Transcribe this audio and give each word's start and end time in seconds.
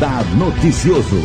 Radar 0.00 0.24
Noticioso. 0.34 1.20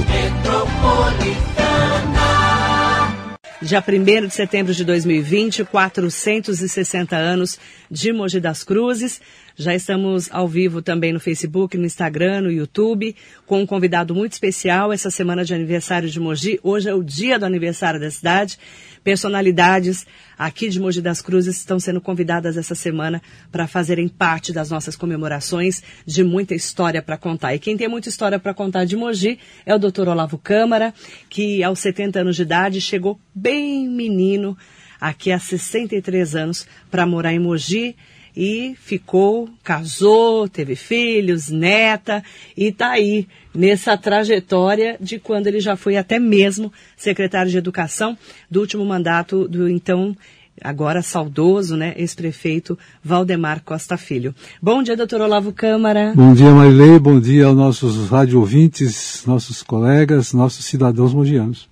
Dia 3.61 3.81
1 3.81 4.27
de 4.27 4.33
setembro 4.33 4.73
de 4.73 4.83
2020, 4.83 5.63
460 5.63 7.15
anos 7.15 7.57
de 7.89 8.11
Mogi 8.11 8.41
das 8.41 8.65
Cruzes. 8.65 9.21
Já 9.55 9.73
estamos 9.73 10.27
ao 10.29 10.45
vivo 10.45 10.81
também 10.81 11.13
no 11.13 11.21
Facebook, 11.21 11.77
no 11.77 11.85
Instagram, 11.85 12.41
no 12.41 12.51
YouTube, 12.51 13.15
com 13.45 13.61
um 13.61 13.65
convidado 13.65 14.13
muito 14.13 14.33
especial 14.33 14.91
essa 14.91 15.09
semana 15.09 15.45
de 15.45 15.53
aniversário 15.53 16.09
de 16.09 16.19
Mogi. 16.19 16.59
Hoje 16.61 16.89
é 16.89 16.93
o 16.93 17.01
dia 17.01 17.39
do 17.39 17.45
aniversário 17.45 17.97
da 17.97 18.11
cidade. 18.11 18.59
Personalidades 19.05 20.03
aqui 20.35 20.67
de 20.67 20.79
Mogi 20.79 20.99
das 20.99 21.21
Cruzes 21.21 21.57
estão 21.57 21.79
sendo 21.79 22.01
convidadas 22.01 22.57
essa 22.57 22.73
semana 22.73 23.21
para 23.51 23.67
fazerem 23.67 24.07
parte 24.07 24.51
das 24.51 24.71
nossas 24.71 24.95
comemorações 24.95 25.83
de 26.07 26.23
muita 26.23 26.55
história 26.55 27.03
para 27.03 27.15
contar. 27.15 27.53
E 27.53 27.59
quem 27.59 27.77
tem 27.77 27.87
muita 27.87 28.09
história 28.09 28.39
para 28.39 28.51
contar 28.51 28.83
de 28.83 28.95
Mogi 28.95 29.37
é 29.63 29.75
o 29.75 29.77
Dr. 29.77 30.09
Olavo 30.09 30.39
Câmara, 30.39 30.91
que 31.29 31.63
aos 31.63 31.77
70 31.81 32.21
anos 32.21 32.35
de 32.35 32.41
idade 32.41 32.81
chegou 32.81 33.19
bem 33.31 33.87
menino 33.87 34.57
aqui 34.99 35.31
há 35.31 35.37
63 35.37 36.35
anos 36.35 36.65
para 36.89 37.05
morar 37.05 37.31
em 37.31 37.37
Mogi 37.37 37.95
e 38.35 38.75
ficou, 38.79 39.49
casou, 39.63 40.47
teve 40.47 40.75
filhos, 40.75 41.49
neta 41.49 42.23
e 42.57 42.65
está 42.65 42.91
aí 42.91 43.27
nessa 43.53 43.97
trajetória 43.97 44.97
de 44.99 45.17
quando 45.17 45.47
ele 45.47 45.59
já 45.59 45.75
foi 45.75 45.95
até 45.95 46.19
mesmo 46.19 46.71
secretário 46.97 47.49
de 47.49 47.57
Educação 47.57 48.17
do 48.49 48.59
último 48.59 48.85
mandato 48.85 49.47
do 49.47 49.69
então 49.69 50.15
agora 50.61 51.01
saudoso, 51.01 51.75
né, 51.75 51.93
ex-prefeito 51.97 52.77
Valdemar 53.03 53.61
Costa 53.63 53.97
Filho. 53.97 54.33
Bom 54.61 54.81
dia, 54.81 54.95
doutor 54.95 55.21
Olavo 55.21 55.51
Câmara. 55.51 56.13
Bom 56.15 56.33
dia, 56.33 56.51
Marilei, 56.51 56.97
bom 56.99 57.19
dia 57.19 57.47
aos 57.47 57.55
nossos 57.55 58.09
rádio 58.09 58.39
ouvintes, 58.39 59.23
nossos 59.25 59.61
colegas, 59.61 60.33
nossos 60.33 60.65
cidadãos 60.65 61.13
mogianos. 61.13 61.67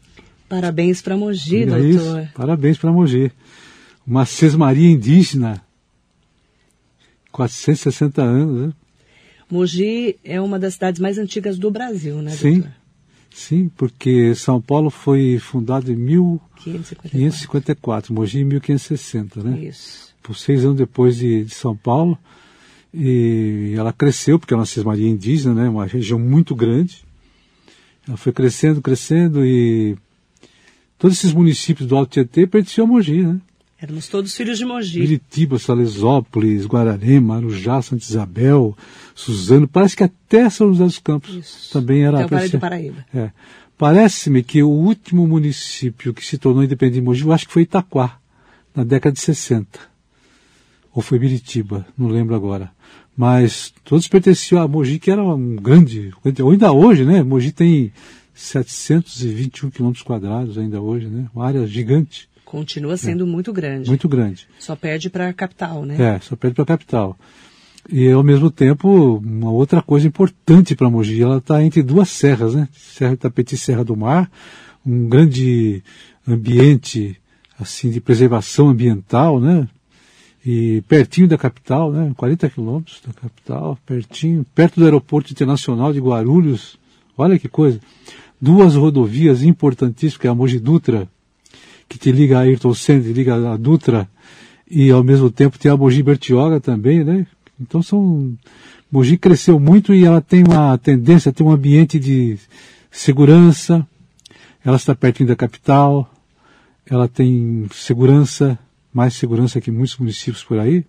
Parabéns 0.50 1.02
para 1.02 1.17
Mogi, 1.17 1.66
doutor. 1.66 1.86
Isso, 1.86 2.28
parabéns 2.36 2.78
para 2.78 2.91
Mogi. 2.91 3.31
Uma 4.06 4.25
sesmaria 4.25 4.91
indígena 4.91 5.61
460 7.34 8.22
anos, 8.22 8.67
né? 8.67 8.73
Mogi 9.50 10.16
é 10.23 10.39
uma 10.39 10.58
das 10.58 10.76
cidades 10.76 11.02
mais 11.02 11.17
antigas 11.17 11.58
do 11.58 11.70
Brasil, 11.70 12.22
né, 12.22 12.31
sim, 12.31 12.59
doutor? 12.59 12.72
Sim, 13.30 13.70
porque 13.75 14.34
São 14.36 14.62
Paulo 14.62 14.90
foi 14.90 15.38
fundado 15.40 15.92
em 15.92 15.95
1554, 15.95 18.14
Mogi 18.14 18.40
em 18.40 18.45
1560, 18.45 19.44
né? 19.44 19.59
Isso. 19.59 20.14
Por 20.22 20.38
seis 20.38 20.64
anos 20.64 20.78
depois 20.78 21.17
de, 21.17 21.44
de 21.44 21.53
São 21.53 21.75
Paulo. 21.75 22.17
E 22.94 23.73
ela 23.75 23.92
cresceu, 23.92 24.40
porque 24.40 24.53
é 24.53 24.58
uma 24.58 24.68
cismaria 24.68 25.09
indígena, 25.09 25.56
né? 25.56 25.68
Uma 25.68 25.88
região 25.88 26.20
muito 26.20 26.56
grande. 26.56 27.03
Ela 28.08 28.18
foi 28.18 28.31
crescendo, 28.31 28.81
crescendo 28.81 29.44
e 29.44 29.97
todos 31.00 31.18
esses 31.18 31.34
municípios 31.34 31.90
do 31.90 31.95
Alto 31.95 32.12
Tietê 32.12 32.45
pertenciam 32.45 32.86
a 32.86 32.88
Mogi, 32.88 33.23
né? 33.23 33.42
Éramos 33.84 34.08
todos 34.08 34.34
filhos 34.34 34.58
de 34.58 34.64
Mogi. 34.64 34.98
Biritiba, 34.98 35.59
Salesópolis, 35.59 36.66
Guararema, 36.66 37.36
Arujá, 37.36 37.81
Santa 37.81 38.02
Isabel, 38.02 38.78
Suzano, 39.14 39.67
parece 39.67 39.98
que 39.98 40.03
até 40.06 40.50
São 40.50 40.70
José 40.70 40.86
dos 40.86 41.00
Campos 41.00 41.36
Isso. 41.36 41.73
também 41.73 42.06
era. 42.06 42.23
Até 42.23 42.34
o 42.34 42.40
Vale 42.40 42.50
do 42.50 42.59
Paraíba. 42.59 43.06
É. 43.14 43.30
Parece-me 43.78 44.42
que 44.42 44.64
o 44.64 44.70
último 44.70 45.28
município 45.28 46.14
que 46.14 46.25
se 46.25 46.38
tornou 46.38 46.64
independente 46.64 46.95
de 46.95 47.02
Mogi, 47.02 47.25
eu 47.25 47.34
acho 47.34 47.45
que 47.45 47.52
foi 47.52 47.64
Itaquá, 47.64 48.20
na 48.73 48.86
década 48.86 49.12
de 49.16 49.20
60. 49.20 49.68
Ou 50.94 51.02
foi 51.02 51.19
Biritiba, 51.19 51.86
não 51.97 52.07
lembro 52.07 52.36
agora. 52.36 52.72
Mas 53.18 53.74
todos 53.84 54.07
pertenciam 54.07 54.62
a 54.62 54.68
Mogi, 54.68 54.97
que 54.97 55.12
era 55.12 55.22
um 55.22 55.57
grande, 55.57 56.13
ou 56.41 56.52
ainda 56.52 56.72
hoje, 56.72 57.03
né? 57.03 57.22
Mogi 57.22 57.52
tem 57.52 57.91
721 58.34 59.69
quilômetros 59.69 60.06
quadrados 60.06 60.57
ainda 60.57 60.80
hoje, 60.80 61.07
né? 61.07 61.28
Uma 61.36 61.46
área 61.46 61.68
gigante. 61.68 62.31
Continua 62.53 62.96
sendo 62.97 63.24
é. 63.24 63.28
muito 63.28 63.52
grande. 63.52 63.90
Muito 63.90 64.08
grande. 64.08 64.47
Só 64.59 64.75
perde 64.75 65.09
para 65.09 65.28
a 65.28 65.34
capital, 65.34 65.84
né? 65.88 65.96
É, 66.00 66.19
só 66.19 66.36
perde 66.36 66.53
para 66.53 66.62
a 66.62 66.68
capital. 66.68 67.18
E 67.91 68.12
ao 68.12 68.22
mesmo 68.22 68.52
tempo, 68.52 69.18
uma 69.18 69.50
outra 69.50 69.81
coisa 69.81 70.08
importante 70.08 70.75
para 70.75 70.88
Mogi, 70.88 71.19
ela 71.19 71.38
está 71.38 71.63
entre 71.63 71.81
duas 71.81 72.09
serras, 72.09 72.53
né? 72.53 72.69
Serra 72.72 73.13
Itapetí 73.13 73.56
e 73.56 73.58
Serra 73.58 73.84
do 73.84 73.97
Mar, 73.97 74.30
um 74.86 75.09
grande 75.09 75.81
ambiente 76.28 77.19
assim 77.59 77.90
de 77.90 78.00
preservação 78.00 78.69
ambiental, 78.69 79.40
né? 79.40 79.68
E 80.46 80.84
pertinho 80.88 81.28
da 81.28 81.40
capital, 81.40 81.92
né? 81.92 82.13
40 82.16 82.52
quilômetros 82.52 83.02
da 83.03 83.13
capital, 83.13 83.80
pertinho, 83.84 84.46
perto 84.53 84.80
do 84.80 84.86
aeroporto 84.86 85.34
internacional 85.34 85.92
de 85.92 86.00
Guarulhos. 86.00 86.78
Olha 87.18 87.40
que 87.40 87.50
coisa. 87.50 87.80
Duas 88.40 88.75
rodovias 88.75 89.42
importantíssimas, 89.42 90.18
que 90.18 90.28
é 90.28 90.30
a 90.30 90.36
Mogi 90.36 90.59
Dutra, 90.59 91.09
que 91.88 91.97
te 91.97 92.11
liga 92.11 92.38
a 92.38 92.41
Ayrton 92.41 92.73
Senna, 92.73 93.03
liga 93.11 93.35
a 93.35 93.57
Dutra, 93.57 94.09
e 94.69 94.89
ao 94.89 95.03
mesmo 95.03 95.29
tempo 95.29 95.59
tem 95.59 95.71
a 95.71 95.77
Mogi 95.77 96.01
Bertioga 96.01 96.59
também, 96.59 97.03
né? 97.03 97.27
Então 97.59 97.81
são. 97.81 98.35
Mogi 98.91 99.17
cresceu 99.17 99.59
muito 99.59 99.94
e 99.94 100.05
ela 100.05 100.21
tem 100.21 100.44
uma 100.44 100.77
tendência, 100.77 101.33
tem 101.33 101.45
um 101.45 101.51
ambiente 101.51 101.99
de 101.99 102.38
segurança, 102.91 103.88
ela 104.63 104.77
está 104.77 104.94
pertinho 104.94 105.29
da 105.29 105.35
capital, 105.35 106.11
ela 106.85 107.07
tem 107.07 107.67
segurança, 107.71 108.57
mais 108.94 109.15
segurança 109.15 109.59
que 109.59 109.71
muitos 109.71 109.97
municípios 109.97 110.44
por 110.44 110.59
aí, 110.59 110.85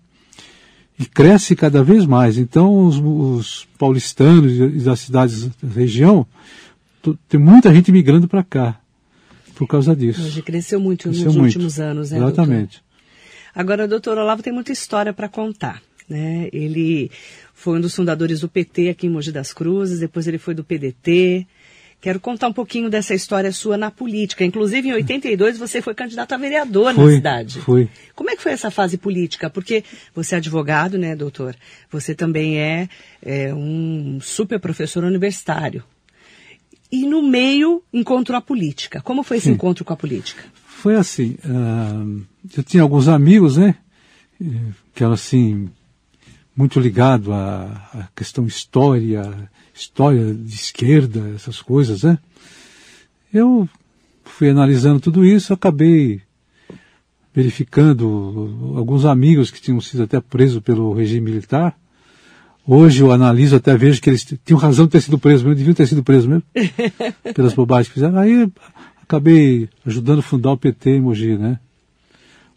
e 0.99 1.05
cresce 1.05 1.55
cada 1.55 1.83
vez 1.83 2.05
mais. 2.05 2.37
Então 2.37 2.85
os, 2.85 2.97
os 2.97 3.67
paulistanos 3.77 4.51
e 4.51 4.83
das 4.83 4.99
cidades 4.99 5.47
da 5.61 5.73
região, 5.73 6.27
tem 7.27 7.39
muita 7.39 7.73
gente 7.73 7.91
migrando 7.91 8.27
para 8.27 8.43
cá 8.43 8.79
por 9.55 9.67
causa 9.67 9.95
disso. 9.95 10.21
Hoje 10.21 10.41
cresceu 10.41 10.79
muito 10.79 11.03
cresceu 11.03 11.25
nos 11.25 11.35
muito. 11.35 11.53
últimos 11.53 11.79
anos, 11.79 12.11
né? 12.11 12.17
Exatamente. 12.17 12.81
Doutor? 12.81 12.85
Agora, 13.55 13.87
doutor 13.87 14.17
Olavo 14.17 14.43
tem 14.43 14.51
muita 14.51 14.73
história 14.73 15.13
para 15.13 15.29
contar. 15.29 15.81
Né? 16.09 16.49
Ele 16.51 17.09
foi 17.53 17.77
um 17.77 17.81
dos 17.81 17.95
fundadores 17.95 18.41
do 18.41 18.49
PT 18.49 18.89
aqui 18.89 19.07
em 19.07 19.09
Mogi 19.09 19.31
das 19.31 19.53
Cruzes, 19.53 19.99
depois 19.99 20.27
ele 20.27 20.37
foi 20.37 20.53
do 20.53 20.63
PDT. 20.63 21.47
Quero 22.01 22.19
contar 22.19 22.49
um 22.49 22.53
pouquinho 22.53 22.89
dessa 22.89 23.15
história 23.15 23.51
sua 23.51 23.77
na 23.77 23.89
política. 23.89 24.43
Inclusive, 24.45 24.89
em 24.89 24.93
82, 24.93 25.57
você 25.57 25.81
foi 25.81 25.95
candidato 25.95 26.33
a 26.33 26.37
vereador 26.37 26.93
fui, 26.93 27.03
na 27.03 27.11
cidade. 27.11 27.59
Fui. 27.61 27.89
Como 28.13 28.29
é 28.29 28.35
que 28.35 28.43
foi 28.43 28.51
essa 28.51 28.69
fase 28.69 28.97
política? 28.97 29.49
Porque 29.49 29.83
você 30.13 30.35
é 30.35 30.37
advogado, 30.37 30.99
né, 30.99 31.15
doutor? 31.15 31.55
Você 31.89 32.13
também 32.13 32.59
é, 32.59 32.89
é 33.23 33.53
um 33.53 34.19
super 34.21 34.59
professor 34.59 35.03
universitário 35.03 35.83
e 36.91 37.05
no 37.05 37.21
meio 37.21 37.81
encontrou 37.91 38.37
a 38.37 38.41
política. 38.41 39.01
Como 39.01 39.23
foi 39.23 39.37
esse 39.37 39.47
Sim. 39.47 39.53
encontro 39.53 39.83
com 39.83 39.93
a 39.93 39.97
política? 39.97 40.43
Foi 40.65 40.95
assim, 40.95 41.37
uh, 41.45 42.21
eu 42.55 42.63
tinha 42.63 42.83
alguns 42.83 43.07
amigos, 43.07 43.57
né, 43.57 43.75
que 44.93 45.03
eram 45.03 45.13
assim, 45.13 45.69
muito 46.55 46.79
ligados 46.79 47.29
à, 47.29 47.89
à, 47.93 48.07
questão 48.15 48.45
história, 48.45 49.49
história 49.73 50.33
de 50.33 50.53
esquerda, 50.53 51.33
essas 51.35 51.61
coisas, 51.61 52.03
né. 52.03 52.19
Eu 53.33 53.67
fui 54.23 54.49
analisando 54.49 54.99
tudo 54.99 55.25
isso, 55.25 55.53
acabei 55.53 56.21
verificando 57.33 58.75
alguns 58.77 59.03
amigos 59.03 59.51
que 59.51 59.59
tinham 59.59 59.81
sido 59.81 60.03
até 60.03 60.21
presos 60.21 60.61
pelo 60.61 60.93
regime 60.93 61.31
militar, 61.31 61.77
Hoje 62.67 63.03
eu 63.03 63.11
analiso, 63.11 63.55
até 63.55 63.77
vejo 63.77 64.01
que 64.01 64.09
eles 64.09 64.25
tinham 64.43 64.59
razão 64.59 64.85
de 64.85 64.91
ter 64.91 65.01
sido 65.01 65.19
presos 65.19 65.43
mesmo, 65.43 65.55
deviam 65.55 65.75
ter 65.75 65.85
sido 65.85 66.03
presos 66.03 66.25
mesmo, 66.25 66.43
pelas 67.35 67.53
bobagens 67.53 67.87
que 67.89 67.93
fizeram. 67.93 68.17
Aí 68.17 68.49
acabei 69.03 69.69
ajudando 69.85 70.19
a 70.19 70.23
fundar 70.23 70.51
o 70.51 70.57
PT 70.57 70.91
em 70.91 71.01
Mogi, 71.01 71.37
né? 71.37 71.59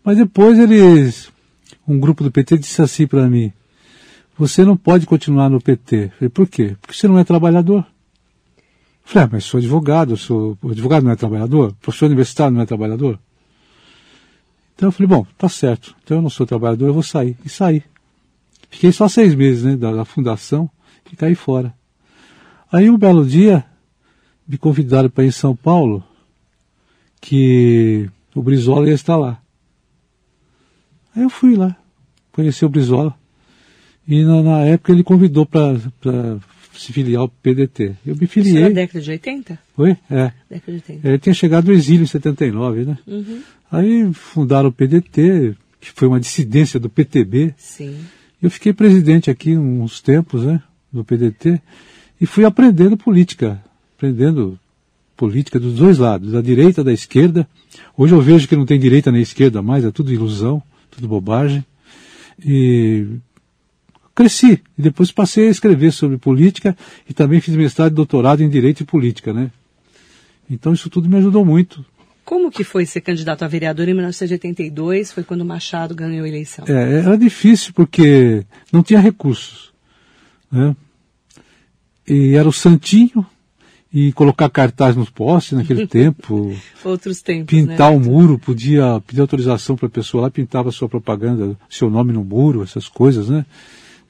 Mas 0.03 0.17
depois 0.17 0.59
eles, 0.59 1.31
um 1.87 2.01
grupo 2.01 2.25
do 2.25 2.31
PT 2.31 2.57
disse 2.57 2.81
assim 2.81 3.07
para 3.07 3.29
mim, 3.29 3.53
você 4.39 4.65
não 4.65 4.79
pode 4.79 5.05
continuar 5.05 5.51
no 5.51 5.61
PT. 5.61 5.97
Eu 5.97 6.11
falei, 6.11 6.29
por 6.31 6.49
quê? 6.49 6.77
Porque 6.81 6.97
você 6.97 7.07
não 7.07 7.19
é 7.19 7.25
trabalhador. 7.25 7.85
Eu 8.57 9.05
falei, 9.05 9.27
ah, 9.27 9.31
mas 9.33 9.45
sou 9.45 9.59
advogado, 9.59 10.17
sou, 10.17 10.57
o 10.63 10.71
advogado 10.71 11.05
não 11.05 11.11
é 11.11 11.17
trabalhador? 11.17 11.75
Professor 11.83 12.07
universitário 12.07 12.55
não 12.55 12.63
é 12.63 12.67
trabalhador? 12.67 13.19
Então 14.75 14.89
eu 14.89 14.93
falei, 14.93 15.09
bom, 15.09 15.27
tá 15.37 15.51
certo, 15.51 15.95
então 16.03 16.19
eu 16.19 16.23
não 16.23 16.31
sou 16.31 16.47
trabalhador, 16.47 16.87
eu 16.87 16.95
vou 16.95 17.03
sair. 17.03 17.37
E 17.45 17.49
saí. 17.51 17.83
Fiquei 18.71 18.93
só 18.93 19.09
seis 19.09 19.35
meses, 19.35 19.65
né, 19.65 19.77
da, 19.77 19.93
da 19.93 20.05
fundação, 20.05 20.71
e 21.11 21.17
caí 21.17 21.35
fora. 21.35 21.75
Aí 22.71 22.91
um 22.91 22.99
belo 22.99 23.25
dia, 23.25 23.65
me 24.47 24.59
convidaram 24.59 25.09
para 25.09 25.25
ir 25.25 25.29
em 25.29 25.33
São 25.33 25.57
Paulo, 25.57 26.05
que 27.21 28.09
o 28.35 28.43
Brizola 28.43 28.89
ia 28.89 28.95
estar 28.95 29.17
lá. 29.17 29.41
Aí 31.15 31.23
eu 31.23 31.31
fui 31.31 31.57
lá, 31.57 31.77
conheci 32.33 32.65
o 32.65 32.69
Brizola. 32.69 33.15
E 34.07 34.23
na, 34.23 34.43
na 34.43 34.61
época 34.61 34.93
ele 34.93 35.03
convidou 35.03 35.45
para 35.45 35.77
se 36.73 36.93
filiar 36.93 37.23
ao 37.23 37.29
PDT. 37.29 37.97
Eu 38.07 38.17
me 38.17 38.27
filiei. 38.27 38.55
Isso 38.55 38.63
na 38.63 38.75
década 38.75 39.01
de 39.01 39.11
80? 39.11 39.59
Foi? 39.75 39.97
É. 40.11 40.33
Década 40.49 40.79
de 40.79 40.93
80. 40.93 41.09
Ele 41.09 41.19
tinha 41.19 41.35
chegado 41.35 41.65
do 41.67 41.73
exílio 41.73 42.05
em 42.05 42.07
79, 42.07 42.85
né? 42.85 42.99
Uhum. 43.07 43.43
Aí 43.71 44.13
fundaram 44.15 44.69
o 44.69 44.73
PDT, 44.73 45.57
que 45.81 45.91
foi 45.95 46.09
uma 46.09 46.21
dissidência 46.21 46.79
do 46.81 46.89
PTB. 46.89 47.55
Sim. 47.59 47.99
Eu 48.41 48.51
fiquei 48.51 48.73
presidente 48.73 49.31
aqui 49.31 49.57
uns 49.57 50.01
tempos, 50.01 50.45
né, 50.45 50.63
do 50.93 51.05
PDT, 51.05 51.61
e 52.21 52.27
fui 52.27 52.45
aprendendo 52.45 52.97
política, 52.97 53.63
aprendendo 53.97 54.59
política 55.17 55.59
dos 55.59 55.75
dois 55.75 55.99
lados, 55.99 56.33
da 56.33 56.41
direita 56.41 56.85
da 56.85 56.93
esquerda. 56.93 57.49
Hoje 57.97 58.15
eu 58.15 58.21
vejo 58.21 58.47
que 58.47 58.55
não 58.55 58.65
tem 58.65 58.79
direita 58.79 59.11
nem 59.11 59.23
esquerda 59.23 59.61
mais, 59.61 59.85
é 59.85 59.91
tudo 59.91 60.13
ilusão, 60.13 60.63
tudo 60.91 61.09
bobagem. 61.09 61.65
E 62.45 63.07
cresci. 64.15 64.61
E 64.77 64.83
depois 64.83 65.13
passei 65.13 65.49
a 65.49 65.51
escrever 65.51 65.93
sobre 65.93 66.19
política 66.19 66.77
e 67.09 67.15
também 67.15 67.41
fiz 67.41 67.55
mestrado 67.55 67.93
e 67.93 67.95
doutorado 67.95 68.43
em 68.43 68.49
Direito 68.49 68.81
e 68.81 68.87
Política, 68.87 69.33
né? 69.33 69.51
Então 70.51 70.73
isso 70.73 70.89
tudo 70.91 71.09
me 71.09 71.17
ajudou 71.19 71.45
muito. 71.45 71.85
Como 72.29 72.51
que 72.51 72.63
foi 72.63 72.85
ser 72.85 73.01
candidato 73.01 73.43
a 73.43 73.49
vereador 73.49 73.89
em 73.89 73.95
1982? 73.95 75.13
Foi 75.13 75.25
quando 75.25 75.47
Machado 75.47 75.95
ganhou 75.95 76.27
a 76.27 76.29
eleição. 76.29 76.63
É, 76.69 76.99
era 76.99 77.17
difícil 77.17 77.73
porque 77.73 78.45
não 78.71 78.83
tinha 78.83 79.01
recursos. 79.01 79.73
Né? 80.53 80.77
E 82.07 82.35
era 82.35 82.47
o 82.47 82.53
Santinho, 82.53 83.25
e 83.91 84.13
colocar 84.13 84.51
cartaz 84.51 84.95
nos 84.95 85.09
postes 85.09 85.57
naquele 85.57 85.87
tempo. 85.89 86.55
Outros 86.85 87.23
tempos. 87.23 87.47
Pintar 87.47 87.93
né? 87.93 87.97
o 87.97 87.99
muro, 87.99 88.39
podia 88.39 89.03
pedir 89.07 89.23
autorização 89.23 89.75
para 89.75 89.87
a 89.87 89.91
pessoa 89.91 90.25
lá, 90.25 90.31
pintava 90.31 90.71
sua 90.71 90.87
propaganda, 90.87 91.57
seu 91.71 91.89
nome 91.89 92.13
no 92.13 92.23
muro, 92.23 92.63
essas 92.63 92.89
coisas, 92.89 93.31
né? 93.31 93.47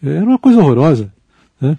Era 0.03 0.25
uma 0.25 0.41
coisa 0.41 0.59
horrorosa. 0.59 1.13
Né? 1.61 1.79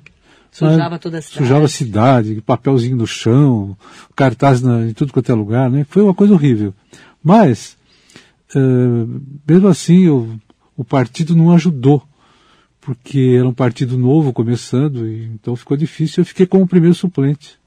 Sujava 0.52 0.98
toda 0.98 1.20
a 1.20 1.22
cidade. 1.22 1.46
Sujava 1.46 1.66
a 1.66 1.70
cidade, 1.70 2.42
papelzinho 2.42 2.98
no 2.98 3.08
chão, 3.08 3.78
cartaz 4.16 4.62
na, 4.62 4.88
em 4.88 4.94
tudo 4.94 5.14
quanto 5.14 5.32
é 5.32 5.36
lugar, 5.36 5.70
né? 5.70 5.86
Foi 5.90 6.02
uma 6.02 6.14
coisa 6.14 6.34
horrível. 6.34 6.74
Mas, 7.24 7.78
uh, 8.56 9.22
mesmo 9.48 9.68
assim, 9.68 10.08
o, 10.08 10.40
o 10.76 10.84
partido 10.84 11.36
não 11.36 11.52
ajudou, 11.52 12.04
porque 12.82 13.36
era 13.38 13.48
um 13.48 13.54
partido 13.54 13.98
novo 13.98 14.34
começando, 14.34 15.08
e, 15.08 15.26
então 15.26 15.56
ficou 15.56 15.78
difícil. 15.78 16.22
Eu 16.22 16.26
fiquei 16.26 16.46
como 16.46 16.68
primeiro 16.68 16.96
suplente. 16.96 17.60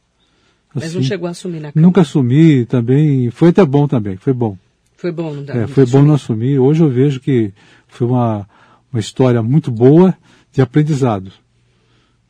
Mas 0.74 0.84
assim, 0.84 0.96
não 0.96 1.02
chegou 1.02 1.28
a 1.28 1.30
assumir 1.30 1.60
na 1.60 1.72
Câmara? 1.72 1.86
Nunca 1.86 2.00
assumi 2.00 2.66
também, 2.66 3.30
foi 3.30 3.50
até 3.50 3.64
bom 3.64 3.86
também, 3.86 4.16
foi 4.16 4.32
bom. 4.32 4.56
Foi 4.96 5.12
bom 5.12 5.32
não 5.32 5.44
dar 5.44 5.56
é, 5.56 5.66
Foi 5.66 5.84
bom 5.86 6.02
não 6.02 6.14
assumir. 6.14 6.58
Hoje 6.58 6.82
eu 6.82 6.88
vejo 6.88 7.20
que 7.20 7.52
foi 7.88 8.06
uma, 8.06 8.48
uma 8.92 9.00
história 9.00 9.42
muito 9.42 9.70
boa 9.70 10.16
de 10.52 10.62
aprendizado 10.62 11.32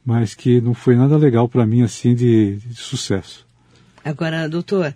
mas 0.04 0.34
que 0.34 0.60
não 0.60 0.74
foi 0.74 0.96
nada 0.96 1.16
legal 1.16 1.48
para 1.48 1.66
mim 1.66 1.82
assim 1.82 2.14
de, 2.14 2.56
de, 2.56 2.74
sucesso. 2.74 3.46
Agora, 4.04 4.48
doutor, 4.48 4.94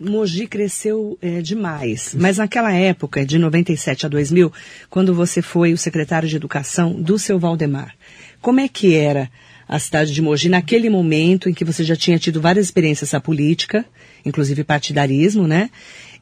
Mogi 0.00 0.46
cresceu 0.46 1.18
é, 1.20 1.42
demais, 1.42 2.14
mas 2.18 2.38
naquela 2.38 2.72
época, 2.72 3.24
de 3.24 3.38
97 3.38 4.06
a 4.06 4.08
2000, 4.08 4.52
quando 4.88 5.14
você 5.14 5.42
foi 5.42 5.72
o 5.72 5.78
secretário 5.78 6.28
de 6.28 6.36
Educação 6.36 7.00
do 7.00 7.18
seu 7.18 7.38
Valdemar, 7.38 7.94
como 8.40 8.60
é 8.60 8.68
que 8.68 8.94
era 8.94 9.30
a 9.68 9.78
cidade 9.78 10.12
de 10.12 10.20
Mogi 10.20 10.48
naquele 10.48 10.90
momento 10.90 11.48
em 11.48 11.54
que 11.54 11.64
você 11.64 11.82
já 11.82 11.96
tinha 11.96 12.18
tido 12.18 12.40
várias 12.40 12.66
experiências 12.66 13.12
na 13.12 13.20
política, 13.20 13.84
inclusive 14.24 14.64
partidarismo, 14.64 15.46
né? 15.46 15.70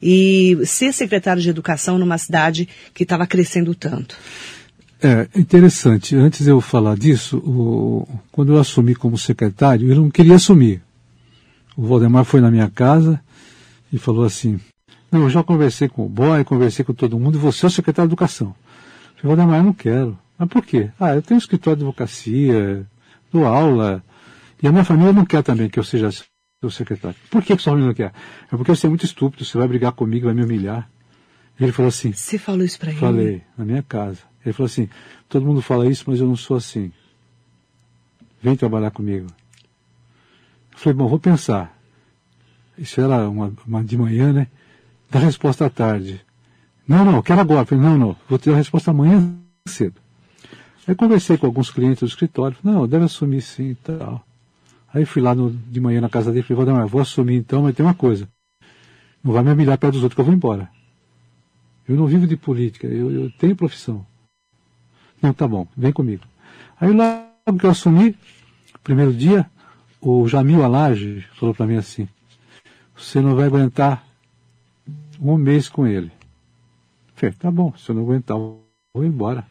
E 0.01 0.57
ser 0.65 0.93
secretário 0.93 1.41
de 1.41 1.49
Educação 1.49 1.97
numa 1.97 2.17
cidade 2.17 2.67
que 2.93 3.03
estava 3.03 3.25
crescendo 3.25 3.73
tanto? 3.73 4.17
É 5.03 5.27
interessante. 5.37 6.15
Antes 6.15 6.45
de 6.45 6.49
eu 6.49 6.61
falar 6.61 6.95
disso, 6.95 7.37
o, 7.39 8.07
quando 8.31 8.53
eu 8.53 8.59
assumi 8.59 8.95
como 8.95 9.17
secretário, 9.17 9.91
eu 9.91 9.97
não 9.97 10.09
queria 10.09 10.35
assumir. 10.35 10.81
O 11.75 11.85
Valdemar 11.85 12.23
foi 12.23 12.39
na 12.39 12.49
minha 12.49 12.69
casa 12.69 13.19
e 13.91 13.97
falou 13.97 14.23
assim: 14.23 14.61
Não, 15.11 15.23
eu 15.23 15.29
já 15.29 15.43
conversei 15.43 15.89
com 15.89 16.05
o 16.05 16.09
boy, 16.09 16.45
conversei 16.45 16.85
com 16.85 16.93
todo 16.93 17.19
mundo, 17.19 17.35
e 17.35 17.41
você 17.41 17.65
é 17.65 17.67
o 17.67 17.69
secretário 17.69 18.07
de 18.07 18.13
educação. 18.13 18.55
Eu 19.17 19.21
falei, 19.23 19.35
Valdemar, 19.35 19.59
eu 19.59 19.63
não 19.65 19.73
quero. 19.73 20.17
Mas 20.37 20.47
por 20.47 20.65
quê? 20.65 20.89
Ah, 20.97 21.15
eu 21.15 21.21
tenho 21.21 21.35
um 21.35 21.39
escritório 21.39 21.77
de 21.77 21.83
advocacia, 21.83 22.87
dou 23.29 23.45
aula, 23.45 24.01
e 24.61 24.67
a 24.67 24.71
minha 24.71 24.85
família 24.85 25.11
não 25.11 25.25
quer 25.25 25.43
também 25.43 25.69
que 25.69 25.77
eu 25.77 25.83
seja 25.83 26.09
o 26.61 26.71
secretário. 26.71 27.17
Por 27.29 27.43
que, 27.43 27.57
que 27.57 27.61
sua 27.61 27.73
família 27.73 27.87
não 27.89 27.93
quer? 27.93 28.13
É 28.49 28.55
porque 28.55 28.73
você 28.73 28.85
é 28.85 28.89
muito 28.89 29.03
estúpido, 29.03 29.43
você 29.43 29.57
vai 29.57 29.67
brigar 29.67 29.91
comigo, 29.91 30.27
vai 30.27 30.33
me 30.33 30.45
humilhar. 30.45 30.89
Ele 31.59 31.73
falou 31.73 31.89
assim. 31.89 32.13
Você 32.13 32.37
falou 32.37 32.63
isso 32.63 32.79
para 32.79 32.91
ele? 32.91 32.99
Falei, 32.99 33.41
na 33.57 33.65
minha 33.65 33.83
casa. 33.83 34.32
Ele 34.45 34.53
falou 34.53 34.67
assim: 34.67 34.89
todo 35.29 35.45
mundo 35.45 35.61
fala 35.61 35.87
isso, 35.87 36.03
mas 36.07 36.19
eu 36.19 36.27
não 36.27 36.35
sou 36.35 36.57
assim. 36.57 36.91
Vem 38.41 38.55
trabalhar 38.55 38.91
comigo. 38.91 39.27
Eu 40.71 40.77
falei: 40.77 40.97
bom, 40.97 41.07
vou 41.07 41.19
pensar. 41.19 41.77
Isso 42.77 42.99
era 42.99 43.29
uma, 43.29 43.53
uma 43.65 43.83
de 43.83 43.97
manhã, 43.97 44.33
né? 44.33 44.47
Dá 45.09 45.19
resposta 45.19 45.65
à 45.65 45.69
tarde. 45.69 46.21
Não, 46.87 47.05
não, 47.05 47.21
quero 47.21 47.41
agora. 47.41 47.61
Eu 47.61 47.65
falei: 47.65 47.83
não, 47.83 47.97
não, 47.97 48.15
vou 48.27 48.37
ter 48.37 48.51
a 48.51 48.57
resposta 48.57 48.91
amanhã 48.91 49.33
cedo. 49.67 50.01
Aí 50.85 50.95
conversei 50.95 51.37
com 51.37 51.45
alguns 51.45 51.71
clientes 51.71 52.01
do 52.01 52.07
escritório. 52.07 52.57
Não, 52.63 52.87
deve 52.87 53.05
assumir 53.05 53.41
sim 53.41 53.69
e 53.69 53.75
tal. 53.75 54.25
Aí 54.93 55.05
fui 55.05 55.21
lá 55.21 55.33
no, 55.33 55.49
de 55.49 55.79
manhã 55.79 56.01
na 56.01 56.09
casa 56.09 56.31
dele 56.31 56.45
e 56.45 56.55
falei: 56.55 56.73
vou, 56.73 56.87
vou 56.87 57.01
assumir 57.01 57.35
então, 57.35 57.63
mas 57.63 57.75
tem 57.75 57.85
uma 57.85 57.93
coisa. 57.93 58.27
Não 59.23 59.31
vai 59.31 59.41
me 59.41 59.51
humilhar 59.51 59.77
perto 59.77 59.93
dos 59.93 60.03
outros 60.03 60.15
que 60.15 60.21
eu 60.21 60.25
vou 60.25 60.33
embora. 60.33 60.69
Eu 61.87 61.95
não 61.95 62.07
vivo 62.07 62.27
de 62.27 62.35
política, 62.35 62.87
eu, 62.87 63.11
eu 63.11 63.31
tenho 63.31 63.55
profissão. 63.55 64.05
Não, 65.23 65.31
tá 65.31 65.47
bom, 65.47 65.65
vem 65.77 65.93
comigo. 65.93 66.25
Aí 66.77 66.91
logo 66.91 67.57
que 67.57 67.65
eu 67.65 67.69
assumi, 67.69 68.13
primeiro 68.83 69.13
dia, 69.13 69.49
o 70.01 70.27
Jamil 70.27 70.61
Alage 70.61 71.25
falou 71.39 71.55
para 71.55 71.65
mim 71.65 71.77
assim, 71.77 72.09
você 72.93 73.21
não 73.21 73.33
vai 73.33 73.45
aguentar 73.45 74.05
um 75.21 75.37
mês 75.37 75.69
com 75.69 75.87
ele. 75.87 76.11
Falei, 77.15 77.33
tá 77.35 77.49
bom, 77.49 77.73
se 77.77 77.89
eu 77.89 77.95
não 77.95 78.03
aguentar, 78.03 78.35
eu 78.35 78.61
vou 78.93 79.05
embora. 79.05 79.47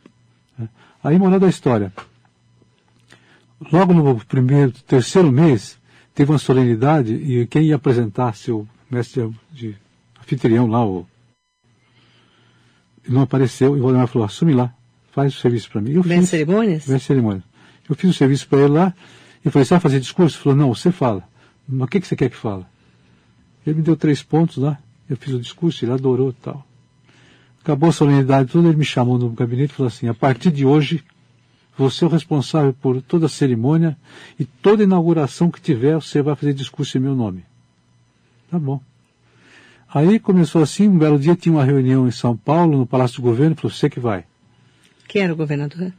Aí, 1.03 1.19
moral 1.19 1.41
da 1.41 1.49
história. 1.49 1.91
Logo 3.73 3.95
no 3.95 4.23
primeiro, 4.27 4.73
terceiro 4.73 5.33
mês, 5.33 5.79
teve 6.15 6.31
uma 6.31 6.39
solenidade 6.39 7.15
e 7.15 7.47
quem 7.47 7.63
ia 7.63 7.77
apresentar 7.77 8.35
seu 8.35 8.69
mestre 8.91 9.35
de 9.51 9.75
anfitrião 10.21 10.67
lá, 10.67 10.85
o, 10.85 11.07
não 13.09 13.23
apareceu, 13.23 13.75
e 13.75 13.81
o 13.81 13.85
Valdemar 13.85 14.07
falou, 14.07 14.27
assume 14.27 14.53
lá 14.53 14.75
faz 15.13 15.35
o 15.37 15.39
serviço 15.39 15.71
para 15.71 15.81
mim. 15.81 15.93
Eu 15.93 16.05
Mestre 16.05 16.27
cerimônias? 16.27 16.87
Mestre 16.87 17.07
cerimônias. 17.07 17.45
Eu 17.89 17.95
fiz 17.95 18.11
o 18.11 18.15
serviço 18.15 18.49
para 18.49 18.61
ele 18.61 18.69
lá 18.69 18.95
e 19.45 19.51
falei, 19.51 19.65
você 19.65 19.75
vai 19.75 19.81
fazer 19.81 20.01
discurso? 20.01 20.37
Ele 20.37 20.43
falou, 20.43 20.59
não, 20.59 20.75
você 20.75 20.91
fala. 20.91 21.23
Mas 21.69 21.87
o 21.87 21.91
que, 21.91 22.01
que 22.01 22.07
você 22.07 22.17
quer 22.17 22.31
que 22.31 22.37
fale? 22.37 22.65
Ele 23.67 23.77
me 23.77 23.83
deu 23.83 23.97
três 23.97 24.23
pontos 24.23 24.57
lá, 24.57 24.79
eu 25.09 25.17
fiz 25.17 25.33
o 25.35 25.41
discurso, 25.41 25.85
ele 25.85 25.93
adorou 25.93 26.31
e 26.31 26.33
tal. 26.33 26.67
Acabou 27.63 27.91
a 27.91 27.93
solenidade 27.93 28.51
toda, 28.51 28.69
ele 28.69 28.77
me 28.77 28.85
chamou 28.85 29.19
no 29.19 29.29
gabinete 29.31 29.73
e 29.73 29.75
falou 29.75 29.89
assim, 29.89 30.09
a 30.09 30.15
partir 30.15 30.51
de 30.51 30.67
hoje, 30.67 31.05
você 31.79 32.05
é 32.05 32.07
o 32.09 32.11
responsável 32.11 32.73
por 32.73 33.01
toda 33.03 33.27
a 33.27 33.29
cerimônia 33.29 33.97
e 34.39 34.45
toda 34.45 34.83
inauguração 34.83 35.51
que 35.51 35.61
tiver, 35.61 35.95
você 35.95 36.23
vai 36.23 36.35
fazer 36.35 36.55
discurso 36.55 36.99
em 36.99 37.01
meu 37.01 37.15
nome. 37.15 37.45
Tá 38.51 38.59
bom. 38.59 38.81
Aí 39.95 40.19
começou 40.19 40.63
assim, 40.63 40.89
um 40.89 40.99
belo 40.99 41.19
dia 41.19 41.37
tinha 41.37 41.55
uma 41.55 41.65
reunião 41.65 42.09
em 42.09 42.11
São 42.11 42.37
Paulo, 42.37 42.79
no 42.79 42.87
Palácio 42.87 43.17
do 43.17 43.23
Governo, 43.23 43.55
falou, 43.55 43.71
você 43.71 43.89
que 43.89 44.01
vai. 44.01 44.25
Quem 45.09 45.23
era 45.23 45.33
o 45.33 45.37
governador? 45.37 45.93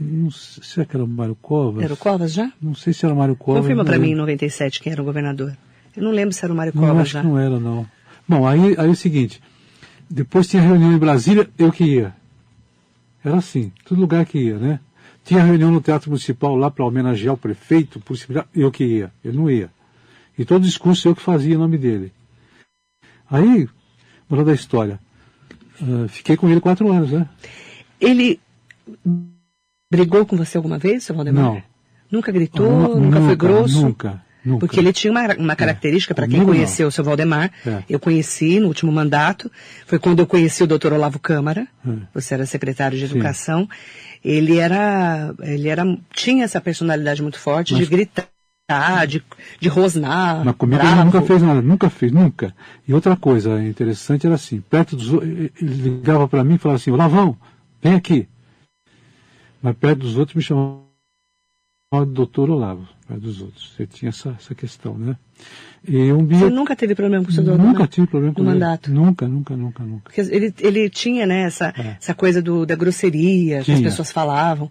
Não 0.00 0.30
sei 0.30 0.62
se 0.62 0.80
era 0.80 1.04
o 1.04 1.08
Mário 1.08 1.36
Covas. 1.36 1.82
Era 1.82 1.94
o 1.94 1.96
Covas 1.96 2.32
já? 2.32 2.52
Não 2.60 2.74
sei 2.74 2.92
se 2.92 3.04
era 3.04 3.14
o 3.14 3.18
Mário 3.18 3.36
Covas. 3.36 3.62
Confirma 3.62 3.84
para 3.84 3.98
mim 3.98 4.10
em 4.10 4.14
97 4.14 4.80
quem 4.80 4.92
era 4.92 5.00
o 5.00 5.04
governador. 5.04 5.56
Eu 5.96 6.02
não 6.02 6.10
lembro 6.10 6.34
se 6.34 6.44
era 6.44 6.52
o 6.52 6.56
Mário 6.56 6.72
Covas 6.72 6.88
não, 6.88 7.00
acho 7.00 7.12
já. 7.12 7.20
Que 7.22 7.26
não 7.26 7.38
era, 7.38 7.58
não. 7.58 7.86
Bom, 8.28 8.46
aí, 8.46 8.74
aí 8.76 8.86
é 8.86 8.90
o 8.90 8.96
seguinte. 8.96 9.40
Depois 10.08 10.46
tinha 10.46 10.62
reunião 10.62 10.92
em 10.92 10.98
Brasília, 10.98 11.48
eu 11.58 11.72
que 11.72 11.84
ia. 11.84 12.14
Era 13.24 13.38
assim, 13.38 13.72
todo 13.84 14.00
lugar 14.00 14.24
que 14.26 14.38
ia, 14.38 14.58
né? 14.58 14.80
Tinha 15.24 15.42
reunião 15.42 15.72
no 15.72 15.80
Teatro 15.80 16.10
Municipal 16.10 16.54
lá 16.54 16.70
para 16.70 16.84
homenagear 16.84 17.34
o 17.34 17.38
prefeito, 17.38 18.00
eu 18.54 18.70
que 18.70 18.84
ia. 18.84 19.12
Ele 19.24 19.36
não 19.36 19.50
ia. 19.50 19.70
E 20.38 20.44
todo 20.44 20.62
discurso 20.62 21.08
eu 21.08 21.16
que 21.16 21.22
fazia 21.22 21.54
em 21.54 21.58
nome 21.58 21.78
dele. 21.78 22.12
Aí, 23.28 23.68
moral 24.28 24.44
da 24.44 24.54
história, 24.54 25.00
uh, 25.80 26.06
fiquei 26.08 26.36
com 26.36 26.48
ele 26.48 26.60
quatro 26.60 26.92
anos, 26.92 27.10
né? 27.10 27.28
Ele 28.00 28.38
brigou 29.90 30.26
com 30.26 30.36
você 30.36 30.56
alguma 30.56 30.78
vez, 30.78 31.04
seu 31.04 31.14
Valdemar? 31.14 31.44
Não. 31.44 31.62
Nunca 32.10 32.30
gritou? 32.30 32.70
nunca, 32.70 33.00
nunca 33.00 33.20
foi 33.20 33.36
grosso? 33.36 33.82
Nunca. 33.82 34.26
Nunca. 34.46 34.60
Porque 34.60 34.78
ele 34.78 34.92
tinha 34.92 35.10
uma, 35.10 35.34
uma 35.34 35.56
característica, 35.56 36.12
é. 36.12 36.14
para 36.14 36.28
quem 36.28 36.44
conheceu 36.44 36.86
o 36.86 36.92
seu 36.92 37.02
Valdemar, 37.02 37.50
é. 37.66 37.82
eu 37.90 37.98
conheci 37.98 38.60
no 38.60 38.68
último 38.68 38.92
mandato, 38.92 39.50
foi 39.86 39.98
quando 39.98 40.20
eu 40.20 40.26
conheci 40.26 40.62
o 40.62 40.68
doutor 40.68 40.92
Olavo 40.92 41.18
Câmara, 41.18 41.66
é. 41.84 41.90
você 42.14 42.34
era 42.34 42.46
secretário 42.46 42.96
de 42.96 43.04
Educação, 43.04 43.62
Sim. 43.62 43.68
ele 44.24 44.58
era, 44.58 45.34
ele 45.40 45.68
era, 45.68 45.84
tinha 46.14 46.44
essa 46.44 46.60
personalidade 46.60 47.22
muito 47.22 47.40
forte 47.40 47.72
Mas... 47.72 47.82
de 47.82 47.90
gritar, 47.90 49.06
de, 49.08 49.20
de 49.58 49.68
rosnar. 49.68 50.44
Mas 50.44 50.54
comigo 50.54 50.80
bravo. 50.80 50.96
ele 50.96 51.04
nunca 51.04 51.22
fez 51.22 51.42
nada, 51.42 51.60
nunca 51.60 51.90
fez, 51.90 52.12
nunca. 52.12 52.54
E 52.86 52.94
outra 52.94 53.16
coisa 53.16 53.60
interessante 53.60 54.26
era 54.26 54.36
assim, 54.36 54.60
perto 54.60 54.94
dos 54.94 55.08
ele 55.24 55.50
ligava 55.60 56.28
para 56.28 56.44
mim 56.44 56.54
e 56.54 56.58
falava 56.58 56.76
assim, 56.76 56.92
Olavão, 56.92 57.36
vem 57.82 57.94
aqui. 57.94 58.28
Mas 59.66 59.74
perto 59.78 59.98
dos 59.98 60.16
outros 60.16 60.36
me 60.36 60.42
chamava 60.42 60.80
de 61.92 62.12
doutor 62.12 62.48
Olavo, 62.50 62.86
perto 63.08 63.20
dos 63.20 63.42
outros. 63.42 63.72
Você 63.74 63.84
tinha 63.84 64.10
essa, 64.10 64.36
essa 64.38 64.54
questão, 64.54 64.96
né? 64.96 65.16
E 65.84 66.12
um 66.12 66.24
dia... 66.24 66.38
Você 66.38 66.50
nunca 66.50 66.76
teve 66.76 66.94
problema 66.94 67.24
com 67.24 67.32
o 67.32 67.34
seu 67.34 67.42
doutor? 67.42 67.64
Nunca 67.64 67.80
né? 67.80 67.88
tive 67.88 68.06
problema 68.06 68.32
com 68.32 68.42
o 68.42 68.44
mandato. 68.44 68.92
Nunca, 68.92 69.26
nunca, 69.26 69.56
nunca, 69.56 69.82
nunca. 69.82 70.02
Porque 70.04 70.20
ele, 70.20 70.54
ele 70.60 70.88
tinha, 70.88 71.26
né, 71.26 71.46
essa, 71.46 71.74
é. 71.76 71.96
essa 72.00 72.14
coisa 72.14 72.40
do, 72.40 72.64
da 72.64 72.76
grosseria 72.76 73.60
tinha. 73.60 73.64
que 73.64 73.72
as 73.72 73.90
pessoas 73.90 74.12
falavam. 74.12 74.70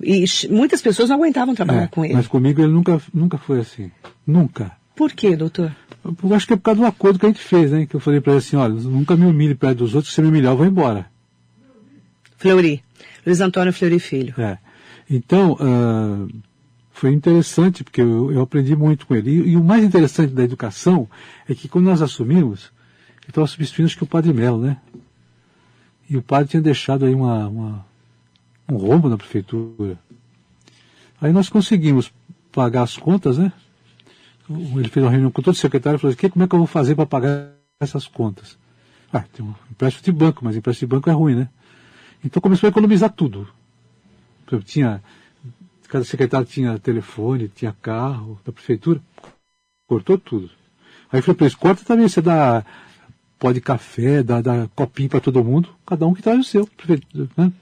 E 0.00 0.24
muitas 0.48 0.80
pessoas 0.80 1.08
não 1.08 1.16
aguentavam 1.16 1.52
trabalhar 1.52 1.82
É, 1.82 1.86
com 1.88 2.04
ele. 2.04 2.14
Mas 2.14 2.28
comigo 2.28 2.60
ele 2.62 2.70
nunca, 2.70 3.02
nunca 3.12 3.38
foi 3.38 3.58
assim. 3.58 3.90
Nunca. 4.24 4.70
Por 4.94 5.10
quê, 5.10 5.34
doutor? 5.34 5.74
Eu 6.04 6.34
acho 6.36 6.46
que 6.46 6.52
é 6.52 6.56
por 6.56 6.62
causa 6.62 6.82
do 6.82 6.86
acordo 6.86 7.18
que 7.18 7.26
a 7.26 7.30
gente 7.30 7.42
fez, 7.42 7.72
né? 7.72 7.84
Que 7.84 7.96
eu 7.96 8.00
falei 8.00 8.20
para 8.20 8.34
ele 8.34 8.38
assim, 8.38 8.54
olha, 8.54 8.74
nunca 8.74 9.16
me 9.16 9.26
humilhe 9.26 9.56
perto 9.56 9.78
dos 9.78 9.96
outros, 9.96 10.12
se 10.12 10.14
você 10.14 10.22
me 10.22 10.28
humilhar, 10.28 10.52
eu 10.52 10.56
vou 10.56 10.66
embora. 10.66 11.06
Fleury. 12.36 12.85
Luiz 13.26 13.40
Antônio 13.40 13.72
Fleury 13.72 13.98
Filho. 13.98 14.34
É. 14.38 14.58
Então, 15.10 15.56
ah, 15.60 16.26
foi 16.92 17.12
interessante, 17.12 17.82
porque 17.84 18.00
eu, 18.00 18.32
eu 18.32 18.40
aprendi 18.40 18.74
muito 18.76 19.06
com 19.06 19.14
ele. 19.14 19.30
E, 19.30 19.48
e 19.50 19.56
o 19.56 19.64
mais 19.64 19.84
interessante 19.84 20.32
da 20.32 20.44
educação 20.44 21.08
é 21.48 21.54
que 21.54 21.68
quando 21.68 21.84
nós 21.86 22.00
assumimos, 22.00 22.72
ele 23.22 23.30
estava 23.30 23.46
substituindo 23.46 23.86
acho 23.86 23.96
que 23.96 24.04
o 24.04 24.06
Padre 24.06 24.32
Melo, 24.32 24.60
né? 24.60 24.78
E 26.08 26.16
o 26.16 26.22
padre 26.22 26.48
tinha 26.48 26.62
deixado 26.62 27.04
aí 27.04 27.12
uma, 27.12 27.48
uma- 27.48 27.86
um 28.68 28.76
rombo 28.76 29.08
na 29.08 29.16
prefeitura. 29.18 29.98
Aí 31.20 31.32
nós 31.32 31.48
conseguimos 31.48 32.12
pagar 32.52 32.82
as 32.82 32.96
contas, 32.96 33.38
né? 33.38 33.52
Ele 34.48 34.88
fez 34.88 35.04
uma 35.04 35.10
reunião 35.10 35.32
com 35.32 35.42
todo 35.42 35.54
o 35.54 35.58
secretário 35.58 35.96
e 35.96 36.00
falou 36.00 36.14
assim, 36.16 36.28
como 36.28 36.44
é 36.44 36.48
que 36.48 36.54
eu 36.54 36.58
vou 36.60 36.66
fazer 36.68 36.94
para 36.94 37.06
pagar 37.06 37.50
essas 37.80 38.06
contas? 38.06 38.56
Ah, 39.12 39.24
tem 39.32 39.44
um 39.44 39.52
empréstimo 39.70 40.04
de 40.04 40.12
banco, 40.12 40.44
mas 40.44 40.56
empréstimo 40.56 40.88
de 40.88 40.94
banco 40.94 41.10
é 41.10 41.12
ruim, 41.12 41.34
né? 41.34 41.48
Então 42.26 42.42
começou 42.42 42.66
a 42.66 42.70
economizar 42.70 43.10
tudo. 43.12 43.48
Exemplo, 44.48 44.66
tinha, 44.66 45.02
cada 45.88 46.04
secretário 46.04 46.46
tinha 46.46 46.78
telefone, 46.78 47.48
tinha 47.48 47.72
carro 47.80 48.40
da 48.44 48.52
prefeitura, 48.52 49.00
cortou 49.88 50.18
tudo. 50.18 50.50
Aí 51.12 51.20
eu 51.20 51.22
falei 51.22 51.36
para 51.36 51.46
eles, 51.46 51.54
corta 51.54 51.84
também, 51.84 52.08
você 52.08 52.20
dá 52.20 52.64
pó 53.38 53.52
de 53.52 53.60
café, 53.60 54.22
dá, 54.22 54.40
dá 54.40 54.68
copinho 54.74 55.08
para 55.08 55.20
todo 55.20 55.44
mundo, 55.44 55.68
cada 55.86 56.06
um 56.06 56.12
que 56.14 56.22
traz 56.22 56.40
o 56.40 56.44
seu. 56.44 56.68
Né? 57.36 57.52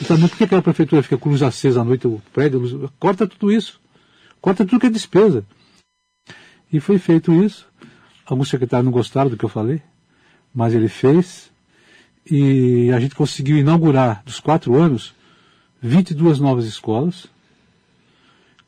Então, 0.00 0.20
por 0.20 0.36
que 0.36 0.44
aquela 0.44 0.62
prefeitura 0.62 1.02
fica 1.02 1.18
com 1.18 1.30
luz 1.30 1.42
acesa 1.42 1.80
à 1.80 1.84
noite, 1.84 2.06
o 2.06 2.22
prédio, 2.32 2.60
luz- 2.60 2.90
corta 2.98 3.26
tudo 3.26 3.50
isso. 3.50 3.80
Corta 4.40 4.64
tudo 4.64 4.78
que 4.78 4.86
é 4.86 4.90
despesa. 4.90 5.44
E 6.72 6.78
foi 6.78 6.96
feito 6.98 7.32
isso. 7.32 7.66
Alguns 8.24 8.48
secretários 8.48 8.84
não 8.84 8.92
gostaram 8.92 9.28
do 9.28 9.36
que 9.36 9.44
eu 9.44 9.48
falei, 9.48 9.82
mas 10.54 10.72
ele 10.74 10.88
fez. 10.88 11.50
E 12.28 12.90
a 12.92 13.00
gente 13.00 13.14
conseguiu 13.14 13.56
inaugurar, 13.56 14.22
dos 14.24 14.40
quatro 14.40 14.76
anos, 14.76 15.14
22 15.82 16.38
novas 16.38 16.66
escolas. 16.66 17.26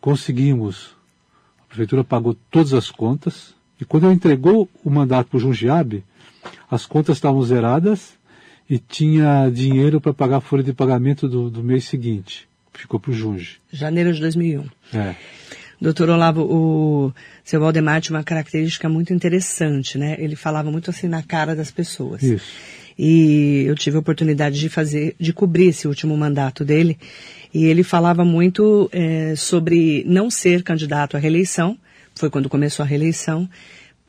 Conseguimos, 0.01 0.97
a 1.61 1.65
prefeitura 1.67 2.03
pagou 2.03 2.35
todas 2.51 2.73
as 2.73 2.91
contas. 2.91 3.55
E 3.81 3.85
quando 3.85 4.05
ela 4.05 4.15
entregou 4.15 4.69
o 4.85 4.91
mandato 4.91 5.29
para 5.29 5.37
o 5.37 5.41
Jundiabe, 5.41 6.05
as 6.71 6.87
contas 6.87 7.17
estavam 7.17 7.43
zeradas 7.43 8.15
e 8.69 8.79
tinha 8.79 9.51
dinheiro 9.51 10.01
para 10.01 10.15
pagar 10.15 10.39
a 10.39 10.41
folha 10.41 10.63
de 10.63 10.73
pagamento 10.73 11.29
do, 11.29 11.51
do 11.51 11.63
mês 11.63 11.85
seguinte. 11.85 12.49
Ficou 12.73 12.99
para 12.99 13.11
o 13.11 13.15
Junge. 13.15 13.59
Janeiro 13.71 14.13
de 14.13 14.21
2001. 14.21 14.67
É. 14.95 15.15
Doutor 15.81 16.09
Olavo, 16.11 16.43
o 16.43 17.13
seu 17.45 17.61
Valdemar 17.61 18.01
tinha 18.01 18.17
uma 18.17 18.25
característica 18.25 18.89
muito 18.89 19.13
interessante, 19.13 19.99
né? 19.99 20.17
Ele 20.19 20.37
falava 20.37 20.71
muito 20.71 20.91
assim 20.91 21.09
na 21.09 21.23
cara 21.23 21.57
das 21.57 21.71
pessoas. 21.71 22.23
Isso. 22.23 22.47
E 23.05 23.65
eu 23.67 23.75
tive 23.75 23.97
a 23.97 23.99
oportunidade 23.99 24.61
de 24.61 24.69
fazer, 24.69 25.17
de 25.19 25.33
cobrir 25.33 25.71
esse 25.71 25.89
último 25.89 26.17
mandato 26.17 26.65
dele. 26.65 26.97
E 27.53 27.65
ele 27.65 27.83
falava 27.83 28.25
muito 28.25 28.89
eh, 28.93 29.35
sobre 29.37 30.05
não 30.07 30.31
ser 30.31 30.63
candidato 30.63 31.17
à 31.17 31.19
reeleição. 31.19 31.77
Foi 32.15 32.31
quando 32.31 32.49
começou 32.49 32.85
a 32.85 32.87
reeleição. 32.87 33.49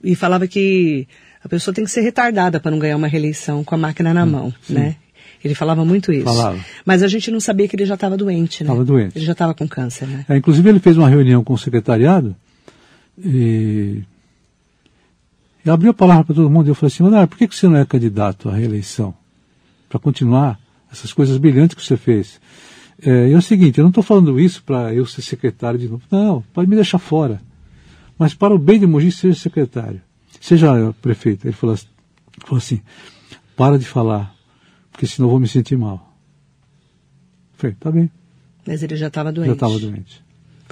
E 0.03 0.13
falava 0.13 0.45
que 0.45 1.07
a 1.43 1.49
pessoa 1.49 1.73
tem 1.73 1.83
que 1.83 1.89
ser 1.89 2.01
retardada 2.01 2.59
para 2.59 2.69
não 2.69 2.77
ganhar 2.77 2.95
uma 2.95 3.07
reeleição 3.07 3.63
com 3.63 3.73
a 3.73 3.79
máquina 3.79 4.13
na 4.13 4.27
mão, 4.27 4.53
né? 4.69 4.95
Ele 5.43 5.55
falava 5.55 5.83
muito 5.83 6.13
isso. 6.13 6.25
Falava. 6.25 6.63
Mas 6.85 7.01
a 7.01 7.07
gente 7.07 7.31
não 7.31 7.39
sabia 7.39 7.67
que 7.67 7.75
ele 7.75 7.87
já 7.87 7.95
estava 7.95 8.15
doente, 8.15 8.63
né? 8.63 8.69
Estava 8.69 8.85
doente. 8.85 9.17
Ele 9.17 9.25
já 9.25 9.31
estava 9.31 9.55
com 9.55 9.67
câncer, 9.67 10.07
né? 10.07 10.23
É, 10.29 10.37
inclusive 10.37 10.69
ele 10.69 10.79
fez 10.79 10.99
uma 10.99 11.09
reunião 11.09 11.43
com 11.43 11.53
o 11.53 11.57
secretariado 11.57 12.35
e, 13.17 14.03
e 15.65 15.69
abriu 15.69 15.91
a 15.91 15.93
palavra 15.93 16.25
para 16.25 16.35
todo 16.35 16.49
mundo. 16.49 16.67
Eu 16.67 16.75
falei 16.75 16.93
assim, 16.93 17.03
Leonardo, 17.03 17.29
por 17.29 17.37
que 17.37 17.47
que 17.47 17.55
você 17.55 17.67
não 17.67 17.77
é 17.77 17.85
candidato 17.85 18.49
à 18.49 18.53
reeleição? 18.53 19.13
Para 19.87 19.99
continuar 19.99 20.59
essas 20.91 21.13
coisas 21.13 21.37
brilhantes 21.37 21.75
que 21.75 21.83
você 21.83 21.97
fez. 21.97 22.39
É, 23.01 23.29
e 23.29 23.33
é 23.33 23.37
o 23.37 23.41
seguinte, 23.41 23.77
eu 23.79 23.83
não 23.83 23.89
estou 23.89 24.03
falando 24.03 24.39
isso 24.39 24.63
para 24.63 24.93
eu 24.93 25.05
ser 25.05 25.21
secretário 25.21 25.79
de 25.79 25.87
novo. 25.89 26.03
Não, 26.11 26.41
pode 26.53 26.69
me 26.69 26.75
deixar 26.75 26.99
fora. 26.99 27.41
Mas 28.17 28.33
para 28.33 28.53
o 28.53 28.59
bem 28.59 28.79
de 28.79 28.85
Mogi, 28.85 29.11
seja 29.11 29.37
secretário. 29.37 30.01
Seja 30.39 30.93
prefeito. 31.01 31.45
Ele 31.45 31.53
falou 31.53 31.73
assim, 31.73 31.87
falou 32.45 32.57
assim 32.57 32.81
para 33.55 33.77
de 33.77 33.85
falar, 33.85 34.35
porque 34.91 35.05
senão 35.05 35.27
eu 35.27 35.31
vou 35.31 35.39
me 35.39 35.47
sentir 35.47 35.77
mal. 35.77 36.13
Eu 37.53 37.57
falei, 37.57 37.75
tá 37.79 37.91
bem, 37.91 38.11
Mas 38.65 38.83
ele 38.83 38.95
já 38.95 39.07
estava 39.07 39.31
doente. 39.31 39.47
já 39.47 39.53
estava 39.53 39.79
doente. 39.79 40.22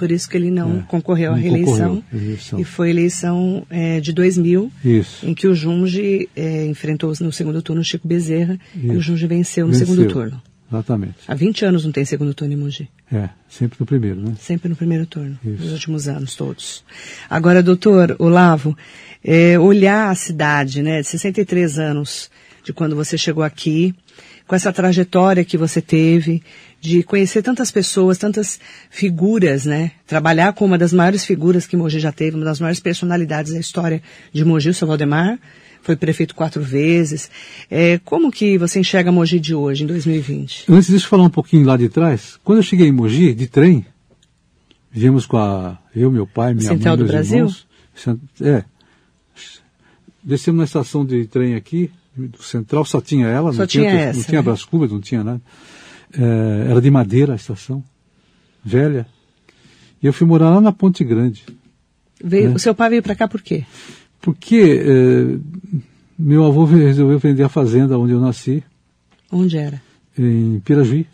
Por 0.02 0.10
isso 0.10 0.28
que 0.28 0.36
ele 0.36 0.50
não 0.50 0.78
É, 0.80 0.82
concorreu 0.88 1.30
à 1.30 1.36
não 1.36 1.40
reeleição. 1.40 1.74
concorreu 1.76 2.04
à 2.12 2.16
reeleição. 2.18 2.58
E 2.58 2.64
foi 2.64 2.90
eleição 2.90 3.64
eh, 3.70 4.00
de 4.00 4.12
2000, 4.12 4.68
Isso. 4.84 5.24
em 5.24 5.32
que 5.32 5.46
o 5.46 5.54
Junge 5.54 6.28
eh, 6.34 6.66
enfrentou 6.66 7.12
no 7.20 7.30
segundo 7.30 7.62
turno 7.62 7.82
o 7.82 7.84
Chico 7.84 8.08
Bezerra 8.08 8.58
e 8.74 8.88
o 8.88 8.92
Isso. 8.94 9.02
Junge 9.02 9.26
venceu 9.28 9.64
no 9.68 9.72
Venceu. 9.72 9.86
segundo 9.86 10.08
turno. 10.12 10.42
Exatamente. 10.68 11.14
Há 11.28 11.34
20 11.36 11.64
anos 11.66 11.84
não 11.84 11.92
tem 11.92 12.04
segundo 12.04 12.34
turno 12.34 12.52
em 12.54 12.56
Mogi. 12.56 12.88
É, 13.12 13.28
sempre 13.48 13.76
no 13.78 13.86
primeiro, 13.86 14.20
né? 14.20 14.32
Sempre 14.40 14.68
no 14.68 14.74
primeiro 14.74 15.06
turno, 15.06 15.38
Isso. 15.44 15.62
nos 15.62 15.72
últimos 15.72 16.08
anos 16.08 16.34
todos. 16.34 16.82
Agora, 17.30 17.62
doutor 17.62 18.16
Olavo, 18.18 18.76
é, 19.22 19.56
olhar 19.56 20.10
a 20.10 20.14
cidade, 20.16 20.82
né, 20.82 21.00
de 21.02 21.06
63 21.06 21.78
anos 21.78 22.28
de 22.64 22.72
quando 22.72 22.96
você 22.96 23.16
chegou 23.16 23.44
aqui, 23.44 23.94
com 24.46 24.54
essa 24.54 24.72
trajetória 24.72 25.44
que 25.44 25.56
você 25.56 25.80
teve, 25.80 26.42
de 26.80 27.02
conhecer 27.02 27.42
tantas 27.42 27.70
pessoas, 27.70 28.18
tantas 28.18 28.58
figuras, 28.90 29.64
né, 29.64 29.92
trabalhar 30.06 30.52
com 30.52 30.64
uma 30.64 30.76
das 30.76 30.92
maiores 30.92 31.24
figuras 31.24 31.66
que 31.66 31.76
Mogi 31.76 32.00
já 32.00 32.10
teve, 32.10 32.36
uma 32.36 32.44
das 32.44 32.58
maiores 32.60 32.80
personalidades 32.80 33.52
da 33.52 33.60
história 33.60 34.02
de 34.32 34.44
Mogi, 34.44 34.68
o 34.68 34.74
seu 34.74 34.88
Valdemar, 34.88 35.38
foi 35.82 35.96
prefeito 35.96 36.34
quatro 36.34 36.62
vezes. 36.62 37.30
É, 37.70 37.98
como 38.04 38.30
que 38.30 38.56
você 38.56 38.78
enxerga 38.78 39.10
Mogi 39.12 39.38
de 39.40 39.54
hoje, 39.54 39.84
em 39.84 39.86
2020? 39.86 40.66
Antes 40.68 40.88
disso, 40.88 41.08
falar 41.08 41.24
um 41.24 41.30
pouquinho 41.30 41.66
lá 41.66 41.76
de 41.76 41.88
trás. 41.88 42.38
Quando 42.44 42.58
eu 42.58 42.62
cheguei 42.62 42.88
em 42.88 42.92
Mogi, 42.92 43.34
de 43.34 43.46
trem, 43.48 43.84
viemos 44.90 45.26
com 45.26 45.36
a, 45.36 45.78
eu, 45.94 46.10
meu 46.10 46.26
pai, 46.26 46.54
minha 46.54 46.68
Central 46.68 46.96
mãe, 46.96 47.06
do 47.06 47.12
meus 47.12 47.28
Brasil? 47.28 47.36
irmãos. 47.36 47.66
É. 48.40 48.64
Descemos 50.22 50.58
na 50.58 50.64
estação 50.64 51.04
de 51.04 51.26
trem 51.26 51.56
aqui, 51.56 51.90
do 52.16 52.42
Central, 52.42 52.84
só 52.84 53.00
tinha 53.00 53.26
ela, 53.26 53.52
Só 53.52 53.60
não 53.60 53.66
tinha 53.66 53.90
tinha, 53.90 54.00
essa, 54.02 54.18
não 54.18 54.24
tinha 54.24 54.38
né? 54.40 54.44
Brás 54.44 54.64
Cubas, 54.64 54.90
não 54.90 55.00
tinha 55.00 55.24
nada. 55.24 55.40
É, 56.12 56.70
era 56.70 56.80
de 56.80 56.90
madeira 56.90 57.32
a 57.32 57.36
estação, 57.36 57.82
velha. 58.64 59.06
E 60.02 60.06
eu 60.06 60.12
fui 60.12 60.26
morar 60.26 60.50
lá 60.50 60.60
na 60.60 60.72
Ponte 60.72 61.02
Grande. 61.04 61.44
Veio, 62.22 62.50
É. 62.50 62.54
O 62.54 62.58
seu 62.58 62.74
pai 62.74 62.90
veio 62.90 63.02
para 63.02 63.14
cá 63.14 63.26
por 63.26 63.40
quê? 63.40 63.64
Porque 64.20 64.82
é, 64.84 65.38
meu 66.18 66.44
avô 66.44 66.64
resolveu 66.64 67.18
vender 67.18 67.42
a 67.42 67.48
fazenda 67.48 67.98
onde 67.98 68.12
eu 68.12 68.20
nasci, 68.20 68.62
Onde 69.30 69.56
era? 69.56 69.82
em 70.18 70.60
Pirajuí, 70.60 71.06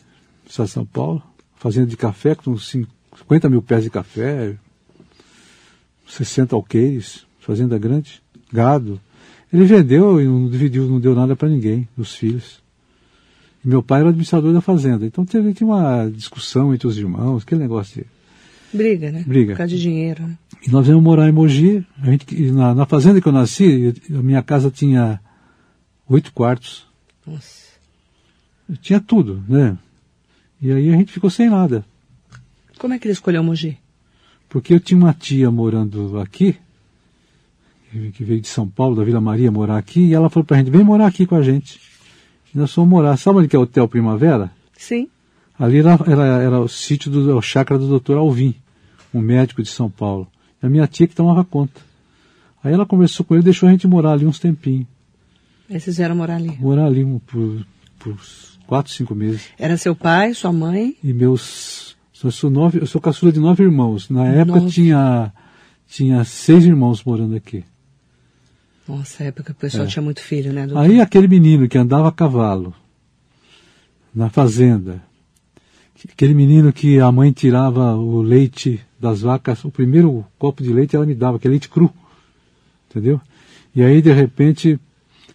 estado 0.46 0.66
de 0.66 0.72
São 0.72 0.84
Paulo, 0.84 1.22
fazenda 1.56 1.86
de 1.86 1.96
café 1.96 2.34
com 2.34 2.58
50 2.58 3.48
mil 3.48 3.62
pés 3.62 3.84
de 3.84 3.90
café, 3.90 4.56
60 6.08 6.56
alqueires, 6.56 7.24
fazenda 7.38 7.78
grande, 7.78 8.20
gado. 8.52 9.00
Ele 9.52 9.64
vendeu 9.64 10.20
e 10.20 10.24
não 10.24 10.48
dividiu, 10.48 10.86
não 10.86 11.00
deu 11.00 11.14
nada 11.14 11.34
para 11.34 11.48
ninguém, 11.48 11.88
dos 11.96 12.14
filhos. 12.14 12.60
E 13.64 13.68
meu 13.68 13.82
pai 13.82 14.00
era 14.00 14.10
administrador 14.10 14.52
da 14.52 14.60
fazenda. 14.60 15.06
Então 15.06 15.24
teve 15.24 15.54
tinha 15.54 15.66
uma 15.66 16.08
discussão 16.10 16.74
entre 16.74 16.86
os 16.86 16.98
irmãos, 16.98 17.42
aquele 17.42 17.62
negócio 17.62 18.02
de 18.02 18.06
Briga, 18.72 19.10
né? 19.10 19.24
Briga. 19.26 19.52
Por 19.52 19.58
causa 19.58 19.74
de 19.74 19.80
dinheiro, 19.80 20.26
né? 20.26 20.38
E 20.66 20.70
nós 20.70 20.86
viemos 20.86 21.02
morar 21.02 21.28
em 21.28 21.32
Mogi. 21.32 21.84
A 22.02 22.10
gente, 22.10 22.50
na, 22.50 22.74
na 22.74 22.86
fazenda 22.86 23.20
que 23.20 23.26
eu 23.26 23.32
nasci, 23.32 23.94
a 24.10 24.22
minha 24.22 24.42
casa 24.42 24.70
tinha 24.70 25.20
oito 26.08 26.32
quartos. 26.32 26.86
Nossa. 27.26 27.68
Tinha 28.82 29.00
tudo, 29.00 29.42
né? 29.48 29.78
E 30.60 30.70
aí 30.70 30.92
a 30.92 30.96
gente 30.96 31.12
ficou 31.12 31.30
sem 31.30 31.48
nada. 31.48 31.84
Como 32.78 32.92
é 32.92 32.98
que 32.98 33.06
ele 33.06 33.12
escolheu 33.12 33.42
Mogi? 33.42 33.78
Porque 34.48 34.74
eu 34.74 34.80
tinha 34.80 34.98
uma 34.98 35.14
tia 35.14 35.50
morando 35.50 36.18
aqui, 36.20 36.56
que 38.12 38.25
veio 38.25 38.40
de 38.40 38.49
São 38.49 38.68
Paulo, 38.68 38.97
da 38.97 39.04
Vila 39.04 39.21
Maria, 39.21 39.50
morar 39.50 39.78
aqui, 39.78 40.00
e 40.00 40.14
ela 40.14 40.28
falou 40.28 40.45
pra 40.45 40.59
gente, 40.59 40.71
vem 40.71 40.85
morar 40.85 41.07
aqui 41.07 41.26
com 41.26 41.35
a 41.35 41.42
gente. 41.42 41.80
E 42.54 42.59
nós 42.59 42.73
fomos 42.73 42.90
morar. 42.90 43.16
Sabe 43.16 43.38
onde 43.38 43.49
que 43.49 43.57
é 43.57 43.59
o 43.59 43.62
Hotel 43.62 43.88
Primavera? 43.88 44.50
Sim. 44.76 45.09
Ali 45.59 45.78
era, 45.78 45.99
era, 46.07 46.25
era 46.42 46.61
o 46.61 46.68
sítio 46.68 47.11
do 47.11 47.37
o 47.37 47.42
chácara 47.42 47.78
do 47.78 47.99
Dr. 47.99 48.14
Alvim, 48.14 48.54
um 49.12 49.21
médico 49.21 49.62
de 49.62 49.68
São 49.68 49.90
Paulo. 49.90 50.28
E 50.62 50.66
a 50.66 50.68
minha 50.68 50.87
tia 50.87 51.07
que 51.07 51.14
tomava 51.14 51.45
conta. 51.45 51.80
Aí 52.62 52.73
ela 52.73 52.87
conversou 52.87 53.25
com 53.25 53.35
ele 53.35 53.42
e 53.42 53.45
deixou 53.45 53.68
a 53.68 53.73
gente 53.73 53.87
morar 53.87 54.12
ali 54.12 54.26
uns 54.26 54.38
tempinhos. 54.38 54.87
Aí 55.71 55.78
vocês 55.78 55.97
vieram 55.97 56.14
morar 56.14 56.37
ali. 56.37 56.57
Morar 56.59 56.87
ali 56.87 57.04
por, 57.26 57.66
por 57.99 58.16
quatro, 58.66 58.92
cinco 58.92 59.14
meses. 59.14 59.49
Era 59.59 59.76
seu 59.76 59.95
pai, 59.95 60.33
sua 60.35 60.52
mãe? 60.52 60.97
E 61.02 61.12
meus. 61.12 61.97
Eu 62.23 62.33
sou, 62.33 62.50
nove, 62.50 62.80
eu 62.80 62.87
sou 62.87 63.00
caçula 63.00 63.30
de 63.30 63.38
nove 63.38 63.62
irmãos. 63.62 64.11
Na 64.11 64.26
época 64.26 64.61
Nove. 64.61 64.73
tinha, 64.73 65.33
tinha 65.88 66.25
seis 66.25 66.64
irmãos 66.64 67.04
morando 67.04 67.37
aqui. 67.37 67.64
Nossa, 68.88 69.25
época 69.25 69.52
o 69.52 69.54
pessoal 69.54 69.85
É. 69.85 69.87
tinha 69.87 70.02
muito 70.02 70.21
filho, 70.21 70.52
né? 70.52 70.66
doutor? 70.66 70.83
Aí 70.83 71.00
aquele 71.00 71.28
menino 71.28 71.68
que 71.68 71.76
andava 71.76 72.09
a 72.09 72.12
cavalo 72.12 72.75
na 74.14 74.30
fazenda, 74.30 75.02
Aquele 76.12 76.35
menino 76.35 76.73
que 76.73 77.00
a 77.00 77.11
mãe 77.11 77.33
tirava 77.33 77.97
o 77.97 78.23
leite 78.23 78.80
das 79.00 79.23
vacas, 79.23 79.64
o 79.64 79.71
primeiro 79.71 80.25
copo 80.38 80.62
de 80.62 80.73
leite 80.73 80.95
ela 80.95 81.04
me 81.04 81.14
dava, 81.14 81.38
que 81.38 81.47
é 81.49 81.50
leite 81.50 81.68
cru. 81.68 81.92
Entendeu? 82.88 83.21
E 83.75 83.83
aí, 83.83 84.00
de 84.00 84.12
repente, 84.12 84.78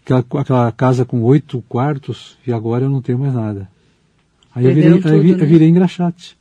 aquela, 0.02 0.24
aquela 0.42 0.72
casa 0.72 1.04
com 1.04 1.22
oito 1.24 1.62
quartos, 1.68 2.38
e 2.48 2.54
agora 2.54 2.86
eu 2.86 2.90
não 2.90 3.02
tenho 3.02 3.20
mais 3.20 3.34
nada. 3.34 3.70
Aí 4.56 4.66
eu 4.66 4.74
virei, 4.74 5.02
tudo, 5.02 5.10
né? 5.10 5.44
eu 5.44 5.48
virei 5.48 5.68
engraxate. 5.68 6.38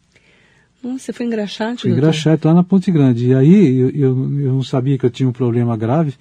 você 0.82 1.12
foi 1.12 1.26
engraxate? 1.26 1.82
Fui 1.82 1.90
engraxate 1.90 2.46
lá 2.46 2.54
na 2.54 2.62
Ponte 2.62 2.92
Grande. 2.92 3.28
E 3.28 3.34
aí 3.34 3.78
eu, 3.78 3.90
eu, 3.90 4.40
eu, 4.40 4.52
não 4.52 4.62
sabia 4.62 4.96
que 4.98 5.06
eu 5.06 5.10
tinha 5.10 5.28
um 5.28 5.32
problema 5.32 5.76
grave. 5.76 6.14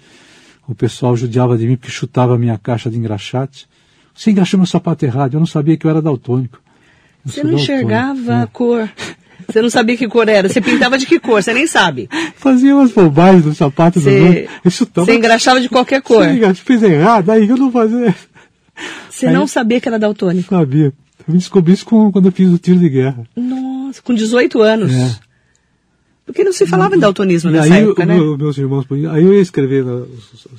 O 0.71 0.75
pessoal 0.75 1.17
judiava 1.17 1.57
de 1.57 1.67
mim 1.67 1.75
porque 1.75 1.91
chutava 1.91 2.35
a 2.35 2.37
minha 2.37 2.57
caixa 2.57 2.89
de 2.89 2.97
engraxate. 2.97 3.67
Você 4.15 4.31
engraxou 4.31 4.57
meu 4.57 4.65
sapato 4.65 5.03
errado. 5.03 5.33
Eu 5.33 5.39
não 5.41 5.45
sabia 5.45 5.75
que 5.75 5.85
eu 5.85 5.91
era 5.91 6.01
daltônico. 6.01 6.61
Eu 7.25 7.31
você 7.31 7.43
não 7.43 7.53
enxergava 7.55 8.33
é. 8.35 8.41
a 8.43 8.47
cor. 8.47 8.89
Você 9.49 9.61
não 9.61 9.69
sabia 9.69 9.97
que 9.97 10.07
cor 10.07 10.29
era. 10.29 10.47
Você 10.47 10.61
pintava 10.61 10.97
de 10.97 11.05
que 11.05 11.19
cor? 11.19 11.43
Você 11.43 11.53
nem 11.53 11.67
sabe. 11.67 12.07
Fazia 12.37 12.73
umas 12.73 12.93
bobagens 12.93 13.45
no 13.45 13.53
sapato 13.53 13.99
você, 13.99 14.17
do 14.17 14.25
outro. 14.63 15.05
Você 15.05 15.15
engraxava 15.15 15.59
de 15.59 15.67
qualquer 15.67 16.01
cor. 16.01 16.25
Você 16.25 16.53
fez 16.55 16.83
errado, 16.83 17.31
aí 17.31 17.49
eu 17.49 17.57
não 17.57 17.69
fazia. 17.69 18.15
Você 19.09 19.27
aí, 19.27 19.33
não 19.33 19.45
sabia 19.45 19.81
que 19.81 19.89
era 19.89 19.99
daltônico? 19.99 20.55
Sabia. 20.55 20.93
Eu 21.27 21.33
descobri 21.33 21.73
isso 21.73 21.85
com, 21.85 22.09
quando 22.13 22.27
eu 22.27 22.31
fiz 22.31 22.49
o 22.49 22.57
tiro 22.57 22.79
de 22.79 22.87
guerra. 22.87 23.23
Nossa, 23.35 24.01
com 24.01 24.13
18 24.13 24.61
anos. 24.61 24.93
É. 24.93 25.30
Porque 26.25 26.43
não 26.43 26.53
se 26.53 26.65
falava 26.65 26.95
em 26.95 26.99
daltonismo 26.99 27.49
e 27.49 27.53
nessa 27.53 27.73
aí, 27.73 27.83
época, 27.83 28.03
o, 28.03 28.05
né? 28.05 28.15
Meu, 28.15 28.37
meus 28.37 28.57
irmãos, 28.57 28.85
aí 29.11 29.23
eu 29.23 29.33
ia 29.33 29.41
escrever 29.41 29.83
nas 29.83 30.07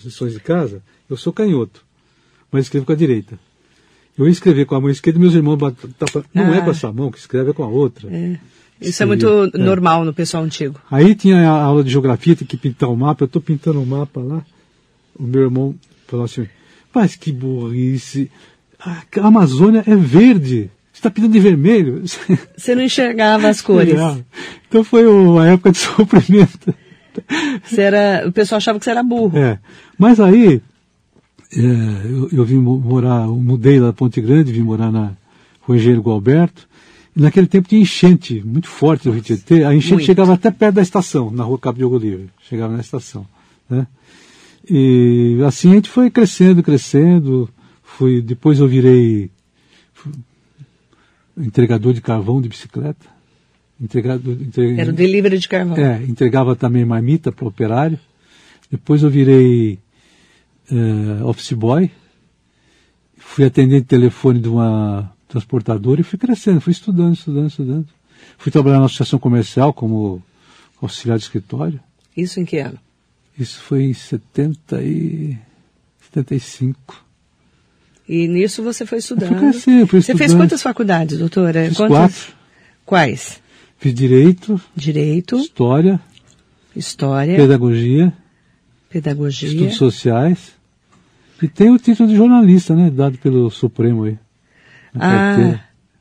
lições 0.04 0.32
de 0.32 0.40
casa, 0.40 0.82
eu 1.08 1.16
sou 1.16 1.32
canhoto, 1.32 1.84
mas 2.50 2.64
escrevo 2.64 2.86
com 2.86 2.92
a 2.92 2.96
direita. 2.96 3.38
Eu 4.18 4.26
ia 4.26 4.32
escrever 4.32 4.66
com 4.66 4.74
a 4.74 4.80
mão 4.80 4.90
esquerda 4.90 5.18
e 5.18 5.22
meus 5.22 5.34
irmãos 5.34 5.58
tapa, 5.98 6.24
não 6.34 6.52
é 6.52 6.56
ah. 6.56 6.56
é 6.56 6.60
com 6.60 6.70
essa 6.70 6.92
mão 6.92 7.10
que 7.10 7.18
escreve, 7.18 7.50
é 7.50 7.52
com 7.52 7.62
a 7.62 7.68
outra. 7.68 8.08
É. 8.10 8.38
Isso 8.80 9.02
é 9.02 9.06
muito 9.06 9.26
é. 9.54 9.58
normal 9.58 10.04
no 10.04 10.12
pessoal 10.12 10.42
antigo. 10.42 10.78
Aí 10.90 11.14
tinha 11.14 11.48
a 11.48 11.62
aula 11.62 11.84
de 11.84 11.90
geografia, 11.90 12.36
tem 12.36 12.46
que 12.46 12.56
pintar 12.56 12.88
o 12.88 12.92
um 12.92 12.96
mapa, 12.96 13.22
eu 13.22 13.26
estou 13.26 13.40
pintando 13.40 13.78
o 13.78 13.82
um 13.82 13.86
mapa 13.86 14.20
lá, 14.20 14.44
o 15.14 15.22
meu 15.22 15.42
irmão 15.42 15.74
falou 16.06 16.24
assim, 16.24 16.46
mas 16.92 17.16
que 17.16 17.32
burrice, 17.32 18.30
a 18.78 19.04
Amazônia 19.20 19.84
é 19.86 19.94
verde 19.94 20.70
está 20.92 21.10
pintando 21.10 21.32
de 21.32 21.40
vermelho. 21.40 22.02
Você 22.56 22.74
não 22.74 22.82
enxergava 22.82 23.48
as 23.48 23.60
cores. 23.60 23.94
Então 24.68 24.84
foi 24.84 25.06
uma 25.06 25.48
época 25.48 25.72
de 25.72 25.78
sofrimento. 25.78 26.74
Você 27.64 27.80
era, 27.80 28.26
o 28.26 28.32
pessoal 28.32 28.58
achava 28.58 28.78
que 28.78 28.84
você 28.84 28.90
era 28.90 29.02
burro. 29.02 29.36
É. 29.36 29.58
Mas 29.98 30.20
aí, 30.20 30.62
é, 31.54 31.60
eu, 31.60 32.28
eu, 32.32 32.44
vim 32.44 32.58
morar, 32.58 33.24
eu 33.24 33.36
mudei 33.36 33.78
da 33.78 33.92
Ponte 33.92 34.20
Grande, 34.20 34.52
vim 34.52 34.62
morar 34.62 34.90
na 34.90 35.12
Engenheiro 35.68 36.02
Gualberto. 36.02 36.68
E 37.14 37.20
naquele 37.20 37.46
tempo 37.46 37.68
tinha 37.68 37.82
enchente 37.82 38.42
muito 38.44 38.68
forte 38.68 39.06
no 39.06 39.12
Rio 39.12 39.22
Tietê. 39.22 39.64
A 39.64 39.74
enchente 39.74 39.94
muito. 39.94 40.06
chegava 40.06 40.32
até 40.32 40.50
perto 40.50 40.76
da 40.76 40.82
estação, 40.82 41.30
na 41.30 41.44
Rua 41.44 41.58
Cabo 41.58 41.78
Diogo 41.78 41.98
Livre. 41.98 42.30
Chegava 42.48 42.72
na 42.72 42.80
estação. 42.80 43.26
Né? 43.68 43.86
E 44.68 45.38
assim 45.44 45.72
a 45.72 45.74
gente 45.74 45.90
foi 45.90 46.10
crescendo, 46.10 46.62
crescendo. 46.62 47.48
Fui, 47.82 48.22
depois 48.22 48.58
eu 48.58 48.66
virei 48.66 49.30
entregador 51.36 51.92
de 51.92 52.00
carvão 52.00 52.40
de 52.40 52.48
bicicleta. 52.48 53.06
Entregado, 53.80 54.30
entre... 54.32 54.78
Era 54.78 54.90
o 54.90 54.94
delivery 54.94 55.38
de 55.38 55.48
carvão. 55.48 55.76
É, 55.76 56.02
entregava 56.04 56.54
também 56.54 56.84
marmita 56.84 57.32
para 57.32 57.44
o 57.44 57.48
operário. 57.48 57.98
Depois 58.70 59.02
eu 59.02 59.10
virei 59.10 59.78
é, 60.70 61.24
office 61.24 61.52
boy. 61.52 61.90
Fui 63.16 63.44
atendente 63.44 63.82
de 63.82 63.88
telefone 63.88 64.40
de 64.40 64.48
uma 64.48 65.12
transportadora 65.28 66.00
e 66.00 66.04
fui 66.04 66.18
crescendo, 66.18 66.60
fui 66.60 66.72
estudando, 66.72 67.14
estudando, 67.14 67.48
estudando. 67.48 67.88
Fui 68.36 68.52
trabalhar 68.52 68.78
na 68.78 68.86
associação 68.86 69.18
comercial 69.18 69.72
como 69.72 70.22
auxiliar 70.80 71.18
de 71.18 71.24
escritório. 71.24 71.80
Isso 72.16 72.38
em 72.38 72.44
que 72.44 72.58
ano? 72.58 72.78
Isso 73.38 73.60
foi 73.60 73.84
em 73.84 73.94
70 73.94 74.82
e 74.82 75.38
75. 76.12 77.04
E 78.12 78.28
nisso 78.28 78.62
você 78.62 78.84
foi 78.84 78.98
estudando. 78.98 79.42
Eu 79.42 79.52
fui 79.54 79.86
fui 79.86 80.02
você 80.02 80.14
fez 80.14 80.34
quantas 80.34 80.60
faculdades, 80.60 81.18
doutora? 81.18 81.64
Fiz 81.68 81.78
quantas? 81.78 81.96
quatro. 81.96 82.34
Quais? 82.84 83.40
Fiz 83.78 83.94
Direito. 83.94 84.60
Direito. 84.76 85.38
História. 85.38 85.98
História. 86.76 87.36
Pedagogia. 87.36 88.12
Pedagogia. 88.90 89.48
Estudos 89.48 89.76
sociais. 89.76 90.52
E 91.40 91.48
tem 91.48 91.70
o 91.70 91.78
título 91.78 92.06
de 92.06 92.14
jornalista, 92.14 92.76
né? 92.76 92.90
Dado 92.90 93.16
pelo 93.16 93.48
Supremo 93.50 94.04
aí. 94.04 94.18
Ah. 94.94 95.60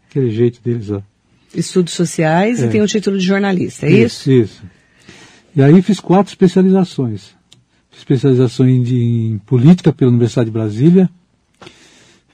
Aquele 0.09 0.31
jeito 0.31 0.59
deles, 0.61 0.91
ó. 0.91 1.01
Estudos 1.55 1.93
sociais 1.93 2.61
é. 2.61 2.65
e 2.65 2.69
tem 2.69 2.81
o 2.81 2.87
título 2.87 3.17
de 3.17 3.23
jornalista, 3.23 3.85
é 3.85 3.89
isso? 3.89 4.29
Isso, 4.29 4.31
isso. 4.31 4.63
E 5.55 5.63
aí 5.63 5.81
fiz 5.81 6.01
quatro 6.01 6.29
especializações. 6.29 7.33
Fiz 7.89 7.99
especialização 7.99 8.67
em, 8.67 8.83
em 8.83 9.37
política 9.37 9.93
pela 9.93 10.11
Universidade 10.11 10.49
de 10.49 10.51
Brasília, 10.51 11.09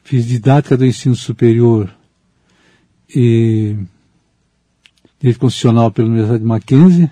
fiz 0.08 0.26
didática 0.26 0.78
do 0.78 0.86
ensino 0.86 1.18
superior 1.18 1.94
e 3.14 3.76
direito 5.20 5.38
constitucional 5.38 5.92
pela 5.92 6.08
Universidade 6.08 6.40
de 6.40 6.48
Mackenzie 6.48 7.12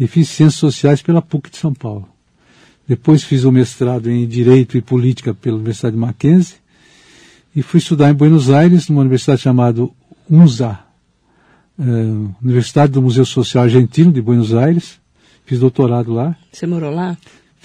e 0.00 0.06
fiz 0.06 0.30
ciências 0.30 0.54
sociais 0.54 1.02
pela 1.02 1.20
PUC 1.20 1.50
de 1.50 1.58
São 1.58 1.74
Paulo. 1.74 2.08
Depois 2.88 3.22
fiz 3.22 3.44
o 3.44 3.52
mestrado 3.52 4.10
em 4.10 4.26
direito 4.26 4.78
e 4.78 4.80
política 4.80 5.34
pela 5.34 5.56
Universidade 5.56 5.96
de 5.96 6.00
Mackenzie 6.00 6.56
e 7.54 7.60
fui 7.60 7.76
estudar 7.76 8.10
em 8.10 8.14
Buenos 8.14 8.48
Aires, 8.48 8.88
numa 8.88 9.02
universidade 9.02 9.42
chamada 9.42 9.86
UNSA, 10.30 10.80
é, 11.78 11.82
Universidade 12.42 12.92
do 12.92 13.02
Museu 13.02 13.26
Social 13.26 13.64
Argentino 13.64 14.10
de 14.10 14.22
Buenos 14.22 14.54
Aires. 14.54 14.98
Fiz 15.44 15.58
doutorado 15.58 16.10
lá. 16.14 16.34
Você 16.50 16.66
morou 16.66 16.90
lá? 16.90 17.18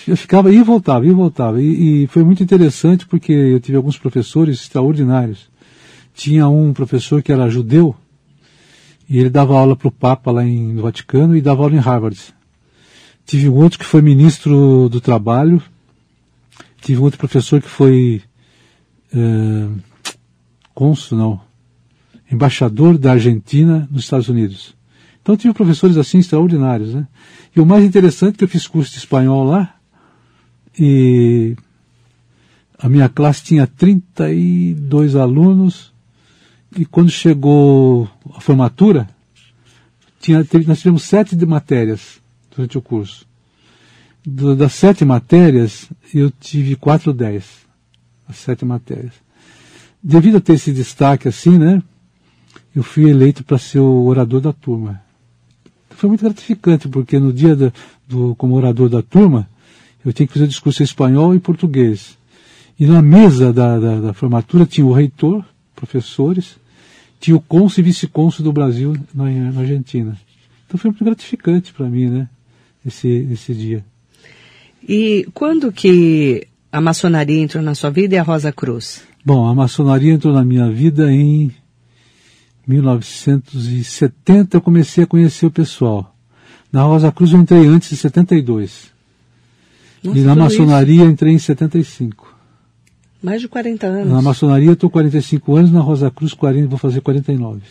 Eu 0.07 0.17
ficava, 0.17 0.51
e 0.51 0.61
voltava, 0.61 1.05
e 1.05 1.11
voltava. 1.11 1.61
E, 1.61 2.03
e, 2.03 2.07
foi 2.07 2.23
muito 2.23 2.43
interessante 2.43 3.05
porque 3.05 3.31
eu 3.31 3.59
tive 3.59 3.77
alguns 3.77 3.97
professores 3.97 4.61
extraordinários. 4.61 5.49
Tinha 6.13 6.47
um 6.47 6.73
professor 6.73 7.21
que 7.21 7.31
era 7.31 7.49
judeu, 7.49 7.95
e 9.09 9.17
ele 9.17 9.29
dava 9.29 9.57
aula 9.57 9.75
para 9.75 9.87
o 9.87 9.91
Papa 9.91 10.31
lá 10.31 10.45
em, 10.45 10.73
no 10.73 10.83
Vaticano 10.83 11.35
e 11.35 11.41
dava 11.41 11.63
aula 11.63 11.75
em 11.75 11.79
Harvard. 11.79 12.17
Tive 13.25 13.49
um 13.49 13.55
outro 13.55 13.79
que 13.79 13.85
foi 13.85 14.01
ministro 14.01 14.87
do 14.89 15.01
Trabalho. 15.01 15.61
Tive 16.81 16.99
um 16.99 17.03
outro 17.03 17.19
professor 17.19 17.61
que 17.61 17.69
foi 17.69 18.21
é, 19.13 19.67
não, 21.11 21.41
embaixador 22.31 22.97
da 22.97 23.13
Argentina 23.13 23.87
nos 23.91 24.03
Estados 24.03 24.29
Unidos. 24.29 24.75
Então 25.21 25.35
tive 25.35 25.53
professores 25.53 25.97
assim 25.97 26.19
extraordinários, 26.19 26.93
né? 26.93 27.07
E 27.55 27.59
o 27.59 27.65
mais 27.65 27.83
interessante 27.83 28.35
é 28.35 28.37
que 28.37 28.43
eu 28.43 28.47
fiz 28.47 28.67
curso 28.67 28.91
de 28.91 28.99
espanhol 28.99 29.43
lá, 29.43 29.75
e 30.77 31.55
a 32.77 32.87
minha 32.87 33.09
classe 33.09 33.43
tinha 33.43 33.67
32 33.67 35.15
alunos 35.15 35.91
e 36.77 36.85
quando 36.85 37.09
chegou 37.09 38.09
a 38.33 38.39
formatura, 38.39 39.09
tinha, 40.19 40.45
nós 40.67 40.79
tivemos 40.79 41.03
sete 41.03 41.35
matérias 41.45 42.21
durante 42.55 42.77
o 42.77 42.81
curso. 42.81 43.27
Das 44.25 44.73
sete 44.73 45.03
matérias, 45.03 45.89
eu 46.13 46.29
tive 46.29 46.75
quatro 46.75 47.13
dez. 47.13 47.45
As 48.27 48.37
sete 48.37 48.63
matérias. 48.63 49.13
Devido 50.03 50.37
a 50.37 50.41
ter 50.41 50.53
esse 50.53 50.71
destaque 50.71 51.27
assim, 51.27 51.57
né? 51.57 51.81
Eu 52.75 52.83
fui 52.83 53.09
eleito 53.09 53.43
para 53.43 53.57
ser 53.57 53.79
o 53.79 54.05
orador 54.05 54.39
da 54.39 54.53
turma. 54.53 55.01
Foi 55.89 56.07
muito 56.07 56.23
gratificante, 56.23 56.87
porque 56.87 57.17
no 57.19 57.33
dia 57.33 57.55
do, 57.55 57.73
do 58.07 58.35
como 58.35 58.55
orador 58.55 58.87
da 58.87 59.01
turma, 59.01 59.49
eu 60.05 60.13
tinha 60.13 60.27
que 60.27 60.33
fazer 60.33 60.47
discurso 60.47 60.81
em 60.81 60.85
espanhol 60.85 61.35
e 61.35 61.39
português. 61.39 62.17
E 62.79 62.85
na 62.85 63.01
mesa 63.01 63.51
da, 63.51 63.77
da, 63.77 63.99
da 63.99 64.13
formatura 64.13 64.65
tinha 64.65 64.85
o 64.85 64.93
reitor, 64.93 65.43
professores, 65.75 66.55
tinha 67.19 67.35
o 67.35 67.41
cônsul 67.41 67.81
e 67.81 67.83
vice-cônsul 67.83 68.43
do 68.43 68.53
Brasil 68.53 68.95
na, 69.13 69.25
na, 69.25 69.59
Argentina. 69.59 70.17
Então 70.65 70.79
foi 70.79 70.91
muito 70.91 71.03
gratificante 71.03 71.73
para 71.73 71.89
mim, 71.89 72.07
né, 72.07 72.29
esse, 72.85 73.27
esse 73.31 73.53
dia. 73.53 73.83
E 74.87 75.27
quando 75.33 75.71
que 75.71 76.47
a 76.71 76.79
maçonaria 76.79 77.41
entrou 77.41 77.61
na 77.61 77.75
sua 77.75 77.89
vida 77.89 78.15
e 78.15 78.17
a 78.17 78.23
Rosa 78.23 78.51
Cruz? 78.53 79.01
Bom, 79.25 79.45
a 79.45 79.53
maçonaria 79.53 80.13
entrou 80.13 80.33
na 80.33 80.45
minha 80.45 80.71
vida 80.71 81.11
em 81.11 81.51
1970, 82.65 84.55
eu 84.55 84.61
comecei 84.61 85.03
a 85.03 85.07
conhecer 85.07 85.47
o 85.47 85.51
pessoal. 85.51 86.15
Na 86.71 86.83
Rosa 86.83 87.11
Cruz 87.11 87.33
eu 87.33 87.39
entrei 87.39 87.65
antes 87.65 87.89
de 87.89 87.97
72. 87.97 88.97
Nossa, 90.03 90.17
e 90.17 90.21
na 90.21 90.35
maçonaria 90.35 91.03
isso. 91.03 91.11
entrei 91.11 91.33
em 91.33 91.39
75. 91.39 92.35
Mais 93.21 93.41
de 93.41 93.47
40 93.47 93.85
anos. 93.85 94.13
Na 94.13 94.21
maçonaria 94.21 94.71
estou 94.71 94.89
45 94.89 95.55
anos, 95.55 95.71
na 95.71 95.81
Rosa 95.81 96.09
Cruz 96.09 96.33
40, 96.33 96.67
vou 96.67 96.77
fazer 96.77 97.01
49. 97.01 97.61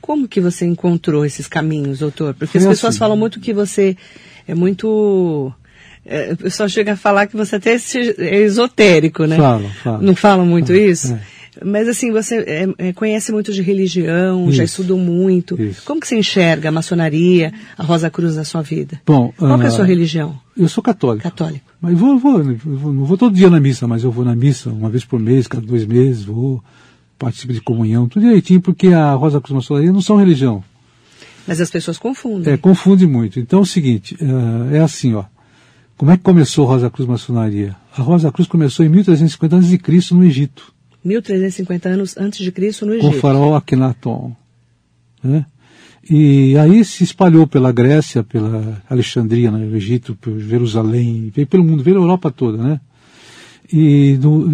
Como 0.00 0.26
que 0.26 0.40
você 0.40 0.64
encontrou 0.64 1.24
esses 1.24 1.46
caminhos, 1.46 1.98
doutor? 1.98 2.34
Porque 2.34 2.58
Foi 2.58 2.60
as 2.62 2.66
pessoas 2.74 2.94
assim. 2.94 2.98
falam 2.98 3.16
muito 3.16 3.38
que 3.38 3.52
você 3.52 3.96
é 4.48 4.54
muito... 4.54 5.52
É, 6.06 6.32
o 6.32 6.36
pessoal 6.38 6.68
chega 6.68 6.94
a 6.94 6.96
falar 6.96 7.26
que 7.26 7.36
você 7.36 7.56
até 7.56 7.76
é 7.76 8.40
esotérico, 8.40 9.26
né? 9.26 9.36
Falam, 9.36 9.70
falam. 9.84 10.00
Não 10.00 10.16
falam 10.16 10.46
muito 10.46 10.72
isso? 10.72 11.12
É. 11.12 11.20
Mas 11.64 11.88
assim, 11.88 12.10
você 12.10 12.36
é, 12.38 12.88
é, 12.88 12.92
conhece 12.92 13.32
muito 13.32 13.52
de 13.52 13.62
religião, 13.62 14.48
Isso. 14.48 14.52
já 14.52 14.64
estudou 14.64 14.98
muito. 14.98 15.60
Isso. 15.60 15.82
Como 15.84 16.00
que 16.00 16.08
você 16.08 16.18
enxerga 16.18 16.68
a 16.68 16.72
maçonaria, 16.72 17.52
a 17.76 17.82
Rosa 17.82 18.10
Cruz 18.10 18.36
na 18.36 18.44
sua 18.44 18.62
vida? 18.62 19.00
Bom, 19.06 19.32
Qual 19.36 19.58
que 19.58 19.64
é 19.64 19.66
a 19.66 19.68
ah, 19.68 19.72
sua 19.72 19.84
religião? 19.84 20.38
Eu 20.56 20.68
sou 20.68 20.82
católico. 20.82 21.22
Católico. 21.22 21.64
Mas 21.80 21.98
vou, 21.98 22.18
vou, 22.18 22.42
vou- 22.42 22.92
não 22.92 23.04
vou 23.04 23.16
todo 23.16 23.34
dia 23.34 23.50
na 23.50 23.60
missa, 23.60 23.86
mas 23.86 24.04
eu 24.04 24.10
vou 24.10 24.24
na 24.24 24.34
missa 24.34 24.70
uma 24.70 24.90
vez 24.90 25.04
por 25.04 25.18
mês, 25.18 25.46
cada 25.46 25.66
dois 25.66 25.84
meses, 25.86 26.24
vou, 26.24 26.62
participo 27.18 27.52
de 27.52 27.60
comunhão, 27.60 28.08
tudo 28.08 28.22
direitinho, 28.24 28.60
porque 28.60 28.88
a 28.88 29.12
Rosa 29.14 29.40
Cruz 29.40 29.54
Maçonaria 29.54 29.92
não 29.92 30.00
são 30.00 30.16
religião. 30.16 30.62
Mas 31.46 31.60
as 31.60 31.70
pessoas 31.70 31.98
confundem. 31.98 32.52
É, 32.52 32.56
confunde 32.56 33.06
muito. 33.06 33.40
Então 33.40 33.60
é 33.60 33.62
o 33.62 33.66
seguinte, 33.66 34.16
eh, 34.20 34.76
é 34.76 34.80
assim, 34.80 35.14
ó. 35.14 35.24
Como 35.96 36.10
é 36.10 36.16
que 36.16 36.22
começou 36.22 36.66
a 36.66 36.72
Rosa 36.72 36.90
Cruz 36.90 37.08
Maçonaria? 37.08 37.76
A 37.96 38.00
Rosa 38.00 38.32
Cruz 38.32 38.48
começou 38.48 38.86
em 38.86 38.88
1350 38.88 39.56
a.C. 39.56 40.14
no 40.14 40.24
Egito, 40.24 40.72
1350 41.04 41.88
anos 41.88 42.16
antes 42.16 42.40
de 42.40 42.52
Cristo 42.52 42.86
no 42.86 42.92
com 42.98 43.06
o 43.06 43.08
Egito. 43.08 43.20
faraó 43.20 43.54
Akhenaton. 43.54 44.34
Né? 45.22 45.44
E 46.08 46.56
aí 46.56 46.84
se 46.84 47.04
espalhou 47.04 47.46
pela 47.46 47.72
Grécia, 47.72 48.22
pela 48.22 48.82
Alexandria, 48.88 49.50
no 49.50 49.76
Egito, 49.76 50.14
por 50.14 50.38
Jerusalém, 50.40 51.30
veio 51.34 51.46
pelo 51.46 51.64
mundo, 51.64 51.82
veio 51.82 51.96
pela 51.96 52.04
Europa 52.04 52.30
toda, 52.30 52.62
né? 52.62 52.80
E 53.72 54.18
no, 54.20 54.48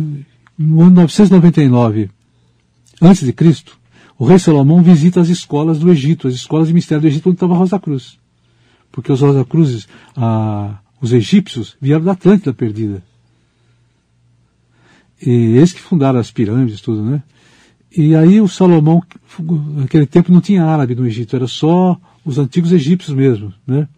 no 0.58 0.82
ano 0.82 0.90
999 0.90 2.10
antes 3.00 3.24
de 3.24 3.32
Cristo, 3.32 3.78
o 4.18 4.26
rei 4.26 4.38
Salomão 4.38 4.82
visita 4.82 5.20
as 5.20 5.28
escolas 5.28 5.78
do 5.78 5.90
Egito, 5.90 6.28
as 6.28 6.34
escolas 6.34 6.68
de 6.68 6.74
mistério 6.74 7.02
do 7.02 7.08
Egito 7.08 7.28
onde 7.28 7.36
estava 7.36 7.54
a 7.54 7.58
Rosa 7.58 7.78
Cruz. 7.78 8.18
Porque 8.90 9.12
os 9.12 9.20
Rosa 9.20 9.44
Cruzes, 9.44 9.88
ah, 10.16 10.78
os 11.00 11.12
egípcios, 11.12 11.76
vieram 11.80 12.04
da 12.04 12.12
Atlântida 12.12 12.52
perdida. 12.52 13.02
E 15.20 15.30
eles 15.30 15.72
que 15.72 15.80
fundaram 15.80 16.18
as 16.18 16.30
pirâmides, 16.30 16.80
tudo, 16.80 17.02
né? 17.02 17.22
E 17.96 18.14
aí 18.14 18.40
o 18.40 18.48
Salomão, 18.48 19.02
naquele 19.74 20.06
tempo 20.06 20.30
não 20.30 20.40
tinha 20.40 20.64
árabe 20.64 20.94
no 20.94 21.06
Egito, 21.06 21.34
era 21.34 21.46
só 21.46 21.98
os 22.24 22.38
antigos 22.38 22.72
egípcios 22.72 23.16
mesmo, 23.16 23.52
né? 23.66 23.88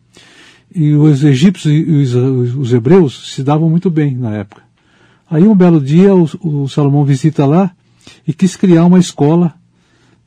E 0.73 0.93
os 0.93 1.25
egípcios 1.25 1.73
e 1.75 1.83
os, 1.91 2.15
os 2.55 2.73
hebreus 2.73 3.33
se 3.35 3.43
davam 3.43 3.69
muito 3.69 3.91
bem 3.91 4.15
na 4.15 4.35
época. 4.37 4.63
Aí 5.31 5.43
um 5.43 5.55
belo 5.55 5.81
dia 5.81 6.15
o, 6.15 6.29
o 6.43 6.69
Salomão 6.69 7.05
visita 7.05 7.45
lá 7.45 7.75
e 8.27 8.33
quis 8.33 8.55
criar 8.55 8.85
uma 8.85 8.99
escola 8.99 9.55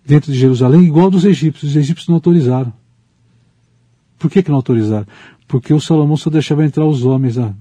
dentro 0.05 0.31
de 0.31 0.37
Jerusalém 0.37 0.83
igual 0.83 1.09
dos 1.09 1.25
egípcios. 1.25 1.71
Os 1.71 1.77
egípcios 1.77 2.07
não 2.07 2.15
autorizaram. 2.15 2.73
Por 4.17 4.29
que, 4.29 4.43
que 4.43 4.49
não 4.49 4.57
autorizaram? 4.57 5.07
Porque 5.47 5.73
o 5.73 5.79
Salomão 5.79 6.17
só 6.17 6.29
deixava 6.29 6.65
entrar 6.65 6.85
os 6.85 7.05
homens 7.05 7.37
na, 7.37 7.53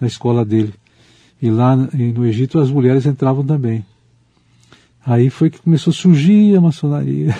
na 0.00 0.06
escola 0.06 0.44
dele. 0.44 0.74
E 1.40 1.50
lá 1.50 1.74
no 1.74 2.26
Egito 2.26 2.58
as 2.58 2.70
mulheres 2.70 3.06
entravam 3.06 3.44
também. 3.44 3.84
Aí 5.04 5.30
foi 5.30 5.50
que 5.50 5.60
começou 5.60 5.90
a 5.90 5.94
surgir 5.94 6.56
a 6.56 6.60
maçonaria. 6.60 7.34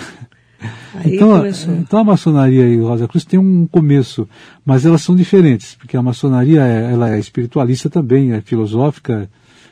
Aí 0.93 1.15
então, 1.15 1.37
começou. 1.37 1.73
então 1.73 1.99
a 1.99 2.03
maçonaria 2.03 2.67
e 2.67 2.77
o 2.79 2.87
Rosa 2.87 3.07
Cruz 3.07 3.25
tem 3.25 3.39
um 3.39 3.65
começo, 3.65 4.27
mas 4.65 4.85
elas 4.85 5.01
são 5.01 5.15
diferentes, 5.15 5.75
porque 5.75 5.97
a 5.97 6.01
maçonaria 6.01 6.61
é, 6.61 6.91
ela 6.91 7.09
é 7.09 7.19
espiritualista 7.19 7.89
também, 7.89 8.33
é 8.33 8.41
filosófica, 8.41 9.29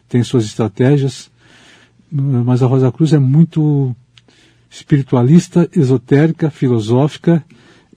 tem 0.07 0.23
suas 0.23 0.45
estratégias, 0.45 1.29
mas 2.11 2.63
a 2.63 2.67
Rosa 2.67 2.91
Cruz 2.91 3.13
é 3.13 3.19
muito 3.19 3.95
espiritualista, 4.69 5.69
esotérica, 5.75 6.49
filosófica, 6.49 7.43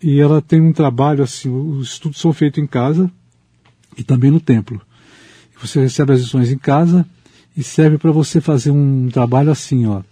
e 0.03 0.19
ela 0.21 0.43
tem 0.43 0.61
um 0.61 0.73
trabalho 0.73 1.23
assim, 1.23 1.49
os 1.49 1.93
estudos 1.93 2.21
são 2.21 2.33
feitos 2.33 2.63
em 2.63 2.67
casa 2.67 3.11
e 3.97 4.03
também 4.03 4.31
no 4.31 4.41
templo. 4.41 4.81
Você 5.63 5.81
recebe 5.81 6.13
as 6.13 6.21
lições 6.21 6.51
em 6.51 6.59
casa 6.59 7.07
e 7.57 7.63
serve 7.63 7.97
para 7.97 8.11
você 8.11 8.41
fazer 8.41 8.73
um 8.73 9.09
trabalho 9.09 9.53
assim, 9.53 9.87
ó, 9.87 10.03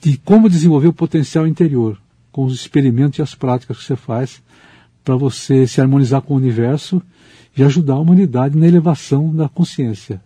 de 0.00 0.16
como 0.16 0.48
desenvolver 0.48 0.88
o 0.88 0.94
potencial 0.94 1.46
interior, 1.46 2.00
com 2.32 2.46
os 2.46 2.54
experimentos 2.54 3.18
e 3.18 3.22
as 3.22 3.34
práticas 3.34 3.76
que 3.76 3.84
você 3.84 3.96
faz 3.96 4.42
para 5.04 5.14
você 5.14 5.66
se 5.66 5.78
harmonizar 5.80 6.22
com 6.22 6.32
o 6.32 6.36
universo 6.38 7.02
e 7.54 7.62
ajudar 7.62 7.94
a 7.94 7.98
humanidade 7.98 8.56
na 8.56 8.66
elevação 8.66 9.34
da 9.34 9.46
consciência. 9.46 10.22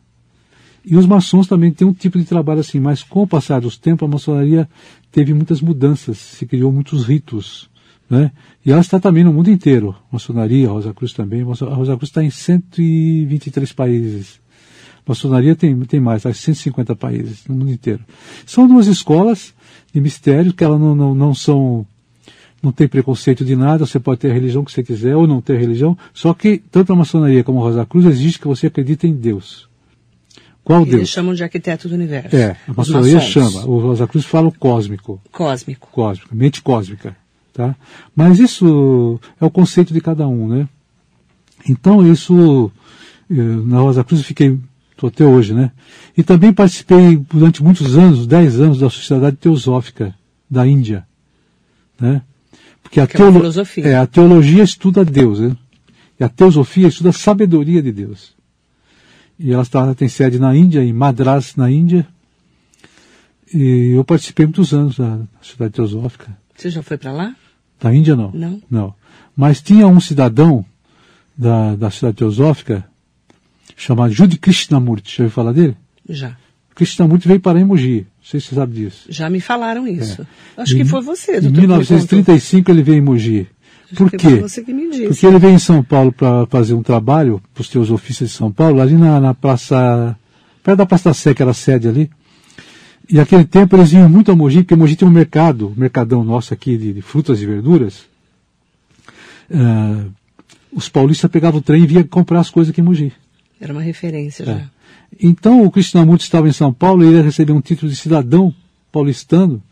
E 0.85 0.97
os 0.97 1.07
maçons 1.07 1.49
também 1.49 1.73
têm 1.73 1.89
um 1.89 1.93
tipo 1.93 2.17
de 2.17 2.25
trabalho 2.25 2.61
assim, 2.61 2.79
mas 2.79 3.03
com 3.03 3.23
o 3.23 3.27
passar 3.27 3.63
dos 3.63 3.77
tempos 3.77 4.07
a 4.07 4.13
maçonaria 4.13 4.69
teve 5.11 5.35
muitas 5.35 5.61
mudanças, 5.61 6.19
se 6.19 6.47
criou 6.47 6.71
muitos 6.71 7.05
ritos, 7.05 7.69
né? 8.09 8.31
E 8.65 8.71
ela 8.71 8.81
está 8.81 8.99
também 9.01 9.25
no 9.25 9.33
mundo 9.33 9.51
inteiro, 9.51 9.95
maçonaria, 10.11 10.69
Rosa 10.69 10.93
Cruz 10.95 11.13
também, 11.13 11.41
a 11.43 11.45
Rosa 11.45 11.97
Cruz 11.97 12.09
está 12.11 12.23
em 12.23 12.31
123 12.31 13.73
países. 13.73 14.41
Maçonaria 15.07 15.55
tem, 15.55 15.79
tem 15.81 16.01
mais, 16.01 16.25
em 16.25 16.33
150 16.33 16.97
países 16.97 17.45
no 17.47 17.55
mundo 17.55 17.71
inteiro. 17.71 18.01
São 18.47 18.67
duas 18.67 18.87
escolas 18.87 19.53
de 19.93 20.01
mistério 20.01 20.53
que 20.53 20.65
elas 20.65 20.81
não, 20.81 20.95
não, 20.95 21.15
não 21.15 21.35
são 21.35 21.87
não 22.63 22.73
tem 22.73 22.89
preconceito 22.89 23.45
de 23.45 23.55
nada, 23.55 23.85
você 23.85 24.01
pode 24.01 24.21
ter 24.21 24.31
a 24.31 24.33
religião 24.35 24.65
que 24.65 24.73
você 24.73 24.83
quiser 24.83 25.15
ou 25.15 25.27
não 25.27 25.43
ter 25.43 25.59
religião, 25.61 25.99
só 26.15 26.33
que 26.33 26.57
tanto 26.71 26.95
a 26.95 26.97
maçonaria 26.97 27.45
como 27.45 27.59
a 27.61 27.63
Rosa 27.65 27.85
Cruz 27.85 28.07
exige 28.07 28.39
que 28.39 28.47
você 28.49 28.69
acredite 28.69 29.07
em 29.07 29.13
Deus. 29.13 29.69
Qual 30.65 30.81
Eles 30.81 30.95
Deus? 30.95 31.09
chamam 31.11 31.35
de 31.35 31.43
arquiteto 31.43 31.91
do 31.91 31.95
universo. 31.95 32.35
É, 32.35 32.57
a 32.67 32.73
maçonaria 32.73 33.21
chama, 33.21 33.67
o 33.67 33.79
Rosa 33.81 34.07
Cruz 34.07 34.25
fala 34.25 34.49
o 34.49 34.53
cósmico, 34.53 35.21
Cósmico. 35.31 35.89
cósmica, 35.93 36.35
mente 36.35 36.63
cósmica, 36.63 37.15
tá? 37.55 37.75
Mas 38.15 38.39
isso 38.39 39.19
é 39.41 39.45
o 39.45 39.51
conceito 39.51 39.95
de 39.95 40.01
cada 40.03 40.29
um, 40.29 40.47
né? 40.49 40.69
Então 41.67 42.07
isso, 42.07 42.71
eh, 43.31 43.35
na 43.35 43.79
Rosa 43.79 44.05
Cruz 44.05 44.21
eu 44.21 44.27
fiquei, 44.27 44.59
estou 44.91 45.09
até 45.09 45.25
hoje, 45.25 45.55
né? 45.55 45.73
E 46.15 46.23
também 46.23 46.53
participei 46.53 47.17
durante 47.17 47.63
muitos 47.63 47.97
anos, 47.97 48.27
10 48.27 48.61
anos, 48.61 48.79
da 48.81 48.91
Sociedade 48.91 49.37
Teosófica 49.37 50.15
da 50.51 50.67
Índia, 50.67 51.07
né? 51.99 52.21
Porque 52.83 53.01
a, 53.01 53.05
é 53.05 53.07
teolo- 53.07 53.39
é, 53.89 53.97
a 53.97 54.07
teologia 54.07 54.63
estuda 54.63 55.03
Deus, 55.05 55.41
né? 55.41 55.57
E 56.21 56.23
a 56.23 56.29
teosofia 56.29 56.89
estuda 56.89 57.09
a 57.09 57.13
sabedoria 57.15 57.81
de 57.83 57.91
Deus. 57.91 58.35
E 59.39 59.53
ela 59.53 59.63
está, 59.63 59.93
tem 59.95 60.07
sede 60.07 60.39
na 60.39 60.55
Índia, 60.55 60.85
em 60.85 60.93
Madras, 60.93 61.57
na 61.57 61.69
Índia. 61.71 62.07
E 63.53 63.93
eu 63.97 64.05
participei 64.05 64.47
muitos 64.47 64.73
anos 64.73 64.97
da 64.99 65.21
Sociedade 65.41 65.73
Teosófica. 65.75 66.37
Você 66.57 66.71
já 66.71 66.83
foi 66.83 66.97
para 66.97 67.13
lá? 67.13 67.35
Da 67.81 67.95
Índia, 67.95 68.17
não. 68.17 68.31
Não. 68.33 68.63
Não. 68.71 68.95
Mas 69.37 69.61
tinha 69.61 69.87
um 69.87 70.01
cidadão 70.01 70.65
da, 71.37 71.75
da 71.77 71.91
Sociedade 71.91 72.19
Teosófica 72.19 72.85
chamado 73.77 74.13
Judy 74.13 74.39
Krishnamurti. 74.39 75.17
Já 75.17 75.25
ouviu 75.25 75.35
falar 75.35 75.53
dele? 75.53 75.77
Já. 76.09 76.37
Krishnamurti 76.75 77.29
veio 77.29 77.41
para 77.41 77.61
Emoji. 77.61 78.07
Não 78.19 78.31
sei 78.31 78.41
se 78.41 78.49
você 78.49 78.55
sabe 78.55 78.75
disso. 78.75 79.07
Já 79.09 79.29
me 79.29 79.41
falaram 79.41 79.87
isso. 79.87 80.23
É. 80.57 80.63
Acho 80.63 80.75
que 80.75 80.85
foi 80.85 81.03
você, 81.03 81.39
Em 81.39 81.41
doutor. 81.43 81.53
me 81.53 81.61
1935 81.61 82.71
ele 82.71 82.83
veio 82.83 82.99
em 82.99 83.05
contou. 83.05 83.47
Por 83.95 84.11
quê? 84.11 84.31
Foi 84.31 84.41
você 84.41 84.63
que 84.63 84.73
me 84.73 84.91
disse. 84.91 85.09
Porque 85.09 85.27
ele 85.27 85.39
veio 85.39 85.55
em 85.55 85.59
São 85.59 85.83
Paulo 85.83 86.13
para 86.13 86.47
fazer 86.47 86.75
um 86.75 86.83
trabalho 86.83 87.41
para 87.53 87.61
os 87.61 87.69
teosofistas 87.69 88.31
de 88.31 88.35
São 88.35 88.51
Paulo, 88.51 88.81
ali 88.81 88.95
na, 88.95 89.21
na 89.21 89.35
praça, 89.35 90.17
perto 90.63 90.79
da 90.79 90.87
Praça 90.87 91.11
da 91.11 91.15
Sé, 91.15 91.35
que 91.35 91.43
era 91.43 91.53
a 91.53 91.55
sede 91.55 91.89
ali. 91.89 92.11
E 93.09 93.17
naquele 93.17 93.45
tempo 93.45 93.77
eles 93.77 93.93
iam 93.93 94.09
muito 94.09 94.33
a 94.33 94.37
Mogi, 94.37 94.63
porque 94.63 94.75
Mogi 94.75 94.97
tem 94.97 95.07
um 95.07 95.11
mercado, 95.11 95.69
um 95.69 95.81
mercadão 95.81 96.25
nosso 96.25 96.55
aqui 96.55 96.77
de, 96.77 96.93
de 96.93 97.03
frutas 97.03 97.41
e 97.43 97.47
verduras. 97.47 98.05
Ah, 99.53 100.07
os 100.73 100.89
paulistas 100.89 101.31
pegavam 101.31 101.61
o 101.61 101.63
trem 101.63 101.85
e 101.85 101.87
vinham 101.87 102.05
comprar 102.05 102.41
as 102.41 102.51
coisas 102.51 102.73
aqui 102.73 102.81
em 102.81 102.85
Mogi. 102.85 103.13
Era 103.61 103.73
uma 103.73 103.83
referência 103.83 104.45
já. 104.45 104.53
É. 104.53 104.69
Então 105.21 105.65
o 105.65 105.71
Krishnamurti 105.71 106.25
estava 106.25 106.49
em 106.49 106.53
São 106.53 106.73
Paulo 106.73 107.05
e 107.05 107.09
ele 107.09 107.23
recebeu 107.23 107.55
um 107.55 107.61
título 107.61 107.91
de 107.91 107.97
cidadão 107.97 108.55
paulistano. 108.91 109.63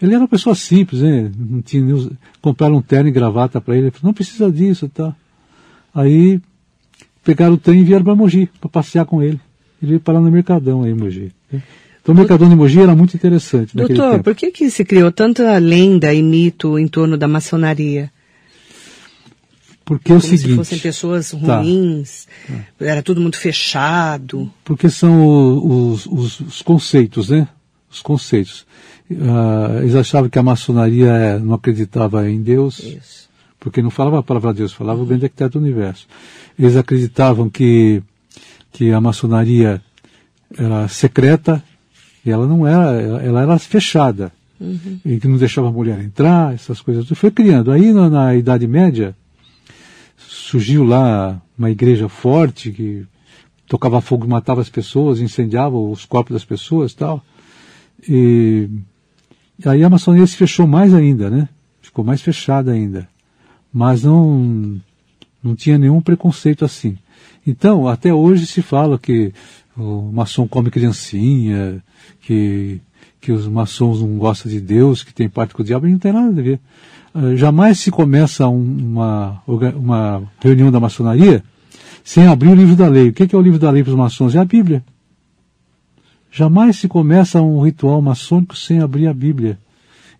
Ele 0.00 0.14
era 0.14 0.22
uma 0.22 0.28
pessoa 0.28 0.54
simples, 0.54 1.02
né? 1.02 1.30
Não 1.36 1.62
tinha 1.62 1.84
nem 1.84 2.10
compraram 2.40 2.76
um 2.76 2.82
terno 2.82 3.08
e 3.08 3.12
gravata 3.12 3.60
para 3.60 3.74
ele. 3.76 3.84
Ele 3.84 3.90
falou, 3.90 4.08
não 4.08 4.14
precisa 4.14 4.50
disso, 4.50 4.88
tá? 4.88 5.14
Aí 5.94 6.40
pegaram 7.22 7.54
o 7.54 7.58
trem 7.58 7.80
e 7.80 7.84
vieram 7.84 8.04
para 8.04 8.14
Mogi 8.14 8.48
para 8.60 8.68
passear 8.68 9.04
com 9.04 9.22
ele. 9.22 9.40
Ele 9.80 9.90
veio 9.90 10.00
parar 10.00 10.20
no 10.20 10.30
Mercadão 10.30 10.82
aí 10.82 10.90
em 10.90 10.94
Mogi. 10.94 11.32
Então 12.02 12.14
o 12.14 12.18
Mercadão 12.18 12.48
de 12.48 12.56
Mogi 12.56 12.80
era 12.80 12.96
muito 12.96 13.14
interessante 13.16 13.76
Doutor, 13.76 14.22
por 14.24 14.34
que, 14.34 14.50
que 14.50 14.68
se 14.70 14.84
criou 14.84 15.12
tanta 15.12 15.56
lenda 15.58 16.12
e 16.12 16.20
mito 16.22 16.76
em 16.78 16.88
torno 16.88 17.16
da 17.16 17.28
maçonaria? 17.28 18.10
Porque 19.84 20.12
é 20.12 20.16
o 20.16 20.20
Como 20.20 20.30
se 20.30 20.38
seguinte, 20.38 20.56
fossem 20.56 20.78
pessoas 20.78 21.30
Tá. 21.30 21.58
ruins, 21.60 22.26
era 22.80 23.02
tudo 23.02 23.20
muito 23.20 23.36
fechado. 23.36 24.50
porque 24.64 24.88
são 24.88 25.56
os, 25.90 26.06
os- 26.06 26.40
os 26.40 26.62
conceitos, 26.62 27.28
né? 27.30 27.48
Os 27.90 28.00
conceitos. 28.00 28.64
Ah, 29.20 29.78
eles 29.80 29.94
achavam 29.94 30.30
que 30.30 30.38
a 30.38 30.42
maçonaria 30.42 31.08
eh, 31.10 31.38
não 31.38 31.54
acreditava 31.54 32.28
em 32.30 32.40
Deus, 32.40 32.78
Isso. 32.78 33.28
porque 33.60 33.82
não 33.82 33.90
falava 33.90 34.20
a 34.20 34.22
palavra 34.22 34.54
Deus, 34.54 34.72
falava 34.72 35.02
o 35.02 35.06
grande 35.06 35.24
arquiteto 35.26 35.58
do 35.58 35.64
universo. 35.64 36.06
Eles 36.58 36.76
acreditavam 36.76 37.50
que, 37.50 38.02
que 38.72 38.92
a 38.92 39.00
maçonaria 39.00 39.82
era 40.56 40.86
secreta, 40.88 41.62
e 42.24 42.30
ela 42.30 42.46
não 42.46 42.66
era, 42.66 43.00
ela, 43.22 43.42
era 43.42 43.58
fechada, 43.58 44.32
e 45.04 45.18
que 45.18 45.26
não 45.26 45.36
deixava 45.36 45.68
a 45.68 45.72
mulher 45.72 46.00
entrar, 46.00 46.54
essas 46.54 46.80
coisas. 46.80 47.06
Foi 47.18 47.30
criando. 47.30 47.72
Aí 47.72 47.92
na, 47.92 48.08
na 48.08 48.34
Idade 48.34 48.66
Média, 48.66 49.16
surgiu 50.16 50.84
lá 50.84 51.40
uma 51.58 51.70
igreja 51.70 52.08
forte 52.08 52.70
que 52.70 53.04
tocava 53.66 54.00
fogo, 54.00 54.28
matava 54.28 54.60
as 54.60 54.68
pessoas, 54.68 55.20
incendiava 55.20 55.76
os 55.76 56.04
corpos 56.04 56.34
das 56.34 56.44
pessoas 56.44 56.92
e 56.92 56.96
tal. 56.96 57.24
E, 58.08 58.68
e 59.64 59.68
aí 59.68 59.82
a 59.82 59.90
maçonaria 59.90 60.26
se 60.26 60.36
fechou 60.36 60.66
mais 60.66 60.94
ainda, 60.94 61.30
né? 61.30 61.48
Ficou 61.80 62.04
mais 62.04 62.20
fechada 62.20 62.70
ainda. 62.70 63.08
Mas 63.72 64.04
não, 64.04 64.80
não 65.42 65.56
tinha 65.56 65.78
nenhum 65.78 66.00
preconceito 66.00 66.64
assim. 66.64 66.96
Então, 67.46 67.88
até 67.88 68.12
hoje 68.12 68.46
se 68.46 68.62
fala 68.62 68.98
que 68.98 69.32
o 69.76 70.10
maçom 70.12 70.46
come 70.46 70.70
criancinha, 70.70 71.82
que, 72.20 72.80
que 73.20 73.32
os 73.32 73.46
maçons 73.46 74.00
não 74.00 74.18
gostam 74.18 74.50
de 74.50 74.60
Deus, 74.60 75.02
que 75.02 75.14
tem 75.14 75.28
parte 75.28 75.54
com 75.54 75.62
o 75.62 75.64
diabo, 75.64 75.86
não 75.86 75.98
tem 75.98 76.12
nada 76.12 76.28
a 76.28 76.42
ver. 76.42 76.60
Uh, 77.14 77.36
jamais 77.36 77.78
se 77.80 77.90
começa 77.90 78.46
uma, 78.48 79.42
uma 79.46 80.22
reunião 80.40 80.70
da 80.70 80.80
maçonaria 80.80 81.42
sem 82.04 82.26
abrir 82.26 82.48
o 82.48 82.54
livro 82.54 82.74
da 82.74 82.88
lei. 82.88 83.08
O 83.08 83.12
que 83.12 83.34
é 83.34 83.38
o 83.38 83.42
livro 83.42 83.58
da 83.58 83.70
lei 83.70 83.82
para 83.82 83.90
os 83.90 83.98
maçons? 83.98 84.34
É 84.34 84.38
a 84.38 84.44
Bíblia. 84.44 84.84
Jamais 86.30 86.78
se 86.78 86.88
começa 86.88 87.40
um 87.42 87.62
ritual 87.62 88.00
maçônico 88.00 88.56
sem 88.56 88.80
abrir 88.80 89.06
a 89.06 89.12
Bíblia. 89.12 89.58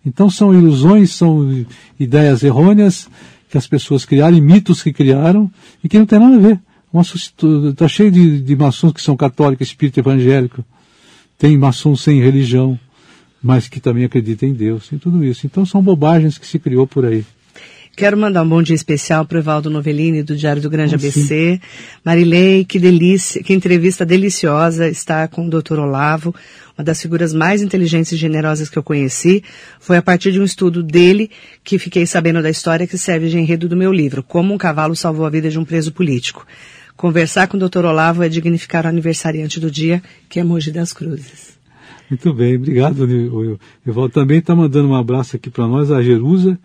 Então 0.05 0.29
são 0.29 0.53
ilusões, 0.53 1.11
são 1.11 1.65
ideias 1.99 2.43
errôneas 2.43 3.09
que 3.49 3.57
as 3.57 3.67
pessoas 3.67 4.05
criaram, 4.05 4.39
mitos 4.39 4.83
que 4.83 4.93
criaram 4.93 5.49
e 5.83 5.89
que 5.89 5.97
não 5.97 6.05
tem 6.05 6.19
nada 6.19 6.35
a 6.35 6.39
ver. 6.39 6.59
Está 7.01 7.87
cheio 7.87 8.11
de, 8.11 8.41
de 8.41 8.55
maçons 8.55 8.93
que 8.93 9.01
são 9.01 9.17
católicos, 9.17 9.67
espírito 9.67 9.99
evangélico. 9.99 10.63
Tem 11.37 11.57
maçons 11.57 12.01
sem 12.01 12.21
religião, 12.21 12.79
mas 13.41 13.67
que 13.67 13.79
também 13.79 14.05
acreditam 14.05 14.47
em 14.47 14.53
Deus 14.53 14.91
e 14.91 14.97
tudo 14.97 15.23
isso. 15.23 15.45
Então 15.45 15.65
são 15.65 15.81
bobagens 15.81 16.37
que 16.37 16.45
se 16.45 16.59
criou 16.59 16.85
por 16.85 17.05
aí. 17.05 17.25
Quero 17.95 18.17
mandar 18.17 18.41
um 18.41 18.49
bom 18.49 18.63
dia 18.63 18.75
especial 18.75 19.23
para 19.23 19.35
o 19.35 19.39
Evaldo 19.39 19.69
Novellini, 19.69 20.23
do 20.23 20.35
Diário 20.35 20.59
do 20.59 20.69
Grande 20.69 20.95
ah, 20.95 20.97
ABC. 20.97 21.21
Sim. 21.21 21.61
Marilei, 22.03 22.65
que 22.65 22.79
delícia, 22.79 23.43
que 23.43 23.53
entrevista 23.53 24.03
deliciosa 24.03 24.89
está 24.89 25.27
com 25.27 25.45
o 25.45 25.49
Dr. 25.49 25.77
Olavo, 25.77 26.33
uma 26.75 26.83
das 26.83 26.99
figuras 26.99 27.35
mais 27.35 27.61
inteligentes 27.61 28.11
e 28.11 28.17
generosas 28.17 28.67
que 28.67 28.79
eu 28.79 28.81
conheci. 28.81 29.43
Foi 29.79 29.95
a 29.95 30.01
partir 30.01 30.31
de 30.31 30.39
um 30.39 30.43
estudo 30.43 30.81
dele 30.81 31.29
que 31.63 31.77
fiquei 31.77 32.07
sabendo 32.07 32.41
da 32.41 32.49
história 32.49 32.87
que 32.87 32.97
serve 32.97 33.29
de 33.29 33.37
enredo 33.37 33.69
do 33.69 33.77
meu 33.77 33.93
livro, 33.93 34.23
Como 34.23 34.55
um 34.55 34.57
Cavalo 34.57 34.95
Salvou 34.95 35.23
a 35.23 35.29
Vida 35.29 35.51
de 35.51 35.59
um 35.59 35.65
Preso 35.65 35.91
Político. 35.91 36.47
Conversar 36.95 37.47
com 37.47 37.57
o 37.57 37.69
Dr. 37.69 37.85
Olavo 37.85 38.23
é 38.23 38.29
dignificar 38.29 38.85
o 38.85 38.89
aniversariante 38.89 39.59
do 39.59 39.69
dia, 39.69 40.01
que 40.29 40.39
é 40.39 40.43
Mogi 40.43 40.71
das 40.71 40.93
Cruzes. 40.93 41.53
Muito 42.09 42.33
bem, 42.33 42.55
obrigado, 42.55 43.07
Evaldo. 43.85 44.13
Também 44.13 44.39
está 44.39 44.55
mandando 44.55 44.89
um 44.89 44.95
abraço 44.95 45.35
aqui 45.35 45.49
para 45.49 45.67
nós, 45.67 45.91
a 45.91 46.01
Jerusa 46.01 46.59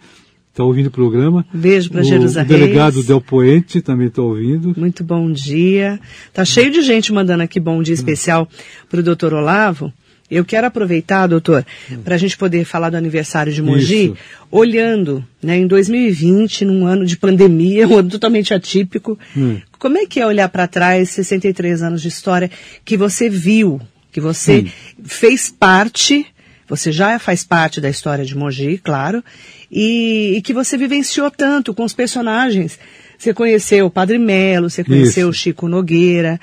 está 0.59 0.65
ouvindo 0.65 0.89
o 0.89 0.91
programa. 0.91 1.47
Beijo 1.55 1.89
para 1.89 2.03
Jerusalém. 2.03 2.47
O 2.47 2.59
delegado 2.59 3.03
Del 3.05 3.21
Poente 3.21 3.81
também 3.81 4.09
está 4.09 4.21
ouvindo. 4.21 4.75
Muito 4.77 5.05
bom 5.05 5.31
dia. 5.31 6.01
Tá 6.33 6.45
cheio 6.45 6.71
de 6.71 6.83
gente 6.83 7.13
mandando 7.13 7.45
aqui 7.45 7.61
bom 7.61 7.81
dia 7.81 7.95
especial 7.95 8.49
para 8.91 8.99
o 8.99 9.03
doutor 9.03 9.33
Olavo. 9.33 9.93
Eu 10.31 10.45
quero 10.45 10.67
aproveitar, 10.67 11.27
doutor, 11.27 11.65
para 12.05 12.15
a 12.15 12.19
gente 12.19 12.37
poder 12.37 12.65
falar 12.65 12.91
do 12.91 12.97
aniversário 12.97 13.53
de 13.53 13.63
Mogi, 13.63 14.07
Isso. 14.07 14.17
olhando 14.51 15.25
né, 15.43 15.57
em 15.57 15.67
2020, 15.67 16.67
num 16.67 16.87
ano 16.87 17.07
de 17.07 17.17
pandemia, 17.17 17.89
um 17.89 17.97
ano 17.97 18.11
totalmente 18.11 18.53
atípico. 18.53 19.19
Hum. 19.35 19.59
Como 19.79 19.97
é 19.97 20.05
que 20.05 20.21
é 20.21 20.27
olhar 20.27 20.49
para 20.51 20.67
trás, 20.67 21.11
63 21.11 21.83
anos 21.83 22.03
de 22.03 22.09
história, 22.09 22.51
que 22.85 22.97
você 22.97 23.31
viu, 23.31 23.81
que 24.13 24.21
você 24.21 24.65
hum. 24.67 24.71
fez 25.03 25.49
parte, 25.49 26.27
você 26.69 26.93
já 26.93 27.19
faz 27.19 27.43
parte 27.43 27.81
da 27.81 27.89
história 27.89 28.25
de 28.25 28.37
Mogi, 28.37 28.79
claro, 28.79 29.25
e, 29.73 30.35
e, 30.37 30.43
que 30.43 30.53
você 30.53 30.77
vivenciou 30.77 31.31
tanto 31.31 31.73
com 31.73 31.85
os 31.85 31.95
personagens. 31.95 32.79
Você 33.19 33.33
conheceu 33.33 33.87
o 33.87 33.91
Padre 33.91 34.19
Melo, 34.19 34.71
você 34.71 34.85
conheceu 34.85 35.29
o 35.29 35.33
Chico 35.33 35.67
Nogueira, 35.69 36.39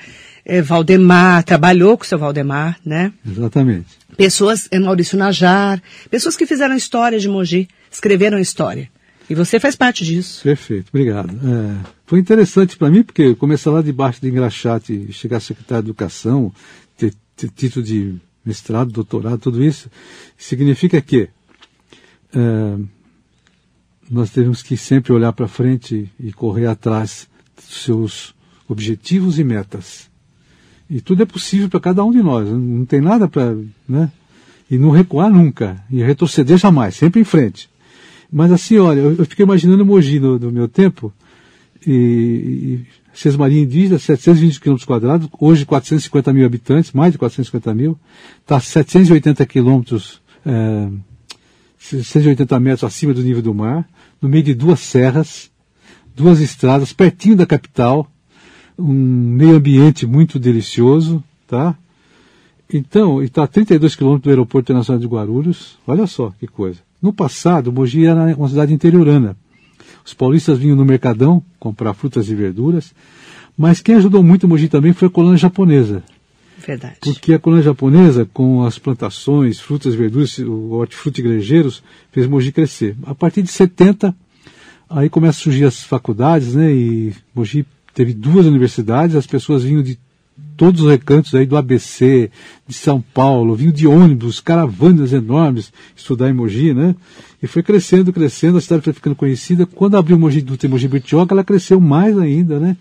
é, 0.48 0.62
Valdemar, 0.62 1.42
trabalhou 1.42 1.98
com 1.98 2.04
o 2.04 2.06
seu 2.06 2.16
Valdemar, 2.16 2.78
né? 2.84 3.12
Exatamente. 3.28 3.88
Pessoas, 4.16 4.68
é, 4.70 4.78
Maurício 4.78 5.18
Najar, 5.18 5.82
pessoas 6.08 6.36
que 6.36 6.46
fizeram 6.46 6.76
história 6.76 7.18
de 7.18 7.28
Mogi, 7.28 7.68
escreveram 7.90 8.38
história. 8.38 8.88
E 9.28 9.34
você 9.34 9.58
faz 9.58 9.74
parte 9.74 10.04
disso. 10.04 10.44
Perfeito, 10.44 10.86
obrigado. 10.90 11.30
É, 11.30 11.90
foi 12.06 12.20
interessante 12.20 12.76
para 12.76 12.88
mim, 12.88 13.02
porque 13.02 13.34
começar 13.34 13.72
lá 13.72 13.82
debaixo 13.82 14.20
de 14.20 14.28
engraxate, 14.28 15.12
chegar 15.12 15.38
a 15.38 15.40
secretário 15.40 15.82
de 15.82 15.90
Educação, 15.90 16.52
ter, 16.96 17.12
ter 17.34 17.50
título 17.50 17.84
de 17.84 18.14
mestrado, 18.44 18.92
doutorado, 18.92 19.38
tudo 19.38 19.64
isso, 19.64 19.90
significa 20.38 21.00
que 21.00 21.28
é, 22.32 22.78
nós 24.08 24.30
temos 24.30 24.62
que 24.62 24.76
sempre 24.76 25.12
olhar 25.12 25.32
para 25.32 25.48
frente 25.48 26.08
e 26.20 26.32
correr 26.32 26.66
atrás 26.66 27.26
dos 27.56 27.82
seus 27.82 28.34
objetivos 28.68 29.40
e 29.40 29.44
metas. 29.44 30.08
E 30.88 31.00
tudo 31.00 31.22
é 31.22 31.26
possível 31.26 31.68
para 31.68 31.80
cada 31.80 32.04
um 32.04 32.12
de 32.12 32.22
nós. 32.22 32.48
Não 32.48 32.84
tem 32.84 33.00
nada 33.00 33.26
para. 33.26 33.56
Né? 33.88 34.10
E 34.70 34.78
não 34.78 34.90
recuar 34.90 35.30
nunca. 35.30 35.82
E 35.90 36.02
retroceder 36.02 36.56
jamais, 36.56 36.94
sempre 36.94 37.20
em 37.20 37.24
frente. 37.24 37.68
Mas 38.30 38.52
assim, 38.52 38.78
olha, 38.78 39.00
eu, 39.00 39.24
fiquei 39.26 39.44
imaginando 39.44 39.84
Mogi 39.84 40.20
no, 40.20 40.38
no 40.38 40.50
meu 40.50 40.68
tempo. 40.68 41.12
E, 41.86 42.80
e 43.24 43.36
Maria 43.38 43.62
indígena, 43.62 43.98
720 43.98 44.60
km 44.60 44.76
quadrados, 44.84 45.28
hoje 45.40 45.64
450 45.64 46.32
mil 46.32 46.44
habitantes, 46.44 46.92
mais 46.92 47.12
de 47.12 47.18
450 47.18 47.74
mil. 47.74 47.98
Está 48.40 48.60
780 48.60 49.46
quilômetros. 49.46 50.20
É, 50.44 50.88
680 51.78 52.58
metros 52.60 52.84
acima 52.84 53.14
do 53.14 53.22
nível 53.22 53.42
do 53.42 53.54
mar, 53.54 53.88
no 54.20 54.28
meio 54.28 54.42
de 54.42 54.54
duas 54.54 54.80
serras, 54.80 55.50
duas 56.14 56.40
estradas, 56.40 56.92
pertinho 56.92 57.36
da 57.36 57.46
capital, 57.46 58.10
um 58.78 58.92
meio 58.92 59.56
ambiente 59.56 60.06
muito 60.06 60.38
delicioso, 60.38 61.22
tá? 61.46 61.76
Então, 62.72 63.22
está 63.22 63.44
a 63.44 63.46
32 63.46 63.94
quilômetros 63.94 64.24
do 64.24 64.30
Aeroporto 64.30 64.70
Internacional 64.72 65.00
de 65.00 65.06
Guarulhos, 65.06 65.78
olha 65.86 66.06
só 66.06 66.32
que 66.38 66.46
coisa. 66.46 66.80
No 67.00 67.12
passado, 67.12 67.72
Mogi 67.72 68.04
era 68.04 68.34
uma 68.36 68.48
cidade 68.48 68.74
interiorana. 68.74 69.36
Os 70.04 70.12
paulistas 70.14 70.58
vinham 70.58 70.76
no 70.76 70.84
Mercadão 70.84 71.42
comprar 71.58 71.94
frutas 71.94 72.28
e 72.28 72.34
verduras, 72.34 72.92
mas 73.56 73.80
quem 73.80 73.94
ajudou 73.94 74.22
muito 74.22 74.48
Mogi 74.48 74.68
também 74.68 74.92
foi 74.92 75.08
a 75.08 75.10
colônia 75.10 75.38
japonesa. 75.38 76.02
Verdade. 76.58 76.96
Porque 77.00 77.34
a 77.34 77.38
colônia 77.38 77.64
japonesa, 77.64 78.28
com 78.32 78.64
as 78.64 78.78
plantações, 78.78 79.60
frutas, 79.60 79.94
verduras, 79.94 80.38
o 80.38 80.72
hortifruti 80.72 81.20
igrejeiros, 81.20 81.82
fez 82.10 82.26
Mogi 82.26 82.50
crescer. 82.50 82.96
A 83.04 83.14
partir 83.14 83.42
de 83.42 83.50
70, 83.50 84.14
aí 84.90 85.08
começam 85.08 85.40
a 85.40 85.44
surgir 85.44 85.64
as 85.64 85.82
faculdades, 85.82 86.54
né? 86.54 86.72
E 86.72 87.14
Mogi 87.34 87.64
teve 87.96 88.12
duas 88.12 88.44
universidades, 88.44 89.16
as 89.16 89.26
pessoas 89.26 89.64
vinham 89.64 89.82
de 89.82 89.98
todos 90.54 90.82
os 90.82 90.90
recantos 90.90 91.34
aí 91.34 91.46
do 91.46 91.56
ABC, 91.56 92.30
de 92.68 92.74
São 92.74 93.00
Paulo, 93.00 93.54
vinham 93.54 93.72
de 93.72 93.86
ônibus, 93.86 94.38
caravanas 94.38 95.14
enormes, 95.14 95.72
estudar 95.96 96.28
em 96.28 96.34
Mogi, 96.34 96.74
né? 96.74 96.94
E 97.42 97.46
foi 97.46 97.62
crescendo, 97.62 98.12
crescendo, 98.12 98.58
a 98.58 98.60
cidade 98.60 98.82
foi 98.82 98.92
ficando 98.92 99.16
conhecida. 99.16 99.64
Quando 99.64 99.96
abriu 99.96 100.18
Mogi 100.18 100.42
do 100.42 100.68
Mogi 100.68 100.86
Bertioga, 100.86 101.32
ela 101.32 101.42
cresceu 101.42 101.80
mais 101.80 102.18
ainda, 102.18 102.60
né? 102.60 102.76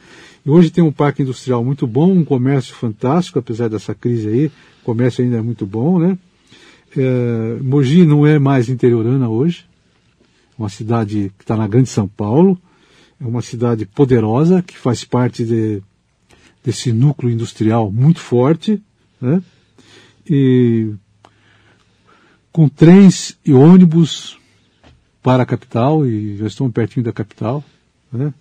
E 0.45 0.49
hoje 0.49 0.69
tem 0.69 0.83
um 0.83 0.91
parque 0.91 1.23
industrial 1.23 1.63
muito 1.63 1.87
bom, 1.87 2.11
um 2.11 2.25
comércio 2.25 2.75
fantástico, 2.75 3.39
apesar 3.39 3.69
dessa 3.69 3.95
crise 3.95 4.27
aí, 4.27 4.45
o 4.47 4.51
comércio 4.83 5.23
ainda 5.23 5.37
é 5.37 5.41
muito 5.41 5.65
bom, 5.65 5.97
né? 5.97 6.17
É, 6.97 7.57
Mogi 7.61 8.05
não 8.05 8.27
é 8.27 8.37
mais 8.37 8.67
interiorana 8.67 9.29
hoje, 9.29 9.63
uma 10.59 10.67
cidade 10.67 11.31
que 11.37 11.45
está 11.45 11.55
na 11.55 11.69
Grande 11.69 11.87
São 11.87 12.05
Paulo, 12.05 12.59
é 13.19 13.25
uma 13.25 13.41
cidade 13.41 13.85
poderosa 13.85 14.61
que 14.61 14.77
faz 14.77 15.03
parte 15.03 15.45
de, 15.45 15.81
desse 16.63 16.91
núcleo 16.91 17.31
industrial 17.31 17.91
muito 17.91 18.19
forte, 18.19 18.81
né? 19.21 19.41
E 20.27 20.93
com 22.51 22.67
trens 22.67 23.37
e 23.45 23.53
ônibus 23.53 24.37
para 25.21 25.43
a 25.43 25.45
capital, 25.45 26.05
e 26.05 26.37
já 26.37 26.47
estamos 26.47 26.73
pertinho 26.73 27.03
da 27.03 27.11
capital, 27.11 27.63
né? 28.11 28.33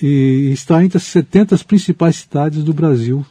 e 0.00 0.50
está 0.52 0.82
entre 0.84 0.96
as 0.96 1.04
70 1.04 1.58
principais 1.58 2.16
cidades 2.16 2.64
do 2.64 2.72
Brasil, 2.72 3.24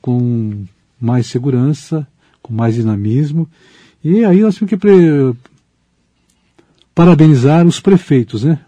com 0.00 0.64
mais 1.00 1.26
segurança, 1.26 2.06
com 2.42 2.52
mais 2.52 2.74
dinamismo. 2.74 3.48
E 4.02 4.24
aí 4.24 4.40
nós 4.40 4.56
temos 4.56 4.70
que 4.70 4.78
parabenizar 6.94 7.66
os 7.66 7.80
prefeitos, 7.80 8.44
né? 8.44 8.60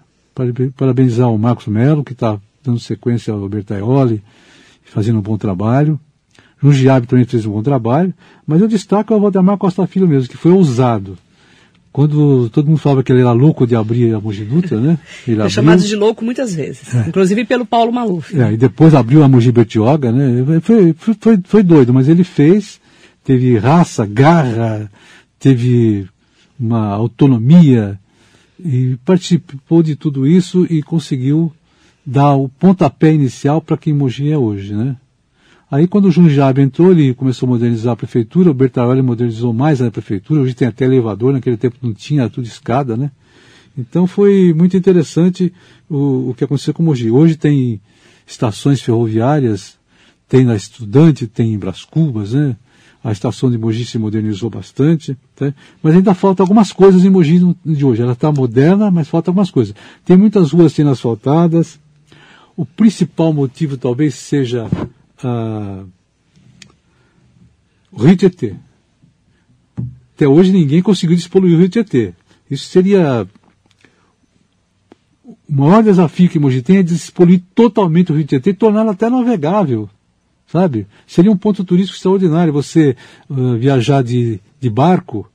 Parabenizar 0.77 1.33
o 1.33 1.39
Marcos 1.39 1.67
Melo, 1.67 2.05
que 2.05 2.13
está 2.13 2.39
dando 2.63 2.79
sequência 2.79 3.33
ao 3.33 3.49
Bertaioli, 3.49 4.23
fazendo 4.85 5.19
um 5.19 5.23
bom 5.23 5.39
trabalho. 5.39 5.99
Jundiabe 6.63 7.07
também 7.07 7.25
fez 7.25 7.47
um 7.47 7.53
bom 7.53 7.63
trabalho, 7.63 8.13
mas 8.47 8.61
eu 8.61 8.69
destaco 8.69 9.15
o 9.15 9.21
Valdemar 9.21 9.57
Costa 9.57 9.87
Filho 9.87 10.09
mesmo, 10.09 10.29
que 10.29 10.37
foi 10.37 10.53
ousado. 10.53 11.17
Quando 11.93 12.51
todo 12.51 12.67
mundo 12.67 12.79
falava 12.79 13.03
que 13.03 13.11
ele 13.11 13.23
era 13.23 13.33
louco 13.33 13.67
de 13.67 13.75
abrir 13.75 14.15
a 14.15 14.21
Mogi 14.21 14.45
Dutra, 14.45 14.79
né? 14.79 14.99
Ele 15.27 15.41
é 15.41 15.49
chamado 15.49 15.83
de 15.83 15.97
louco 15.97 16.23
muitas 16.23 16.55
vezes, 16.55 16.95
é. 16.95 17.09
inclusive 17.09 17.47
pelo 17.47 17.65
Paulo 17.65 17.91
Maluf. 17.91 18.39
É, 18.39 18.53
e 18.53 18.57
depois 18.59 18.95
abriu 18.95 19.23
a 19.23 19.29
Mogi 19.29 19.51
Bertioga, 19.51 20.13
né? 20.13 20.61
Foi, 20.61 20.95
foi, 21.19 21.41
foi 21.43 21.63
doido, 21.63 21.95
mas 21.95 22.09
ele 22.09 22.23
fez, 22.23 22.79
teve 23.25 23.57
raça, 23.57 24.05
garra, 24.05 24.91
teve 25.39 26.07
uma 26.61 26.89
autonomia 26.89 27.99
e 28.59 28.97
participou 29.05 29.83
de 29.83 29.97
tudo 29.97 30.27
isso 30.27 30.67
e 30.71 30.83
conseguiu 30.83 31.53
dar 32.05 32.35
o 32.35 32.49
pontapé 32.49 33.13
inicial 33.13 33.61
para 33.61 33.77
quem 33.77 33.93
Mogi 33.93 34.31
é 34.31 34.39
hoje, 34.39 34.75
né? 34.75 34.97
Aí 35.69 35.89
quando 35.89 36.07
o 36.07 36.11
Junjab 36.11 36.61
entrou, 36.61 36.93
ele 36.93 37.13
começou 37.13 37.49
a 37.49 37.51
modernizar 37.51 37.95
a 37.95 37.97
prefeitura, 37.97 38.51
o 38.51 38.55
Bertaroli 38.55 39.03
modernizou 39.03 39.53
mais 39.53 39.83
a 39.83 39.91
prefeitura, 39.91 40.41
hoje 40.41 40.55
tem 40.55 40.69
até 40.69 40.85
elevador, 40.85 41.33
naquele 41.33 41.57
tempo 41.57 41.77
não 41.83 41.93
tinha 41.93 42.31
tudo 42.31 42.47
escada, 42.47 42.97
né? 42.97 43.11
Então 43.77 44.07
foi 44.07 44.55
muito 44.55 44.77
interessante 44.77 45.53
o, 45.91 46.31
o 46.31 46.35
que 46.35 46.45
aconteceu 46.45 46.73
com 46.73 46.83
Mogi. 46.83 47.11
Hoje 47.11 47.37
tem 47.37 47.81
estações 48.27 48.81
ferroviárias, 48.81 49.77
tem 50.29 50.45
na 50.45 50.57
Estudante, 50.57 51.27
tem 51.27 51.53
em 51.53 51.59
Bras 51.59 51.85
Cubas, 51.85 52.33
né? 52.33 52.57
A 53.07 53.13
estação 53.13 53.49
de 53.49 53.57
Mogi 53.57 53.85
se 53.85 54.01
modernizou 54.01 54.51
bastante, 54.51 55.17
tá? 55.37 55.55
mas 55.81 55.95
ainda 55.95 56.13
falta 56.13 56.43
algumas 56.43 56.73
coisas 56.73 57.05
em 57.05 57.09
Mogi 57.09 57.39
de 57.65 57.85
hoje. 57.85 58.03
Ela 58.03 58.15
está 58.15 58.33
moderna, 58.33 58.91
mas 58.91 59.07
falta 59.07 59.31
algumas 59.31 59.49
coisas. 59.49 59.77
Tem 60.05 60.17
muitas 60.17 60.51
ruas 60.51 60.73
sendo 60.73 60.91
asfaltadas. 60.91 61.79
O 62.57 62.67
principal 62.67 63.33
motivo 63.33 63.77
talvez 63.77 64.17
seja 64.17 64.69
ah, 65.23 65.85
o 67.93 68.03
Rio 68.03 68.17
Tietê. 68.17 68.57
Até 70.17 70.27
hoje 70.27 70.51
ninguém 70.51 70.83
conseguiu 70.83 71.15
despoluir 71.15 71.55
o 71.55 71.61
Rio 71.61 71.69
Tietê. 71.69 72.13
Isso 72.51 72.67
seria 72.67 73.25
o 75.25 75.37
maior 75.49 75.85
desafio 75.85 76.29
que 76.29 76.41
Mogi 76.41 76.61
tem 76.61 76.79
é 76.79 76.83
despoluir 76.83 77.41
totalmente 77.55 78.11
o 78.11 78.17
Rio 78.17 78.27
Tietê 78.27 78.51
e 78.51 78.55
torná-lo 78.55 78.91
até 78.91 79.09
navegável 79.09 79.89
sabe? 80.47 80.87
Seria 81.07 81.31
um 81.31 81.37
ponto 81.37 81.65
turístico 81.65 81.97
extraordinário 81.97 82.53
você 82.53 82.97
uh, 83.29 83.57
viajar 83.57 84.03
de, 84.03 84.41
de 84.61 84.71
barco, 84.71 85.31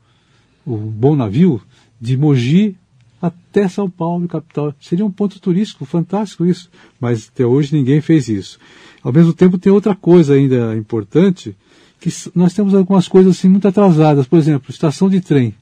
um 0.65 0.77
bom 0.77 1.15
navio, 1.15 1.61
de 1.99 2.17
Mogi 2.17 2.75
até 3.21 3.67
São 3.67 3.89
Paulo, 3.89 4.27
capital. 4.27 4.73
Seria 4.79 5.05
um 5.05 5.11
ponto 5.11 5.39
turístico 5.39 5.85
fantástico 5.85 6.45
isso, 6.45 6.69
mas 6.99 7.29
até 7.31 7.45
hoje 7.45 7.75
ninguém 7.75 8.01
fez 8.01 8.27
isso. 8.27 8.57
Ao 9.03 9.13
mesmo 9.13 9.33
tempo 9.33 9.57
tem 9.57 9.71
outra 9.71 9.95
coisa 9.95 10.33
ainda 10.33 10.75
importante, 10.75 11.55
que 11.99 12.09
nós 12.33 12.53
temos 12.53 12.73
algumas 12.73 13.07
coisas 13.07 13.37
assim 13.37 13.47
muito 13.47 13.67
atrasadas. 13.67 14.25
Por 14.25 14.39
exemplo, 14.39 14.71
estação 14.71 15.07
de 15.07 15.21
trem. 15.21 15.53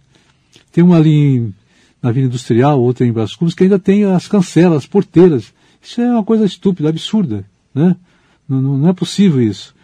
Tem 0.72 0.84
uma 0.84 0.98
ali 0.98 1.12
em, 1.12 1.56
na 2.02 2.12
Vila 2.12 2.28
Industrial, 2.28 2.82
outra 2.82 3.06
em 3.06 3.12
Brás 3.12 3.36
que 3.36 3.64
ainda 3.64 3.80
tem 3.80 4.06
as 4.06 4.28
cancelas, 4.28 4.80
as 4.80 4.86
porteiras. 4.86 5.54
Isso 5.82 6.00
é 6.00 6.12
uma 6.12 6.24
coisa 6.24 6.46
estúpida, 6.46 6.90
absurda, 6.90 7.46
né? 7.74 7.96
Não, 8.50 8.62
não, 8.62 8.90
é 8.90 8.94
possível 8.94 9.42
isso. 9.42 9.76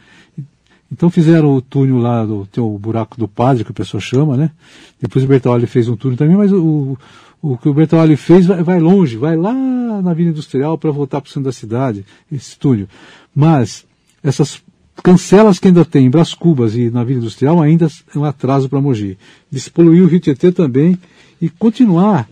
Então 0.91 1.09
fizeram 1.09 1.55
o 1.55 1.61
túnel 1.61 1.97
lá, 1.97 2.25
do, 2.25 2.47
o 2.57 2.79
buraco 2.79 3.17
do 3.17 3.27
padre, 3.27 3.63
que 3.63 3.71
a 3.71 3.75
pessoa 3.75 4.01
chama, 4.01 4.35
né? 4.35 4.51
Depois 4.99 5.23
o 5.23 5.27
Bertolli 5.27 5.67
fez 5.67 5.87
um 5.87 5.95
túnel 5.95 6.17
também, 6.17 6.35
mas 6.35 6.51
o, 6.51 6.97
o 7.41 7.57
que 7.57 7.69
o 7.69 7.73
Bertolli 7.73 8.15
fez 8.15 8.45
vai, 8.45 8.63
vai 8.63 8.79
longe, 8.79 9.17
vai 9.17 9.35
lá 9.35 9.53
na 10.01 10.13
Vila 10.13 10.31
Industrial 10.31 10.77
para 10.77 10.91
voltar 10.91 11.21
para 11.21 11.29
o 11.29 11.31
centro 11.31 11.45
da 11.45 11.51
cidade, 11.51 12.05
esse 12.31 12.57
túnel. 12.57 12.87
Mas 13.35 13.85
essas 14.23 14.61
cancelas 15.03 15.59
que 15.59 15.67
ainda 15.67 15.85
tem 15.85 16.05
em 16.05 16.09
Bras 16.09 16.33
Cubas 16.33 16.75
e 16.75 16.89
na 16.89 17.03
Vila 17.03 17.19
Industrial 17.19 17.61
ainda 17.61 17.87
é 18.13 18.17
um 18.17 18.23
atraso 18.23 18.69
para 18.69 18.81
Mogi. 18.81 19.17
Despoluir 19.51 20.03
o 20.03 20.07
Rio 20.07 20.19
Tietê 20.19 20.51
também 20.51 20.97
e 21.41 21.49
continuar 21.49 22.27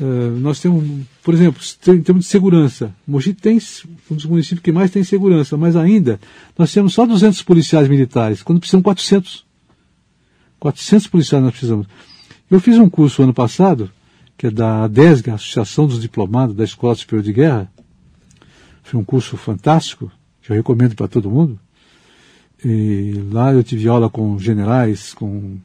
Uh, 0.00 0.38
nós 0.40 0.58
temos, 0.60 1.06
por 1.22 1.34
exemplo, 1.34 1.62
em 1.88 2.02
termos 2.02 2.24
de 2.24 2.30
segurança, 2.30 2.92
Mogi 3.06 3.32
tem 3.32 3.58
um 4.10 4.14
dos 4.16 4.24
municípios 4.24 4.60
que 4.60 4.72
mais 4.72 4.90
tem 4.90 5.04
segurança, 5.04 5.56
mas 5.56 5.76
ainda 5.76 6.18
nós 6.58 6.72
temos 6.72 6.94
só 6.94 7.06
200 7.06 7.42
policiais 7.42 7.88
militares, 7.88 8.42
quando 8.42 8.58
precisam 8.58 8.82
400. 8.82 9.44
400 10.58 11.06
policiais 11.06 11.44
nós 11.44 11.52
precisamos. 11.52 11.86
Eu 12.50 12.58
fiz 12.60 12.76
um 12.78 12.88
curso 12.88 13.22
ano 13.22 13.32
passado, 13.32 13.90
que 14.36 14.48
é 14.48 14.50
da 14.50 14.84
ADESG, 14.84 15.30
Associação 15.30 15.86
dos 15.86 16.00
Diplomados 16.00 16.56
da 16.56 16.64
Escola 16.64 16.94
Superior 16.94 17.22
de 17.22 17.32
Guerra. 17.32 17.72
Foi 18.82 18.98
um 18.98 19.04
curso 19.04 19.36
fantástico, 19.36 20.10
que 20.42 20.50
eu 20.50 20.56
recomendo 20.56 20.96
para 20.96 21.06
todo 21.06 21.30
mundo. 21.30 21.58
E 22.64 23.12
lá 23.30 23.52
eu 23.52 23.62
tive 23.62 23.86
aula 23.88 24.10
com 24.10 24.38
generais, 24.38 25.14
com, 25.14 25.58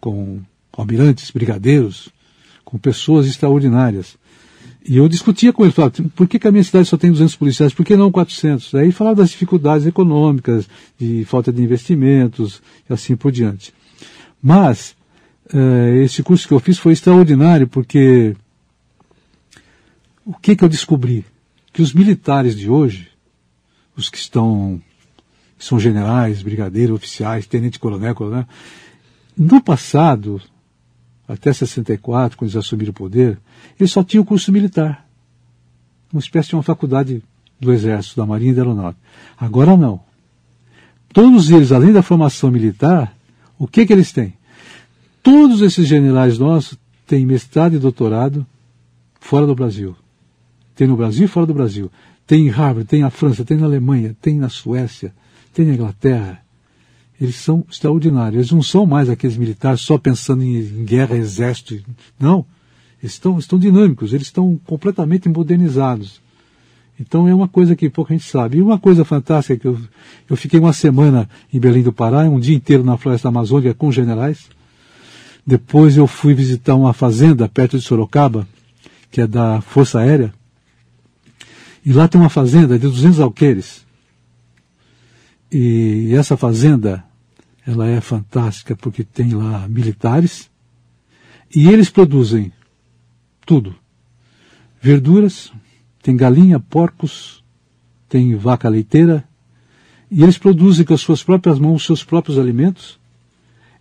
com 0.00 0.40
almirantes, 0.72 1.30
brigadeiros, 1.30 2.10
com 2.70 2.78
pessoas 2.78 3.26
extraordinárias. 3.26 4.16
E 4.86 4.96
eu 4.96 5.08
discutia 5.08 5.52
com 5.52 5.64
ele, 5.64 5.72
falava, 5.72 5.94
por 6.14 6.26
que, 6.26 6.38
que, 6.38 6.48
a 6.48 6.52
minha 6.52 6.64
cidade 6.64 6.88
só 6.88 6.96
tem 6.96 7.10
200 7.10 7.36
policiais, 7.36 7.74
por 7.74 7.84
que 7.84 7.96
não 7.96 8.10
400? 8.10 8.74
Aí 8.76 8.92
falava 8.92 9.16
das 9.16 9.30
dificuldades 9.30 9.86
econômicas, 9.86 10.68
de 10.98 11.24
falta 11.26 11.52
de 11.52 11.62
investimentos 11.62 12.62
e 12.88 12.92
assim 12.92 13.14
por 13.14 13.30
diante. 13.30 13.74
Mas, 14.42 14.96
eh, 15.52 16.02
esse 16.04 16.22
curso 16.22 16.48
que 16.48 16.54
eu 16.54 16.60
fiz 16.60 16.78
foi 16.78 16.94
extraordinário 16.94 17.68
porque 17.68 18.34
o 20.24 20.32
que, 20.34 20.56
que 20.56 20.64
eu 20.64 20.68
descobri? 20.68 21.26
Que 21.72 21.82
os 21.82 21.92
militares 21.92 22.56
de 22.56 22.70
hoje, 22.70 23.08
os 23.96 24.08
que 24.08 24.16
estão, 24.16 24.80
são 25.58 25.78
generais, 25.78 26.42
brigadeiros, 26.42 26.96
oficiais, 26.96 27.46
tenente-coronel, 27.46 28.14
coronel, 28.14 28.46
no 29.36 29.62
passado, 29.62 30.40
até 31.30 31.52
64, 31.52 32.36
quando 32.36 32.50
eles 32.50 32.56
assumiram 32.56 32.90
o 32.90 32.94
poder, 32.94 33.38
eles 33.78 33.92
só 33.92 34.02
tinham 34.02 34.24
curso 34.24 34.50
militar. 34.50 35.06
Uma 36.12 36.18
espécie 36.18 36.48
de 36.48 36.56
uma 36.56 36.62
faculdade 36.62 37.22
do 37.60 37.72
Exército, 37.72 38.16
da 38.16 38.26
Marinha 38.26 38.50
e 38.50 38.54
da 38.54 38.62
Aeronáutica. 38.62 39.00
Agora 39.38 39.76
não. 39.76 40.00
Todos 41.12 41.50
eles, 41.50 41.70
além 41.70 41.92
da 41.92 42.02
formação 42.02 42.50
militar, 42.50 43.16
o 43.56 43.68
que, 43.68 43.86
que 43.86 43.92
eles 43.92 44.10
têm? 44.10 44.34
Todos 45.22 45.60
esses 45.60 45.86
generais 45.86 46.36
nossos 46.36 46.76
têm 47.06 47.24
mestrado 47.24 47.76
e 47.76 47.78
doutorado 47.78 48.44
fora 49.20 49.46
do 49.46 49.54
Brasil. 49.54 49.94
Tem 50.74 50.88
no 50.88 50.96
Brasil 50.96 51.26
e 51.26 51.28
fora 51.28 51.46
do 51.46 51.54
Brasil. 51.54 51.92
Tem 52.26 52.46
em 52.46 52.48
Harvard, 52.48 52.88
tem 52.88 53.02
na 53.02 53.10
França, 53.10 53.44
tem 53.44 53.56
na 53.56 53.66
Alemanha, 53.66 54.16
tem 54.20 54.36
na 54.36 54.48
Suécia, 54.48 55.12
tem 55.52 55.66
na 55.66 55.74
Inglaterra, 55.74 56.42
eles 57.20 57.36
são 57.36 57.64
extraordinários. 57.70 58.36
Eles 58.36 58.50
não 58.50 58.62
são 58.62 58.86
mais 58.86 59.10
aqueles 59.10 59.36
militares 59.36 59.82
só 59.82 59.98
pensando 59.98 60.42
em, 60.42 60.56
em 60.56 60.84
guerra, 60.84 61.16
exército. 61.16 61.78
Não. 62.18 62.46
Eles 63.02 63.12
estão, 63.12 63.38
estão 63.38 63.58
dinâmicos, 63.58 64.12
eles 64.12 64.26
estão 64.26 64.58
completamente 64.64 65.28
modernizados. 65.28 66.20
Então 66.98 67.28
é 67.28 67.34
uma 67.34 67.48
coisa 67.48 67.76
que 67.76 67.90
pouca 67.90 68.14
gente 68.14 68.28
sabe. 68.28 68.58
E 68.58 68.62
uma 68.62 68.78
coisa 68.78 69.04
fantástica 69.04 69.58
que 69.58 69.66
eu, 69.66 69.78
eu 70.28 70.36
fiquei 70.36 70.58
uma 70.58 70.72
semana 70.72 71.28
em 71.52 71.60
Belém 71.60 71.82
do 71.82 71.92
Pará, 71.92 72.20
um 72.22 72.40
dia 72.40 72.54
inteiro 72.54 72.82
na 72.82 72.96
floresta 72.96 73.28
amazônica 73.28 73.74
com 73.74 73.92
generais. 73.92 74.48
Depois 75.46 75.96
eu 75.96 76.06
fui 76.06 76.34
visitar 76.34 76.74
uma 76.74 76.92
fazenda 76.92 77.48
perto 77.48 77.78
de 77.78 77.84
Sorocaba, 77.84 78.46
que 79.10 79.20
é 79.20 79.26
da 79.26 79.60
Força 79.60 80.00
Aérea. 80.00 80.32
E 81.84 81.92
lá 81.92 82.06
tem 82.06 82.20
uma 82.20 82.30
fazenda 82.30 82.78
de 82.78 82.86
200 82.86 83.20
alqueires. 83.20 83.84
E 85.50 86.12
essa 86.14 86.36
fazenda 86.36 87.02
ela 87.70 87.86
é 87.86 88.00
fantástica 88.00 88.74
porque 88.74 89.04
tem 89.04 89.32
lá 89.32 89.68
militares 89.68 90.50
e 91.54 91.68
eles 91.68 91.88
produzem 91.88 92.52
tudo. 93.46 93.74
Verduras, 94.80 95.52
tem 96.02 96.16
galinha, 96.16 96.58
porcos, 96.58 97.44
tem 98.08 98.34
vaca 98.34 98.68
leiteira, 98.68 99.24
e 100.10 100.22
eles 100.22 100.36
produzem 100.36 100.84
com 100.84 100.94
as 100.94 101.00
suas 101.00 101.22
próprias 101.22 101.58
mãos 101.58 101.76
os 101.76 101.86
seus 101.86 102.02
próprios 102.02 102.38
alimentos, 102.38 102.98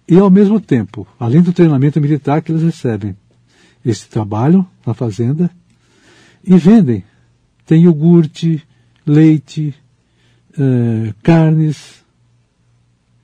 e 0.07 0.17
ao 0.17 0.29
mesmo 0.29 0.59
tempo, 0.59 1.07
além 1.19 1.41
do 1.41 1.53
treinamento 1.53 1.99
militar 1.99 2.41
que 2.41 2.51
eles 2.51 2.63
recebem, 2.63 3.15
eles 3.83 4.05
trabalham 4.05 4.67
na 4.85 4.93
fazenda 4.93 5.49
e 6.43 6.57
vendem. 6.57 7.03
Tem 7.65 7.83
iogurte, 7.83 8.63
leite, 9.05 9.73
eh, 10.57 11.13
carnes, 11.23 11.98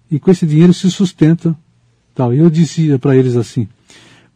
e 0.10 0.20
com 0.20 0.32
esse 0.32 0.46
dinheiro 0.46 0.74
se 0.74 0.90
sustenta. 0.90 1.56
Tal. 2.14 2.34
E 2.34 2.40
eu 2.40 2.50
dizia 2.50 2.98
para 2.98 3.16
eles 3.16 3.36
assim, 3.36 3.68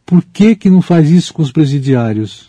por 0.04 0.22
que, 0.22 0.54
que 0.54 0.68
não 0.68 0.82
faz 0.82 1.10
isso 1.10 1.32
com 1.32 1.42
os 1.42 1.52
presidiários? 1.52 2.48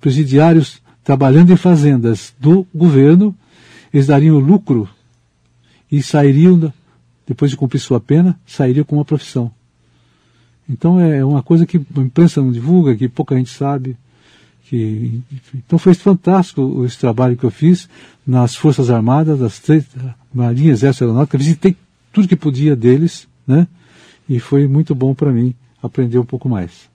Presidiários 0.00 0.80
trabalhando 1.04 1.52
em 1.52 1.56
fazendas 1.56 2.34
do 2.38 2.66
governo, 2.74 3.34
eles 3.92 4.06
dariam 4.06 4.38
lucro 4.38 4.88
e 5.90 6.02
sairiam, 6.02 6.72
depois 7.26 7.50
de 7.50 7.56
cumprir 7.56 7.78
sua 7.78 8.00
pena, 8.00 8.38
sairiam 8.46 8.84
com 8.84 8.96
uma 8.96 9.04
profissão. 9.04 9.50
Então 10.68 11.00
é 11.00 11.24
uma 11.24 11.42
coisa 11.42 11.64
que 11.64 11.78
a 11.78 12.00
imprensa 12.00 12.42
não 12.42 12.52
divulga, 12.52 12.94
que 12.94 13.08
pouca 13.08 13.36
gente 13.36 13.50
sabe. 13.50 13.96
Que, 14.64 15.22
então 15.54 15.78
foi 15.78 15.94
fantástico 15.94 16.84
esse 16.84 16.98
trabalho 16.98 17.38
que 17.38 17.44
eu 17.44 17.50
fiz 17.50 17.88
nas 18.26 18.54
Forças 18.54 18.90
Armadas, 18.90 19.38
das 19.38 19.58
três, 19.58 19.86
Marinha, 20.32 20.72
Exército 20.72 21.04
Aeronáutica, 21.04 21.38
visitei 21.38 21.74
tudo 22.18 22.28
que 22.28 22.36
podia 22.36 22.74
deles, 22.74 23.28
né? 23.46 23.68
E 24.28 24.40
foi 24.40 24.66
muito 24.66 24.94
bom 24.94 25.14
para 25.14 25.30
mim 25.30 25.54
aprender 25.80 26.18
um 26.18 26.24
pouco 26.24 26.48
mais. 26.48 26.90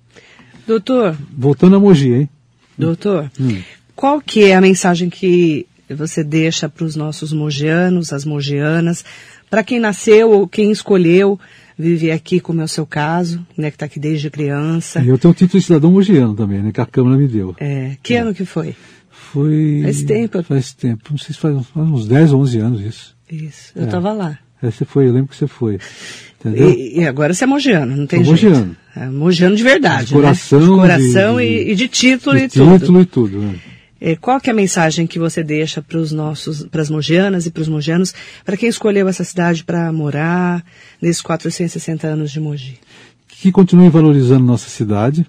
Doutor. 0.67 1.15
Voltando 1.35 1.77
a 1.77 1.79
Mogi, 1.79 2.13
hein? 2.13 2.29
Doutor, 2.77 3.31
hum. 3.39 3.61
qual 3.95 4.19
que 4.19 4.43
é 4.43 4.55
a 4.55 4.61
mensagem 4.61 5.09
que 5.09 5.65
você 5.89 6.23
deixa 6.23 6.67
para 6.67 6.83
os 6.83 6.95
nossos 6.95 7.31
mogianos, 7.31 8.11
as 8.11 8.25
mogianas, 8.25 9.05
para 9.49 9.63
quem 9.63 9.79
nasceu 9.79 10.31
ou 10.31 10.47
quem 10.47 10.71
escolheu 10.71 11.39
viver 11.77 12.11
aqui, 12.11 12.39
como 12.39 12.61
é 12.61 12.63
o 12.63 12.67
seu 12.67 12.85
caso, 12.85 13.45
né, 13.57 13.69
que 13.69 13.75
está 13.75 13.85
aqui 13.85 13.99
desde 13.99 14.29
criança. 14.29 15.01
E 15.01 15.07
eu 15.07 15.17
tenho 15.17 15.31
o 15.31 15.35
título 15.35 15.59
de 15.59 15.65
cidadão 15.65 15.91
mogiano 15.91 16.33
também, 16.33 16.61
né, 16.61 16.71
que 16.71 16.81
a 16.81 16.85
Câmara 16.85 17.17
me 17.17 17.27
deu. 17.27 17.55
É, 17.59 17.95
que 18.01 18.15
é. 18.15 18.19
ano 18.19 18.33
que 18.33 18.45
foi? 18.45 18.75
Foi... 19.09 19.81
Faz 19.83 20.03
tempo. 20.03 20.43
Faz 20.43 20.73
tempo, 20.73 21.03
não 21.11 21.17
sei 21.17 21.33
se 21.33 21.39
faz 21.39 21.55
uns 21.75 22.07
10 22.07 22.33
ou 22.33 22.41
11 22.41 22.59
anos 22.59 22.81
isso. 22.81 23.15
Isso, 23.31 23.71
eu 23.75 23.85
estava 23.85 24.09
é. 24.09 24.13
lá. 24.13 24.39
É, 24.63 24.71
você 24.71 24.85
foi, 24.85 25.09
eu 25.09 25.13
lembro 25.13 25.27
que 25.27 25.35
você 25.35 25.45
foi. 25.45 25.77
E, 26.45 27.01
e, 27.01 27.07
agora 27.07 27.33
você 27.33 27.43
é 27.43 27.47
mogiano, 27.47 27.95
não 27.95 28.07
tem 28.07 28.23
Sou 28.23 28.35
jeito. 28.35 28.55
Mogiano. 28.55 28.77
É, 28.95 29.05
mogiano 29.07 29.55
de 29.55 29.63
verdade. 29.63 30.07
De 30.07 30.13
coração. 30.13 30.59
Né? 30.59 30.65
De 30.65 30.71
coração 30.71 31.37
de, 31.37 31.43
e, 31.43 31.71
e, 31.71 31.75
de 31.75 31.87
título 31.89 32.37
de 32.37 32.43
e 32.43 32.47
tudo. 32.47 32.79
título 32.79 33.01
e 33.01 33.05
tudo. 33.05 33.39
Né? 33.39 33.55
É, 33.99 34.15
qual 34.15 34.39
que 34.39 34.49
é 34.49 34.53
a 34.53 34.55
mensagem 34.55 35.05
que 35.05 35.19
você 35.19 35.43
deixa 35.43 35.81
para 35.81 35.97
os 35.97 36.11
nossos, 36.13 36.63
para 36.65 36.81
as 36.81 36.89
mogianas 36.89 37.45
e 37.45 37.51
para 37.51 37.61
os 37.61 37.67
mogianos, 37.67 38.13
para 38.45 38.55
quem 38.57 38.69
escolheu 38.69 39.07
essa 39.07 39.23
cidade 39.23 39.63
para 39.63 39.91
morar 39.91 40.63
nesses 41.01 41.21
460 41.21 42.07
anos 42.07 42.31
de 42.31 42.39
Mogi? 42.39 42.79
Que 43.27 43.51
continuem 43.51 43.89
valorizando 43.89 44.45
nossa 44.45 44.69
cidade, 44.69 45.25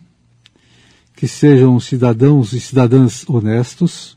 que 1.17 1.27
sejam 1.29 1.79
cidadãos 1.79 2.53
e 2.53 2.61
cidadãs 2.61 3.25
honestos, 3.29 4.17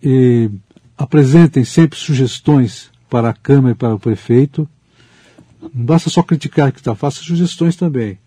e 0.00 0.48
apresentem 0.96 1.64
sempre 1.64 1.98
sugestões 1.98 2.91
para 3.12 3.28
a 3.28 3.34
Câmara 3.34 3.72
e 3.72 3.74
para 3.74 3.94
o 3.94 3.98
prefeito. 3.98 4.66
Não 5.60 5.84
basta 5.84 6.08
só 6.08 6.22
criticar 6.22 6.72
que 6.72 6.78
está, 6.78 6.94
faça 6.94 7.22
sugestões 7.22 7.76
também. 7.76 8.18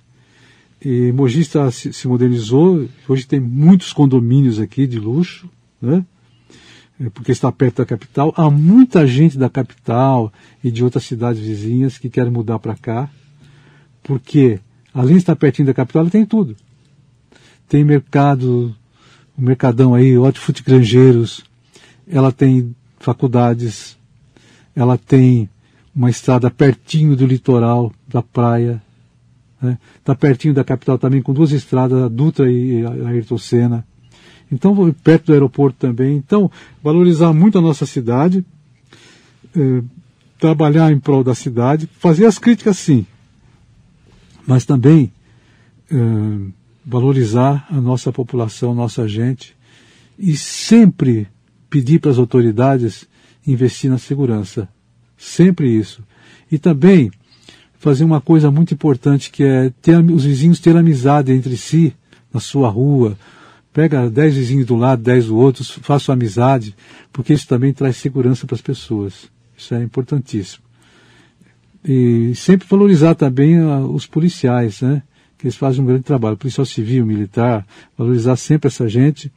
E 0.80 1.12
Mogi 1.12 1.40
está, 1.40 1.72
se, 1.72 1.92
se, 1.92 2.08
modernizou, 2.08 2.88
hoje 3.10 3.26
tem 3.26 3.40
muitos 3.40 3.92
condomínios 3.92 4.60
aqui 4.60 4.86
de 4.86 5.00
luxo, 5.00 5.50
né? 5.82 6.06
É, 7.00 7.10
porque 7.10 7.32
está 7.32 7.52
perto 7.52 7.78
da 7.78 7.86
capital. 7.86 8.32
Há 8.38 8.48
muita 8.52 9.08
gente 9.08 9.40
da 9.40 9.50
capital 9.50 10.32
e 10.64 10.70
de 10.70 10.84
outras 10.84 11.04
cidades 11.04 11.42
vizinhas 11.42 11.98
que 11.98 12.08
querem 12.08 12.32
mudar 12.32 12.60
para 12.60 12.76
cá, 12.76 13.10
porque 14.04 14.60
além 14.94 15.16
de 15.16 15.22
estar 15.22 15.36
pertinho 15.36 15.66
da 15.66 15.74
capital, 15.74 16.04
ela 16.04 16.12
tem 16.12 16.28
tudo. 16.28 16.56
Tem 17.68 17.84
mercado, 17.84 18.76
o 19.36 19.42
mercadão 19.42 19.96
aí, 19.96 20.16
hortifruti 20.16 20.62
granjeiros, 20.62 21.44
ela 22.08 22.32
tem 22.32 22.76
faculdades, 23.00 23.98
ela 24.76 24.97
tem 24.97 25.49
uma 25.95 26.09
estrada 26.09 26.51
pertinho 26.51 27.15
do 27.15 27.26
litoral, 27.26 27.91
da 28.07 28.21
praia, 28.21 28.82
está 29.55 29.67
né? 29.67 29.78
Tá 30.03 30.15
pertinho 30.15 30.53
da 30.53 30.63
capital 30.63 30.97
também, 30.97 31.21
com 31.21 31.34
duas 31.34 31.51
estradas, 31.51 32.03
a 32.03 32.07
Dutra 32.07 32.51
e 32.51 32.86
a 32.86 33.09
Ayrton 33.09 33.38
Senna. 33.38 33.86
Então, 34.51 34.93
perto 35.03 35.28
do 35.28 35.34
aeroporto 35.34 35.78
também. 35.80 36.17
Então, 36.17 36.51
valorizar 36.84 37.34
muito 37.34 37.57
a 37.57 37.61
nossa 37.61 37.86
cidade, 37.86 38.45
eh, 39.55 39.82
trabalhar 40.38 40.91
em 40.91 40.99
prol 40.99 41.23
da 41.23 41.34
cidade, 41.34 41.89
fazer 41.97 42.26
as 42.26 42.38
críticas 42.38 42.78
sim, 42.78 43.05
mas 44.45 44.65
também 44.65 45.11
eh, 45.89 46.51
valorizar 46.86 47.65
a 47.71 47.82
nossa 47.82 48.11
população, 48.11 48.76
nossa 48.76 49.07
gente, 49.07 49.55
e 50.19 50.38
sempre 50.38 51.28
pedir 51.69 51.99
para 51.99 52.11
as 52.11 52.17
autoridades 52.17 53.07
investir 53.48 53.89
na 53.89 53.98
segurança. 53.98 54.68
Sempre 55.18 55.70
isso. 55.70 56.04
E 56.52 56.58
também 56.58 57.12
fazer 57.78 58.04
uma 58.04 58.22
coisa 58.22 58.50
muito 58.50 58.74
importante 58.74 59.30
que 59.32 59.43
é 59.43 59.72
ter 59.82 60.00
os 60.00 60.26
vizinhos 60.26 60.60
ter 60.60 60.76
amizade 60.76 61.32
entre 61.32 61.56
si 61.56 61.93
na 62.34 62.39
sua 62.39 62.70
rua. 62.70 63.18
Pega 63.72 64.10
dez 64.10 64.36
vizinhos 64.36 64.66
do 64.66 64.76
lado, 64.76 65.04
dez 65.04 65.28
do 65.28 65.36
outro, 65.36 65.64
faça 65.82 66.14
amizade, 66.14 66.76
porque 67.12 67.34
isso 67.34 67.48
também 67.48 67.74
traz 67.74 67.98
segurança 67.98 68.48
para 68.48 68.56
as 68.56 68.62
pessoas. 68.62 69.30
Isso 69.58 69.74
é 69.76 69.84
importantíssimo. 69.84 70.64
E 71.84 72.34
sempre 72.36 72.68
valorizar 72.68 73.16
também 73.16 73.60
uh, 73.60 73.86
os 73.91 74.08
policiais, 74.08 74.82
né? 74.82 75.04
Que 75.38 75.46
eles 75.46 75.56
fazem 75.56 75.84
um 75.84 75.86
grande 75.86 76.04
trabalho. 76.04 76.38
Policial 76.38 76.66
civil, 76.66 77.06
militar, 77.06 77.66
valorizar 77.98 78.36
sempre 78.38 78.68
essa 78.68 78.88
gente 78.88 79.32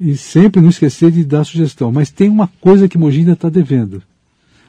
e 0.00 0.16
sempre 0.16 0.60
não 0.60 0.68
esquecer 0.68 1.10
de 1.10 1.24
dar 1.24 1.44
sugestão. 1.44 1.90
Mas 1.90 2.10
tem 2.10 2.28
uma 2.28 2.48
coisa 2.60 2.88
que 2.88 2.98
Mogi 2.98 3.20
ainda 3.20 3.32
está 3.32 3.48
devendo. 3.48 4.02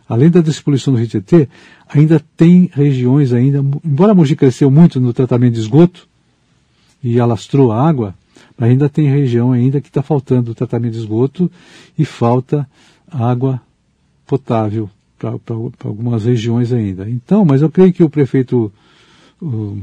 Além 0.07 0.30
da 0.30 0.41
despoluição 0.41 0.93
do 0.93 0.99
Rio 0.99 1.07
Tietê, 1.07 1.47
ainda 1.88 2.19
tem 2.36 2.69
regiões 2.73 3.32
ainda, 3.32 3.59
embora 3.86 4.15
Mogi 4.15 4.36
cresceu 4.36 4.71
muito 4.71 4.99
no 4.99 5.13
tratamento 5.13 5.53
de 5.53 5.59
esgoto 5.59 6.07
e 7.03 7.19
alastrou 7.19 7.71
a 7.71 7.88
água, 7.88 8.15
ainda 8.57 8.89
tem 8.89 9.07
região 9.07 9.51
ainda 9.51 9.80
que 9.80 9.88
está 9.88 10.01
faltando 10.01 10.55
tratamento 10.55 10.93
de 10.93 10.99
esgoto 10.99 11.49
e 11.97 12.03
falta 12.05 12.67
água 13.09 13.61
potável 14.25 14.89
para 15.17 15.55
algumas 15.84 16.25
regiões 16.25 16.73
ainda. 16.73 17.09
Então, 17.09 17.45
mas 17.45 17.61
eu 17.61 17.69
creio 17.69 17.93
que 17.93 18.03
o 18.03 18.09
prefeito 18.09 18.71
o 19.41 19.77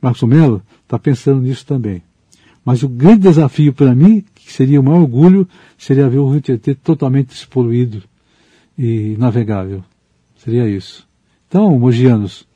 Marcos 0.00 0.22
Melo 0.22 0.62
está 0.82 0.98
pensando 0.98 1.42
nisso 1.42 1.66
também. 1.66 2.02
Mas 2.64 2.82
o 2.82 2.88
grande 2.88 3.22
desafio 3.22 3.72
para 3.72 3.94
mim, 3.94 4.24
que 4.34 4.52
seria 4.52 4.80
o 4.80 4.82
maior 4.82 5.00
orgulho, 5.00 5.48
seria 5.78 6.08
ver 6.08 6.18
o 6.18 6.30
Rio 6.30 6.40
Tietê 6.40 6.74
totalmente 6.74 7.28
despoluído 7.28 8.02
e 8.78 9.16
navegável. 9.18 9.82
Seria 10.36 10.68
isso. 10.68 11.06
Então, 11.48 11.78
mogianos, 11.78 12.46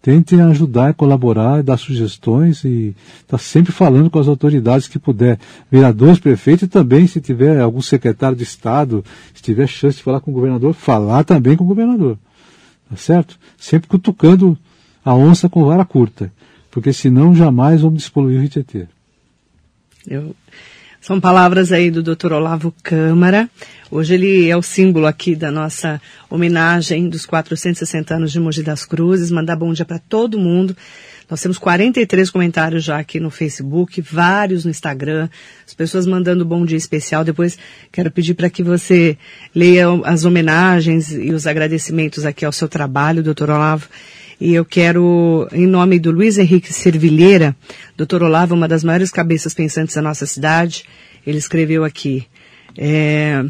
tentem 0.00 0.40
ajudar, 0.40 0.94
colaborar, 0.94 1.62
dar 1.62 1.76
sugestões 1.76 2.64
e 2.64 2.94
estar 3.20 3.36
tá 3.36 3.38
sempre 3.38 3.72
falando 3.72 4.08
com 4.08 4.18
as 4.18 4.28
autoridades 4.28 4.88
que 4.88 4.98
puder. 4.98 5.38
Vereadores, 5.70 6.18
prefeitos 6.18 6.62
e 6.64 6.68
também, 6.68 7.06
se 7.06 7.20
tiver 7.20 7.60
algum 7.60 7.82
secretário 7.82 8.36
de 8.36 8.44
Estado, 8.44 9.04
se 9.34 9.42
tiver 9.42 9.66
chance 9.66 9.98
de 9.98 10.02
falar 10.02 10.20
com 10.20 10.30
o 10.30 10.34
governador, 10.34 10.72
falar 10.72 11.24
também 11.24 11.56
com 11.56 11.64
o 11.64 11.68
governador. 11.68 12.16
Tá 12.88 12.96
certo? 12.96 13.38
Sempre 13.56 13.88
cutucando 13.88 14.56
a 15.04 15.14
onça 15.14 15.48
com 15.48 15.64
vara 15.64 15.84
curta 15.84 16.32
porque 16.72 16.92
senão 16.92 17.34
jamais 17.34 17.82
vamos 17.82 17.98
despoluir 17.98 18.38
o 18.38 18.40
Rio 18.40 18.48
Tietê. 18.48 18.88
Eu... 20.08 20.34
São 21.00 21.20
palavras 21.20 21.72
aí 21.72 21.90
do 21.90 22.00
Dr. 22.00 22.32
Olavo 22.32 22.72
Câmara. 22.80 23.50
Hoje 23.90 24.14
ele 24.14 24.48
é 24.48 24.56
o 24.56 24.62
símbolo 24.62 25.06
aqui 25.06 25.34
da 25.34 25.50
nossa 25.50 26.00
homenagem 26.30 27.08
dos 27.08 27.26
460 27.26 28.14
anos 28.14 28.30
de 28.30 28.38
Mogi 28.38 28.62
das 28.62 28.84
Cruzes. 28.84 29.30
Mandar 29.30 29.56
bom 29.56 29.72
dia 29.72 29.84
para 29.84 29.98
todo 29.98 30.38
mundo. 30.38 30.76
Nós 31.28 31.42
temos 31.42 31.58
43 31.58 32.30
comentários 32.30 32.84
já 32.84 32.98
aqui 32.98 33.18
no 33.18 33.30
Facebook, 33.30 34.00
vários 34.00 34.64
no 34.64 34.70
Instagram, 34.70 35.28
as 35.66 35.74
pessoas 35.74 36.06
mandando 36.06 36.44
bom 36.44 36.64
dia 36.64 36.78
especial. 36.78 37.24
Depois 37.24 37.58
quero 37.90 38.10
pedir 38.10 38.34
para 38.34 38.48
que 38.48 38.62
você 38.62 39.18
leia 39.54 39.86
as 40.04 40.24
homenagens 40.24 41.10
e 41.12 41.32
os 41.32 41.46
agradecimentos 41.46 42.24
aqui 42.24 42.44
ao 42.44 42.52
seu 42.52 42.68
trabalho, 42.68 43.22
doutor 43.24 43.50
Olavo. 43.50 43.88
E 44.42 44.54
eu 44.54 44.64
quero, 44.64 45.46
em 45.52 45.68
nome 45.68 46.00
do 46.00 46.10
Luiz 46.10 46.36
Henrique 46.36 46.72
Servilheira, 46.72 47.54
doutor 47.96 48.24
Olavo, 48.24 48.56
uma 48.56 48.66
das 48.66 48.82
maiores 48.82 49.08
cabeças 49.08 49.54
pensantes 49.54 49.94
da 49.94 50.02
nossa 50.02 50.26
cidade, 50.26 50.84
ele 51.24 51.38
escreveu 51.38 51.84
aqui, 51.84 52.26
é, 52.76 53.44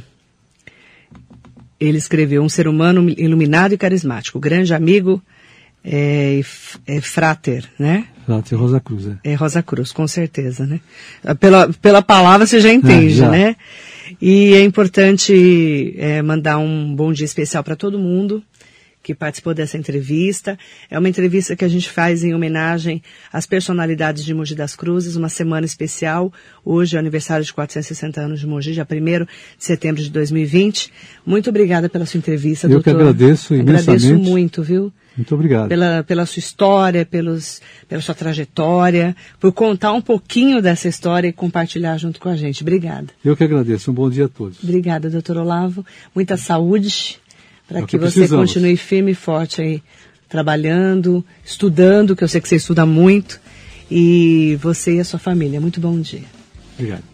ele 1.80 1.97
escreveu 1.97 2.43
um 2.43 2.49
ser 2.51 2.68
humano 2.68 3.09
iluminado 3.09 3.72
e 3.72 3.78
carismático, 3.78 4.38
grande 4.38 4.74
amigo 4.74 5.22
é, 5.82 6.43
é 6.86 7.01
frater, 7.01 7.64
né? 7.78 8.05
Frater 8.26 8.59
Rosa 8.59 8.78
Cruz, 8.78 9.07
é. 9.07 9.32
É 9.32 9.34
Rosa 9.34 9.62
Cruz, 9.62 9.93
com 9.93 10.07
certeza, 10.07 10.66
né? 10.66 10.78
Pela, 11.40 11.72
pela 11.72 12.03
palavra 12.03 12.47
você 12.47 12.61
já 12.61 12.70
entende, 12.70 13.14
é, 13.14 13.16
já. 13.16 13.30
né? 13.30 13.57
E 14.20 14.53
é 14.53 14.62
importante 14.62 15.95
é, 15.97 16.20
mandar 16.20 16.59
um 16.59 16.95
bom 16.95 17.14
dia 17.14 17.24
especial 17.24 17.64
para 17.64 17.76
todo 17.76 17.99
mundo 17.99 18.45
que 19.03 19.15
participou 19.15 19.53
dessa 19.53 19.77
entrevista. 19.77 20.59
É 20.91 20.99
uma 20.99 21.09
entrevista 21.09 21.57
que 21.57 21.65
a 21.65 21.69
gente 21.69 21.91
faz 21.91 22.23
em 22.23 22.35
homenagem 22.35 23.03
às 23.33 23.47
personalidades 23.47 24.25
de 24.25 24.33
Mogi 24.33 24.55
das 24.55 24.77
Cruzes, 24.77 25.17
uma 25.17 25.29
semana 25.29 25.67
especial. 25.67 26.33
Hoje 26.65 26.97
é 26.97 26.99
o 26.99 27.01
aniversário 27.01 27.45
de 27.45 27.53
460 27.53 28.21
anos 28.21 28.41
de 28.41 28.47
Mogi, 28.47 28.73
dia 28.73 28.87
1 28.89 29.25
de 29.25 29.29
setembro 29.59 30.03
de 30.03 30.11
2020. 30.11 30.93
Muito 31.27 31.51
obrigada 31.51 31.89
pela 31.89 32.07
sua 32.07 32.19
entrevista, 32.19 32.67
Eu 32.67 32.71
doutor. 32.71 32.91
Eu 32.91 32.97
que 32.97 33.03
agradeço 33.03 33.55
imensamente. 33.55 34.07
Agradeço 34.07 34.31
muito, 34.31 34.63
viu? 34.63 34.93
Muito 35.17 35.35
obrigado. 35.35 35.69
Pela, 35.69 36.03
pela 36.03 36.25
sua 36.25 36.41
história, 36.41 37.05
pelos, 37.05 37.61
pela 37.89 38.01
sua 38.01 38.15
trajetória, 38.15 39.15
por 39.39 39.53
contar 39.53 39.93
um 39.93 40.01
pouquinho 40.01 40.63
dessa 40.63 40.89
história 40.89 41.29
e 41.29 41.33
compartilhar 41.33 41.99
junto 41.99 42.19
com 42.19 42.29
a 42.29 42.37
gente. 42.37 42.63
Obrigada. 42.63 43.09
Eu 43.25 43.37
que 43.37 43.45
agradeço. 43.45 43.91
Um 43.91 43.95
bom 43.95 44.09
dia 44.09 44.25
a 44.25 44.29
todos. 44.29 44.63
Obrigada, 44.63 45.11
doutor 45.11 45.37
Olavo. 45.37 45.85
Muita 46.15 46.37
saúde 46.37 47.21
para 47.73 47.83
é 47.83 47.87
que, 47.87 47.99
que 47.99 48.05
você 48.05 48.29
continue 48.29 48.77
firme 48.77 49.12
e 49.12 49.14
forte 49.14 49.61
aí, 49.61 49.83
trabalhando, 50.29 51.25
estudando, 51.45 52.14
que 52.14 52.23
eu 52.23 52.29
sei 52.29 52.41
que 52.41 52.49
você 52.49 52.57
estuda 52.57 52.85
muito, 52.85 53.41
e 53.91 54.59
você 54.61 54.97
e 54.97 55.01
a 55.01 55.05
sua 55.05 55.18
família. 55.18 55.61
Muito 55.61 55.81
bom 55.81 56.01
dia. 56.01 56.25
Obrigado. 56.79 57.12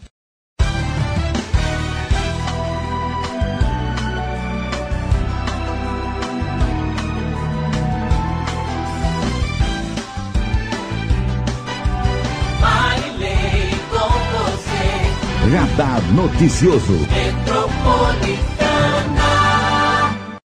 Radar 15.78 16.02
Noticioso. 16.12 16.98